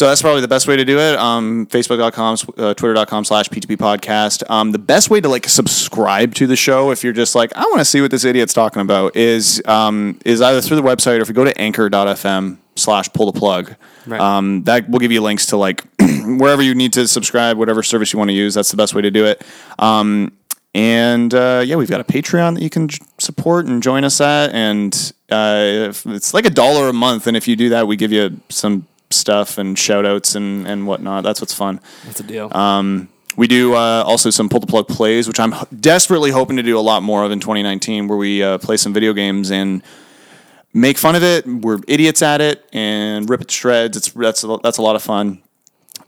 so 0.00 0.06
that's 0.06 0.22
probably 0.22 0.40
the 0.40 0.48
best 0.48 0.66
way 0.66 0.76
to 0.76 0.84
do 0.86 0.98
it. 0.98 1.18
Um, 1.18 1.66
Facebook.com, 1.66 2.36
uh, 2.56 2.72
Twitter.com 2.72 3.22
slash 3.22 3.50
PTP 3.50 3.76
podcast. 3.76 4.42
Um, 4.48 4.72
the 4.72 4.78
best 4.78 5.10
way 5.10 5.20
to 5.20 5.28
like 5.28 5.46
subscribe 5.46 6.34
to 6.36 6.46
the 6.46 6.56
show, 6.56 6.90
if 6.90 7.04
you're 7.04 7.12
just 7.12 7.34
like, 7.34 7.54
I 7.54 7.60
want 7.64 7.80
to 7.80 7.84
see 7.84 8.00
what 8.00 8.10
this 8.10 8.24
idiot's 8.24 8.54
talking 8.54 8.80
about, 8.80 9.14
is 9.14 9.60
um, 9.66 10.18
is 10.24 10.40
either 10.40 10.62
through 10.62 10.78
the 10.78 10.82
website 10.82 11.18
or 11.18 11.20
if 11.20 11.28
you 11.28 11.34
go 11.34 11.44
to 11.44 11.60
anchor.fm 11.60 12.56
slash 12.76 13.12
pull 13.12 13.30
the 13.30 13.38
plug. 13.38 13.74
Right. 14.06 14.18
Um, 14.18 14.62
that 14.62 14.88
will 14.88 15.00
give 15.00 15.12
you 15.12 15.20
links 15.20 15.44
to 15.48 15.58
like 15.58 15.84
wherever 16.24 16.62
you 16.62 16.74
need 16.74 16.94
to 16.94 17.06
subscribe, 17.06 17.58
whatever 17.58 17.82
service 17.82 18.10
you 18.14 18.18
want 18.18 18.30
to 18.30 18.34
use. 18.34 18.54
That's 18.54 18.70
the 18.70 18.78
best 18.78 18.94
way 18.94 19.02
to 19.02 19.10
do 19.10 19.26
it. 19.26 19.44
Um, 19.78 20.32
and 20.74 21.34
uh, 21.34 21.62
yeah, 21.66 21.76
we've 21.76 21.90
got 21.90 22.00
a 22.00 22.04
Patreon 22.04 22.54
that 22.54 22.62
you 22.62 22.70
can 22.70 22.88
j- 22.88 23.00
support 23.18 23.66
and 23.66 23.82
join 23.82 24.04
us 24.04 24.18
at, 24.22 24.54
and 24.54 25.12
uh, 25.30 25.88
if- 25.90 26.06
it's 26.06 26.32
like 26.32 26.46
a 26.46 26.50
dollar 26.50 26.88
a 26.88 26.92
month. 26.94 27.26
And 27.26 27.36
if 27.36 27.46
you 27.46 27.54
do 27.54 27.68
that, 27.68 27.86
we 27.86 27.96
give 27.96 28.12
you 28.12 28.40
some 28.48 28.86
stuff 29.10 29.58
and 29.58 29.78
shout 29.78 30.06
outs 30.06 30.34
and, 30.34 30.66
and 30.66 30.86
whatnot. 30.86 31.24
That's 31.24 31.40
what's 31.40 31.54
fun. 31.54 31.80
That's 32.04 32.20
a 32.20 32.24
deal. 32.24 32.50
Um, 32.56 33.08
we 33.36 33.46
do 33.46 33.74
uh, 33.74 34.02
also 34.06 34.30
some 34.30 34.48
pull 34.48 34.60
the 34.60 34.66
plug 34.66 34.88
plays, 34.88 35.28
which 35.28 35.40
I'm 35.40 35.54
desperately 35.80 36.30
hoping 36.30 36.56
to 36.56 36.62
do 36.62 36.78
a 36.78 36.80
lot 36.80 37.02
more 37.02 37.24
of 37.24 37.30
in 37.30 37.40
2019, 37.40 38.08
where 38.08 38.18
we 38.18 38.42
uh, 38.42 38.58
play 38.58 38.76
some 38.76 38.92
video 38.92 39.12
games 39.12 39.50
and 39.50 39.82
make 40.72 40.98
fun 40.98 41.14
of 41.14 41.22
it. 41.22 41.46
We're 41.46 41.80
idiots 41.86 42.22
at 42.22 42.40
it 42.40 42.68
and 42.72 43.28
rip 43.28 43.40
it 43.40 43.48
to 43.48 43.54
shreds. 43.54 43.96
It's 43.96 44.10
that's 44.10 44.44
a, 44.44 44.58
that's 44.62 44.78
a 44.78 44.82
lot 44.82 44.96
of 44.96 45.02
fun. 45.02 45.42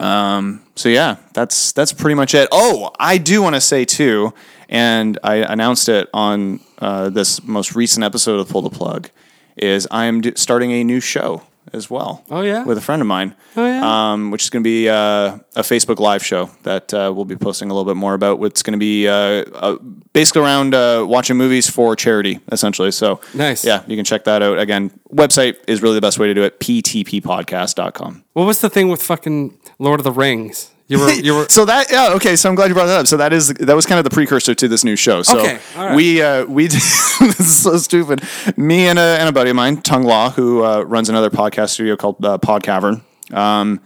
Um, 0.01 0.65
so 0.75 0.89
yeah, 0.89 1.17
that's 1.33 1.73
that's 1.73 1.93
pretty 1.93 2.15
much 2.15 2.35
it. 2.35 2.49
Oh, 2.51 2.91
I 2.99 3.19
do 3.19 3.41
want 3.41 3.55
to 3.55 3.61
say 3.61 3.85
too, 3.85 4.35
and 4.69 5.19
I 5.23 5.37
announced 5.37 5.89
it 5.89 6.09
on 6.13 6.61
uh, 6.79 7.09
this 7.09 7.43
most 7.45 7.75
recent 7.77 8.05
episode 8.05 8.41
of 8.41 8.49
Pull 8.49 8.63
the 8.63 8.71
Plug, 8.71 9.11
is 9.57 9.87
I 9.91 10.07
am 10.07 10.23
do- 10.23 10.33
starting 10.35 10.73
a 10.73 10.83
new 10.83 10.99
show 10.99 11.43
as 11.73 11.89
well. 11.89 12.25
Oh, 12.31 12.43
yeah? 12.43 12.65
with 12.65 12.77
a 12.77 12.81
friend 12.81 13.01
of 13.01 13.07
mine. 13.09 13.35
Oh, 13.57 13.67
yeah? 13.67 14.13
um, 14.13 14.31
which 14.31 14.43
is 14.43 14.51
going 14.51 14.63
to 14.63 14.69
be 14.69 14.89
uh, 14.89 15.39
a 15.57 15.63
Facebook 15.63 15.99
Live 15.99 16.25
show 16.25 16.51
that 16.65 16.93
uh, 16.93 17.13
we'll 17.15 17.25
be 17.25 17.37
posting 17.37 17.71
a 17.71 17.75
little 17.75 17.91
bit 17.91 17.97
more 17.99 18.15
about. 18.15 18.39
What's 18.41 18.63
going 18.63 18.73
to 18.73 18.79
be 18.79 19.07
uh, 19.09 19.13
uh, 19.55 19.77
basically 20.13 20.43
around 20.43 20.75
uh, 20.75 21.05
watching 21.09 21.37
movies 21.37 21.71
for 21.71 21.95
charity, 21.97 22.41
essentially. 22.51 22.91
So 22.91 23.21
Nice. 23.35 23.65
yeah, 23.65 23.85
you 23.87 23.97
can 23.97 24.05
check 24.05 24.25
that 24.25 24.43
out. 24.43 24.59
Again, 24.59 24.91
website 25.15 25.57
is 25.69 25.83
really 25.83 25.95
the 25.95 26.01
best 26.01 26.19
way 26.19 26.27
to 26.27 26.35
do 26.35 26.43
it. 26.43 26.59
ptppodcast.com. 26.61 28.25
what 28.33 28.45
was 28.45 28.61
the 28.61 28.69
thing 28.71 28.89
with 28.89 29.03
fucking 29.03 29.57
Lord 29.79 30.01
of 30.01 30.05
the 30.05 30.13
Rings? 30.13 30.72
You 30.93 30.99
were, 30.99 31.13
you 31.13 31.35
were. 31.35 31.47
So 31.53 31.65
that 31.65 31.91
yeah 31.91 32.15
okay 32.15 32.37
so 32.37 32.49
I'm 32.49 32.55
glad 32.55 32.69
you 32.69 32.75
brought 32.75 32.87
that 32.87 33.01
up. 33.01 33.07
So 33.07 33.17
that 33.17 33.33
is 33.33 33.49
that 33.49 33.75
was 33.75 33.87
kind 33.87 33.99
of 33.99 34.05
the 34.05 34.11
precursor 34.11 34.55
to 34.55 34.69
this 34.69 34.85
new 34.85 34.97
show. 34.97 35.23
So 35.23 35.39
Okay, 35.39 35.59
right. 35.77 35.97
we 35.97 36.21
uh, 36.23 36.45
we 36.45 36.67
this 36.69 37.41
is 37.41 37.63
so 37.63 37.77
stupid. 37.79 38.23
Me 38.57 38.87
and 38.87 38.99
a, 38.99 39.19
and 39.21 39.29
a 39.29 39.33
buddy 39.33 39.51
of 39.51 39.57
mine, 39.57 39.81
Tung 39.83 40.05
Law, 40.05 40.31
who 40.31 40.65
uh, 40.65 40.83
runs 40.83 41.09
another 41.09 41.31
podcast 41.31 41.71
studio 41.71 41.97
called 41.97 42.25
uh, 42.25 42.39
Pod 42.39 42.63
Cavern. 42.63 43.03
Um, 43.33 43.81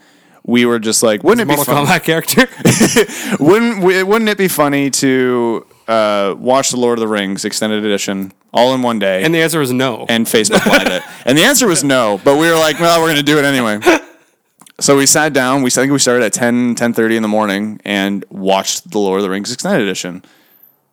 we 0.45 0.64
were 0.64 0.79
just 0.79 1.03
like, 1.03 1.23
wouldn't 1.25 1.42
it 1.42 1.53
be 1.53 1.57
Mortal 1.57 1.75
fun? 1.75 1.87
Kombat 1.87 2.05
character. 2.05 2.47
Wouldn't 3.45 3.83
wouldn't 3.83 4.29
it 4.29 4.38
be 4.38 4.49
funny 4.49 4.90
to 4.90 5.66
uh, 5.88 6.35
watch 6.38 6.71
the 6.71 6.77
Lord 6.77 6.99
of 6.99 7.01
the 7.01 7.09
Rings 7.09 7.45
extended 7.45 7.85
edition 7.85 8.33
all 8.55 8.73
in 8.75 8.81
one 8.81 8.99
day 8.99 9.23
and 9.23 9.35
the 9.35 9.40
answer 9.42 9.59
was 9.59 9.73
no. 9.73 10.07
and 10.09 10.25
Facebook 10.25 10.64
Live 10.66 10.87
it? 10.87 11.03
And 11.25 11.37
the 11.37 11.42
answer 11.42 11.66
was 11.66 11.83
no, 11.83 12.21
but 12.25 12.38
we 12.38 12.49
were 12.49 12.57
like, 12.57 12.79
well, 12.79 13.01
we're 13.01 13.09
going 13.09 13.16
to 13.16 13.23
do 13.25 13.38
it 13.38 13.45
anyway. 13.45 13.81
So 14.79 14.97
we 14.97 15.07
sat 15.07 15.33
down. 15.33 15.62
We 15.62 15.69
I 15.69 15.71
think 15.71 15.93
we 15.93 15.99
started 15.99 16.25
at 16.25 16.33
10, 16.35 16.75
10.30 16.75 17.17
in 17.17 17.23
the 17.23 17.29
morning 17.29 17.81
and 17.85 18.25
watched 18.29 18.91
the 18.91 18.99
Lord 18.99 19.19
of 19.19 19.23
the 19.23 19.31
Rings 19.31 19.53
extended 19.53 19.83
edition 19.83 20.23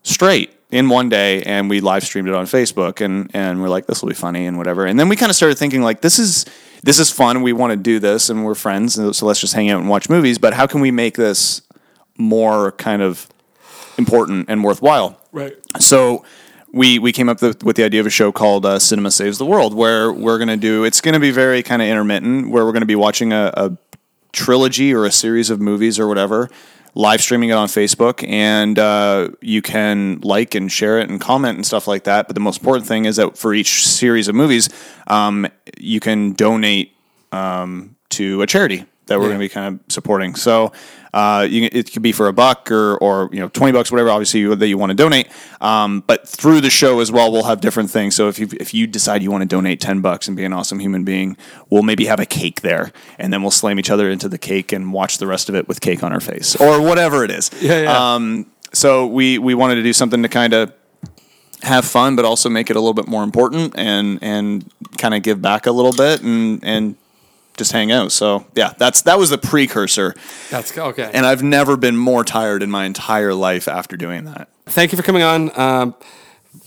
straight 0.04 0.52
in 0.72 0.90
one 0.90 1.10
day, 1.10 1.44
and 1.44 1.70
we 1.70 1.82
live 1.82 2.04
streamed 2.04 2.28
it 2.28 2.34
on 2.34 2.46
Facebook. 2.46 3.02
And 3.04 3.30
and 3.34 3.62
we're 3.62 3.70
like, 3.70 3.86
this 3.86 4.02
will 4.02 4.10
be 4.10 4.16
funny 4.16 4.46
and 4.46 4.58
whatever. 4.58 4.86
And 4.86 4.98
then 4.98 5.10
we 5.10 5.16
kind 5.16 5.30
of 5.30 5.36
started 5.36 5.58
thinking 5.58 5.82
like, 5.82 6.02
this 6.02 6.18
is 6.18 6.46
this 6.84 6.98
is 6.98 7.10
fun. 7.10 7.42
We 7.42 7.52
want 7.54 7.72
to 7.72 7.78
do 7.78 8.00
this, 8.00 8.30
and 8.30 8.46
we're 8.46 8.56
friends, 8.56 8.96
so 8.96 9.12
so 9.12 9.26
let's 9.26 9.42
just 9.42 9.54
hang 9.54 9.70
out 9.70 9.82
and 9.82 9.90
watch 9.90 10.10
movies. 10.10 10.38
But 10.38 10.54
how 10.54 10.66
can 10.66 10.80
we 10.80 10.92
make 10.92 11.16
this 11.16 11.62
more 12.18 12.72
kind 12.74 13.02
of 13.02 13.28
important 13.98 14.50
and 14.50 14.64
worthwhile? 14.64 15.20
right. 15.34 15.56
So 15.80 16.24
we 16.74 16.98
we 17.00 17.12
came 17.12 17.30
up 17.30 17.42
with, 17.42 17.64
the 17.78 17.84
idea 17.84 18.02
of 18.02 18.08
a 18.08 18.10
show 18.10 18.32
called 18.32 18.66
uh, 18.66 18.80
Cinema 18.80 19.12
Saves 19.12 19.38
the 19.38 19.46
World, 19.46 19.74
where 19.74 20.12
we're 20.12 20.38
to 20.50 20.58
do. 20.58 20.84
It's 20.84 21.00
to 21.14 21.20
be 21.20 21.32
very 21.32 21.64
kind 21.64 21.82
of 21.82 21.88
intermittent, 21.88 22.50
where 22.50 22.66
we're 22.66 22.72
to 22.82 22.88
be 22.88 22.96
watching 22.96 23.32
a, 23.32 23.54
a 23.56 23.78
trilogy 24.34 24.94
or 24.94 25.06
a 25.06 25.12
series 25.12 25.52
of 25.52 25.62
movies 25.62 26.00
or 26.00 26.08
whatever, 26.08 26.50
live 26.96 27.22
streaming 27.22 27.50
it 27.50 27.54
on 27.54 27.68
Facebook, 27.68 28.28
and 28.28 28.80
uh, 28.80 29.30
you 29.40 29.62
can 29.62 30.20
like 30.22 30.56
and 30.56 30.72
share 30.72 31.00
it 31.00 31.10
and 31.10 31.22
comment 31.22 31.58
and 31.58 31.66
stuff 31.66 31.88
like 31.88 32.06
that. 32.06 32.28
But 32.28 32.34
the 32.34 32.42
most 32.42 32.60
important 32.60 32.88
thing 32.88 33.06
is 33.06 33.18
that 33.18 33.38
for 33.38 33.54
each 33.54 33.86
series 33.86 34.28
of 34.28 34.34
movies, 34.34 34.70
um, 35.06 35.48
you 35.78 36.00
can 36.00 36.34
donate 36.34 36.92
um, 37.32 37.96
to 38.10 38.42
a 38.42 38.48
charity 38.48 38.86
that 39.08 39.18
we're 39.20 39.26
Yeah. 39.26 39.30
going 39.30 39.40
to 39.40 39.46
be 39.46 39.50
kind 39.50 39.76
of 39.88 39.92
supporting. 39.94 40.36
So 40.36 40.72
uh, 41.14 41.46
you, 41.50 41.70
it 41.72 41.92
could 41.92 42.02
be 42.02 42.12
for 42.12 42.28
a 42.28 42.34
buck 42.34 42.72
or, 42.72 42.98
or 42.98 43.30
you 43.32 43.40
know 43.40 43.50
twenty 43.50 43.72
bucks, 43.74 43.92
whatever. 43.92 44.10
Obviously 44.10 44.40
you, 44.40 44.56
that 44.56 44.68
you 44.68 44.78
want 44.78 44.90
to 44.92 44.96
donate. 44.96 45.28
Um, 45.62 46.04
but 46.08 46.28
through 46.28 46.62
the 46.62 46.70
show 46.70 47.00
as 47.02 47.12
well, 47.12 47.32
we'll 47.32 47.44
have 47.44 47.62
different 47.62 47.90
things. 47.92 48.16
So 48.16 48.30
if 48.30 48.40
you 48.40 48.48
if 48.60 48.74
you 48.74 48.88
decide 48.88 49.22
you 49.22 49.30
want 49.30 49.42
to 49.42 49.48
donate 49.48 49.80
ten 49.82 50.02
bucks 50.02 50.28
and 50.28 50.36
be 50.38 50.44
an 50.46 50.54
awesome 50.54 50.80
human 50.80 51.04
being, 51.04 51.38
we'll 51.70 51.84
maybe 51.84 52.06
have 52.06 52.20
a 52.20 52.26
cake 52.26 52.62
there, 52.62 52.92
and 53.20 53.32
then 53.32 53.42
we'll 53.42 53.52
slam 53.52 53.78
each 53.80 53.90
other 53.92 54.10
into 54.10 54.28
the 54.30 54.38
cake 54.40 54.72
and 54.72 54.92
watch 54.94 55.18
the 55.20 55.28
rest 55.28 55.50
of 55.50 55.56
it 55.56 55.68
with 55.68 55.82
cake 55.82 56.02
on 56.04 56.12
our 56.14 56.20
face 56.22 56.56
or 56.56 56.82
whatever 56.82 57.24
it 57.24 57.30
is. 57.32 57.52
Yeah, 57.62 57.82
yeah. 57.82 58.14
Um, 58.16 58.48
so 58.74 59.06
we 59.06 59.38
we 59.38 59.54
wanted 59.54 59.76
to 59.76 59.84
do 59.84 59.94
something 59.94 60.24
to 60.24 60.30
kind 60.30 60.54
of 60.54 60.74
have 61.62 61.86
fun, 61.86 62.16
but 62.16 62.26
also 62.26 62.50
make 62.50 62.70
it 62.70 62.76
a 62.76 62.80
little 62.80 62.94
bit 62.96 63.08
more 63.08 63.24
important 63.24 63.74
and 63.78 64.18
and 64.24 64.70
kind 64.98 65.14
of 65.14 65.22
give 65.22 65.42
back 65.42 65.68
a 65.68 65.72
little 65.72 65.94
bit 65.94 66.22
and 66.24 66.60
and 66.64 66.96
just 67.58 67.72
hang 67.72 67.92
out. 67.92 68.12
So 68.12 68.46
yeah, 68.56 68.74
that's 68.78 69.02
that 69.04 69.18
was 69.20 69.30
the 69.30 69.38
precursor, 69.38 70.16
That's 70.50 70.76
okay. 70.78 71.12
and 71.14 71.26
I've 71.26 71.44
never 71.44 71.78
been 71.78 71.96
more 71.98 72.24
tired 72.24 72.64
in 72.64 72.70
my 72.72 72.86
entire 72.86 73.34
life 73.34 73.68
after 73.68 73.96
doing 73.98 74.26
that. 74.26 74.50
Thank 74.66 74.92
you 74.92 74.98
for 74.98 75.04
coming 75.04 75.24
on. 75.24 75.58
Um, 75.60 75.96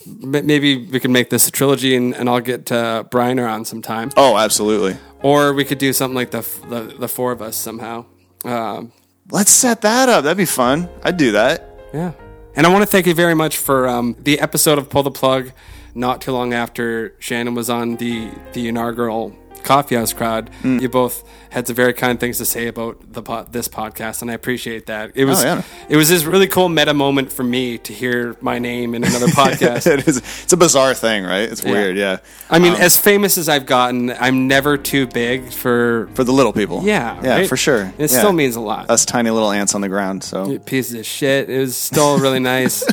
maybe 0.07 0.87
we 0.87 1.01
can 1.01 1.13
make 1.13 1.31
this 1.31 1.49
a 1.49 1.51
trilogy, 1.51 1.97
and, 1.97 2.15
and 2.15 2.29
I'll 2.29 2.41
get 2.41 2.71
uh, 2.71 3.05
Briner 3.11 3.51
on 3.51 3.65
sometime, 3.65 4.11
Oh, 4.17 4.37
absolutely. 4.37 4.97
or 5.23 5.53
we 5.53 5.65
could 5.65 5.79
do 5.79 5.93
something 5.93 6.15
like 6.15 6.31
the 6.31 6.39
f- 6.39 6.61
the, 6.69 6.83
the 6.99 7.09
four 7.09 7.33
of 7.33 7.43
us 7.43 7.57
somehow. 7.57 8.05
Um, 8.45 8.93
Let's 9.31 9.51
set 9.51 9.81
that 9.83 10.09
up. 10.09 10.23
That'd 10.25 10.37
be 10.37 10.45
fun. 10.45 10.89
I'd 11.03 11.17
do 11.17 11.33
that. 11.33 11.69
yeah. 11.93 12.13
And 12.55 12.65
I 12.67 12.71
want 12.71 12.83
to 12.83 12.87
thank 12.87 13.07
you 13.07 13.13
very 13.13 13.35
much 13.35 13.59
for 13.59 13.87
um, 13.87 14.17
the 14.21 14.41
episode 14.41 14.79
of 14.79 14.89
Pull 14.89 15.03
the 15.03 15.11
Plug. 15.11 15.51
Not 15.95 16.21
too 16.23 16.33
long 16.33 16.55
after 16.55 17.15
Shannon 17.19 17.55
was 17.55 17.69
on 17.69 17.97
the 17.97 18.31
the 18.53 18.69
inaugural 18.69 19.35
Coffee 19.67 19.97
House 19.97 20.13
crowd, 20.15 20.49
Hmm. 20.63 20.79
you 20.79 20.89
both 20.89 21.23
had 21.51 21.67
some 21.67 21.77
very 21.77 21.93
kind 21.93 22.19
things 22.21 22.39
to 22.39 22.45
say 22.45 22.67
about 22.69 23.13
the 23.13 23.23
po- 23.23 23.47
this 23.51 23.67
podcast, 23.69 24.23
and 24.23 24.31
I 24.31 24.35
appreciate 24.35 24.87
that. 24.87 25.11
It 25.15 25.25
was 25.27 25.43
Oh, 25.45 25.47
yeah. 25.47 25.63
it 25.89 25.97
was 25.97 26.09
this 26.09 26.25
really 26.25 26.47
cool 26.47 26.69
meta 26.69 26.95
moment 26.95 27.33
for 27.33 27.43
me 27.43 27.77
to 27.79 27.93
hear 27.93 28.37
my 28.41 28.59
name 28.59 28.95
in 28.95 29.03
another 29.05 29.27
podcast. 29.43 29.87
it 29.87 30.07
is. 30.09 30.19
It's 30.45 30.53
a 30.53 30.57
bizarre 30.57 30.95
thing, 30.95 31.25
right? 31.25 31.51
It's 31.51 31.63
weird. 31.65 31.97
Yeah. 31.97 32.19
I 32.49 32.59
mean, 32.61 32.73
Um, 32.75 32.81
as 32.81 32.97
famous 32.97 33.37
as 33.37 33.49
I've 33.49 33.67
gotten, 33.67 34.15
I'm 34.21 34.47
never 34.49 34.77
too 34.79 35.07
big 35.09 35.51
for. 35.53 36.09
for 36.15 36.25
the 36.25 36.33
little 36.33 36.53
people. 36.53 36.83
Yeah, 36.85 37.17
Yeah, 37.23 37.31
right? 37.39 37.49
for 37.49 37.57
sure. 37.57 37.93
It 37.99 38.11
Yeah. 38.11 38.19
still 38.19 38.33
means 38.33 38.55
a 38.57 38.61
lot. 38.61 38.89
us 38.91 39.05
tiny 39.05 39.31
little 39.31 39.51
ants 39.51 39.75
on 39.75 39.81
the 39.81 39.89
ground. 39.89 40.23
So 40.25 40.59
Pieces 40.65 40.95
of 40.95 41.07
shit. 41.07 41.51
It 41.51 41.59
was 41.59 41.77
still 41.77 42.19
really 42.19 42.41
nice. 42.41 42.85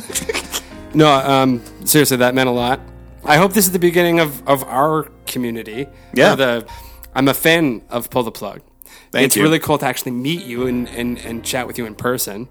no, 0.94 1.08
um, 1.08 1.60
seriously, 1.84 2.16
that 2.18 2.34
meant 2.34 2.48
a 2.48 2.52
lot. 2.52 2.80
I 3.24 3.36
hope 3.36 3.52
this 3.54 3.64
is 3.66 3.72
the 3.72 3.78
beginning 3.78 4.20
of, 4.20 4.42
of 4.46 4.64
our 4.64 5.06
community. 5.34 5.86
Yeah. 6.14 6.34
The 6.34 6.66
I'm 7.14 7.28
a 7.28 7.34
fan 7.34 7.82
of 7.90 8.08
Pull 8.08 8.22
the 8.22 8.32
Plug. 8.32 8.62
Thank 9.12 9.26
it's 9.26 9.36
you. 9.36 9.42
really 9.42 9.58
cool 9.58 9.78
to 9.78 9.86
actually 9.86 10.12
meet 10.12 10.44
you 10.44 10.66
and, 10.66 10.88
and, 10.88 11.18
and 11.18 11.44
chat 11.44 11.66
with 11.66 11.78
you 11.78 11.86
in 11.86 11.94
person. 11.94 12.48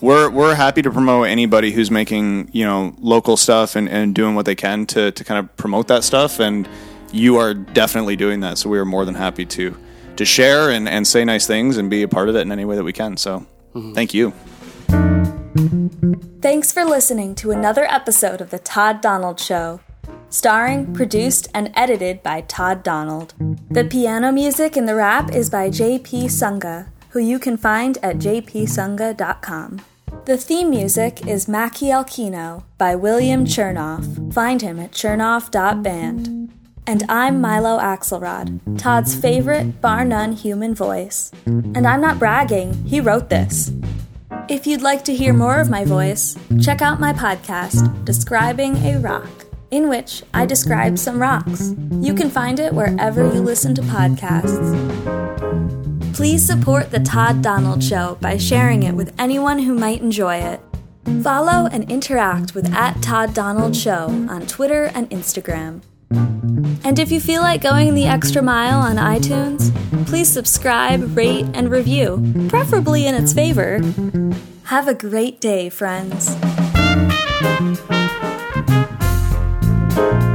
We're 0.00 0.28
we're 0.28 0.56
happy 0.56 0.82
to 0.82 0.90
promote 0.90 1.28
anybody 1.28 1.70
who's 1.70 1.90
making 1.90 2.50
you 2.52 2.64
know 2.64 2.96
local 2.98 3.36
stuff 3.36 3.76
and, 3.76 3.88
and 3.88 4.14
doing 4.14 4.34
what 4.34 4.46
they 4.46 4.56
can 4.56 4.84
to 4.86 5.12
to 5.12 5.24
kind 5.24 5.38
of 5.38 5.56
promote 5.56 5.86
that 5.88 6.02
stuff. 6.02 6.40
And 6.40 6.68
you 7.12 7.36
are 7.36 7.54
definitely 7.54 8.16
doing 8.16 8.40
that. 8.40 8.58
So 8.58 8.68
we 8.68 8.78
are 8.78 8.84
more 8.84 9.04
than 9.04 9.14
happy 9.14 9.46
to 9.46 9.76
to 10.16 10.24
share 10.24 10.70
and, 10.70 10.88
and 10.88 11.06
say 11.06 11.24
nice 11.24 11.46
things 11.46 11.76
and 11.76 11.88
be 11.88 12.02
a 12.02 12.08
part 12.08 12.28
of 12.28 12.34
it 12.36 12.40
in 12.40 12.50
any 12.50 12.64
way 12.64 12.76
that 12.76 12.84
we 12.84 12.92
can. 12.92 13.16
So 13.16 13.46
mm-hmm. 13.74 13.92
thank 13.94 14.12
you. 14.12 14.32
Thanks 16.42 16.72
for 16.72 16.84
listening 16.84 17.34
to 17.36 17.52
another 17.52 17.84
episode 17.84 18.40
of 18.40 18.50
The 18.50 18.58
Todd 18.58 19.00
Donald 19.00 19.38
Show. 19.38 19.80
Starring, 20.32 20.94
produced, 20.94 21.48
and 21.52 21.70
edited 21.74 22.22
by 22.22 22.40
Todd 22.40 22.82
Donald. 22.82 23.34
The 23.70 23.84
piano 23.84 24.32
music 24.32 24.78
in 24.78 24.86
the 24.86 24.94
rap 24.94 25.30
is 25.30 25.50
by 25.50 25.68
JP 25.68 26.24
Sunga, 26.24 26.88
who 27.10 27.18
you 27.20 27.38
can 27.38 27.58
find 27.58 27.98
at 28.02 28.16
jpsunga.com. 28.16 29.82
The 30.24 30.38
theme 30.38 30.70
music 30.70 31.26
is 31.26 31.48
Mackie 31.48 31.92
Kino 32.06 32.64
by 32.78 32.94
William 32.94 33.44
Chernoff. 33.44 34.32
Find 34.32 34.62
him 34.62 34.80
at 34.80 34.92
chernoff.band. 34.92 36.50
And 36.86 37.04
I'm 37.10 37.38
Milo 37.38 37.78
Axelrod, 37.78 38.78
Todd's 38.78 39.14
favorite, 39.14 39.82
bar 39.82 40.02
none 40.02 40.32
human 40.32 40.74
voice. 40.74 41.30
And 41.44 41.86
I'm 41.86 42.00
not 42.00 42.18
bragging, 42.18 42.72
he 42.84 43.02
wrote 43.02 43.28
this. 43.28 43.70
If 44.48 44.66
you'd 44.66 44.82
like 44.82 45.04
to 45.04 45.14
hear 45.14 45.34
more 45.34 45.60
of 45.60 45.68
my 45.68 45.84
voice, 45.84 46.36
check 46.62 46.80
out 46.80 46.98
my 46.98 47.12
podcast, 47.12 48.04
Describing 48.04 48.76
a 48.78 48.98
Rock, 48.98 49.41
in 49.72 49.88
which 49.88 50.22
I 50.32 50.46
describe 50.46 50.98
some 50.98 51.20
rocks. 51.20 51.74
You 51.90 52.14
can 52.14 52.30
find 52.30 52.60
it 52.60 52.74
wherever 52.74 53.24
you 53.24 53.40
listen 53.40 53.74
to 53.74 53.82
podcasts. 53.82 54.70
Please 56.14 56.46
support 56.46 56.90
The 56.90 57.00
Todd 57.00 57.42
Donald 57.42 57.82
Show 57.82 58.18
by 58.20 58.36
sharing 58.36 58.82
it 58.82 58.94
with 58.94 59.14
anyone 59.18 59.58
who 59.58 59.74
might 59.74 60.02
enjoy 60.02 60.36
it. 60.36 60.60
Follow 61.22 61.66
and 61.66 61.90
interact 61.90 62.54
with 62.54 62.72
at 62.74 63.02
Todd 63.02 63.34
Donald 63.34 63.74
Show 63.74 64.08
on 64.28 64.46
Twitter 64.46 64.90
and 64.94 65.08
Instagram. 65.10 65.80
And 66.84 66.98
if 66.98 67.10
you 67.10 67.18
feel 67.18 67.40
like 67.40 67.62
going 67.62 67.94
the 67.94 68.04
extra 68.04 68.42
mile 68.42 68.78
on 68.78 68.96
iTunes, 68.96 69.72
please 70.06 70.28
subscribe, 70.28 71.16
rate, 71.16 71.46
and 71.54 71.70
review, 71.70 72.46
preferably 72.48 73.06
in 73.06 73.14
its 73.14 73.32
favor. 73.32 73.80
Have 74.64 74.86
a 74.86 74.94
great 74.94 75.40
day, 75.40 75.70
friends. 75.70 76.36
Did, 79.94 79.98
it- 79.98 80.31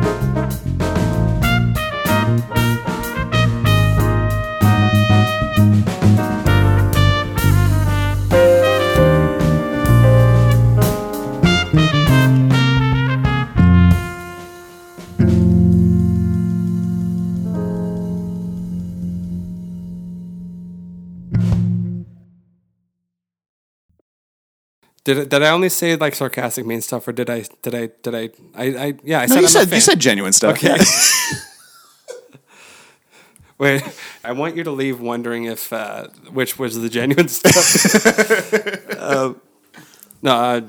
did 25.29 25.41
I 25.43 25.49
only 25.49 25.69
say 25.69 25.95
like 25.95 26.15
sarcastic 26.15 26.65
mean 26.65 26.81
stuff, 26.81 27.07
or 27.07 27.11
did 27.13 27.29
I 27.29 27.43
did 27.61 27.73
I 27.75 27.89
did 28.03 28.15
I 28.15 28.29
I, 28.55 28.65
I 28.87 28.93
yeah 29.03 29.19
I 29.21 29.25
No, 29.25 29.27
said 29.27 29.35
you 29.39 29.45
I'm 29.45 29.47
said 29.47 29.71
you 29.71 29.79
said 29.81 29.99
genuine 29.99 30.33
stuff. 30.33 30.57
Okay. 30.57 30.75
Yeah. 30.77 30.83
Wait, 33.57 33.81
I 34.23 34.33
want 34.33 34.55
you 34.55 34.63
to 34.63 34.71
leave 34.71 35.01
wondering 35.01 35.45
if 35.45 35.73
uh, 35.73 36.07
which 36.31 36.59
was 36.59 36.79
the 36.79 36.89
genuine 36.89 37.27
stuff. 37.27 38.99
um, 38.99 39.41
no, 40.21 40.31
uh, 40.31 40.61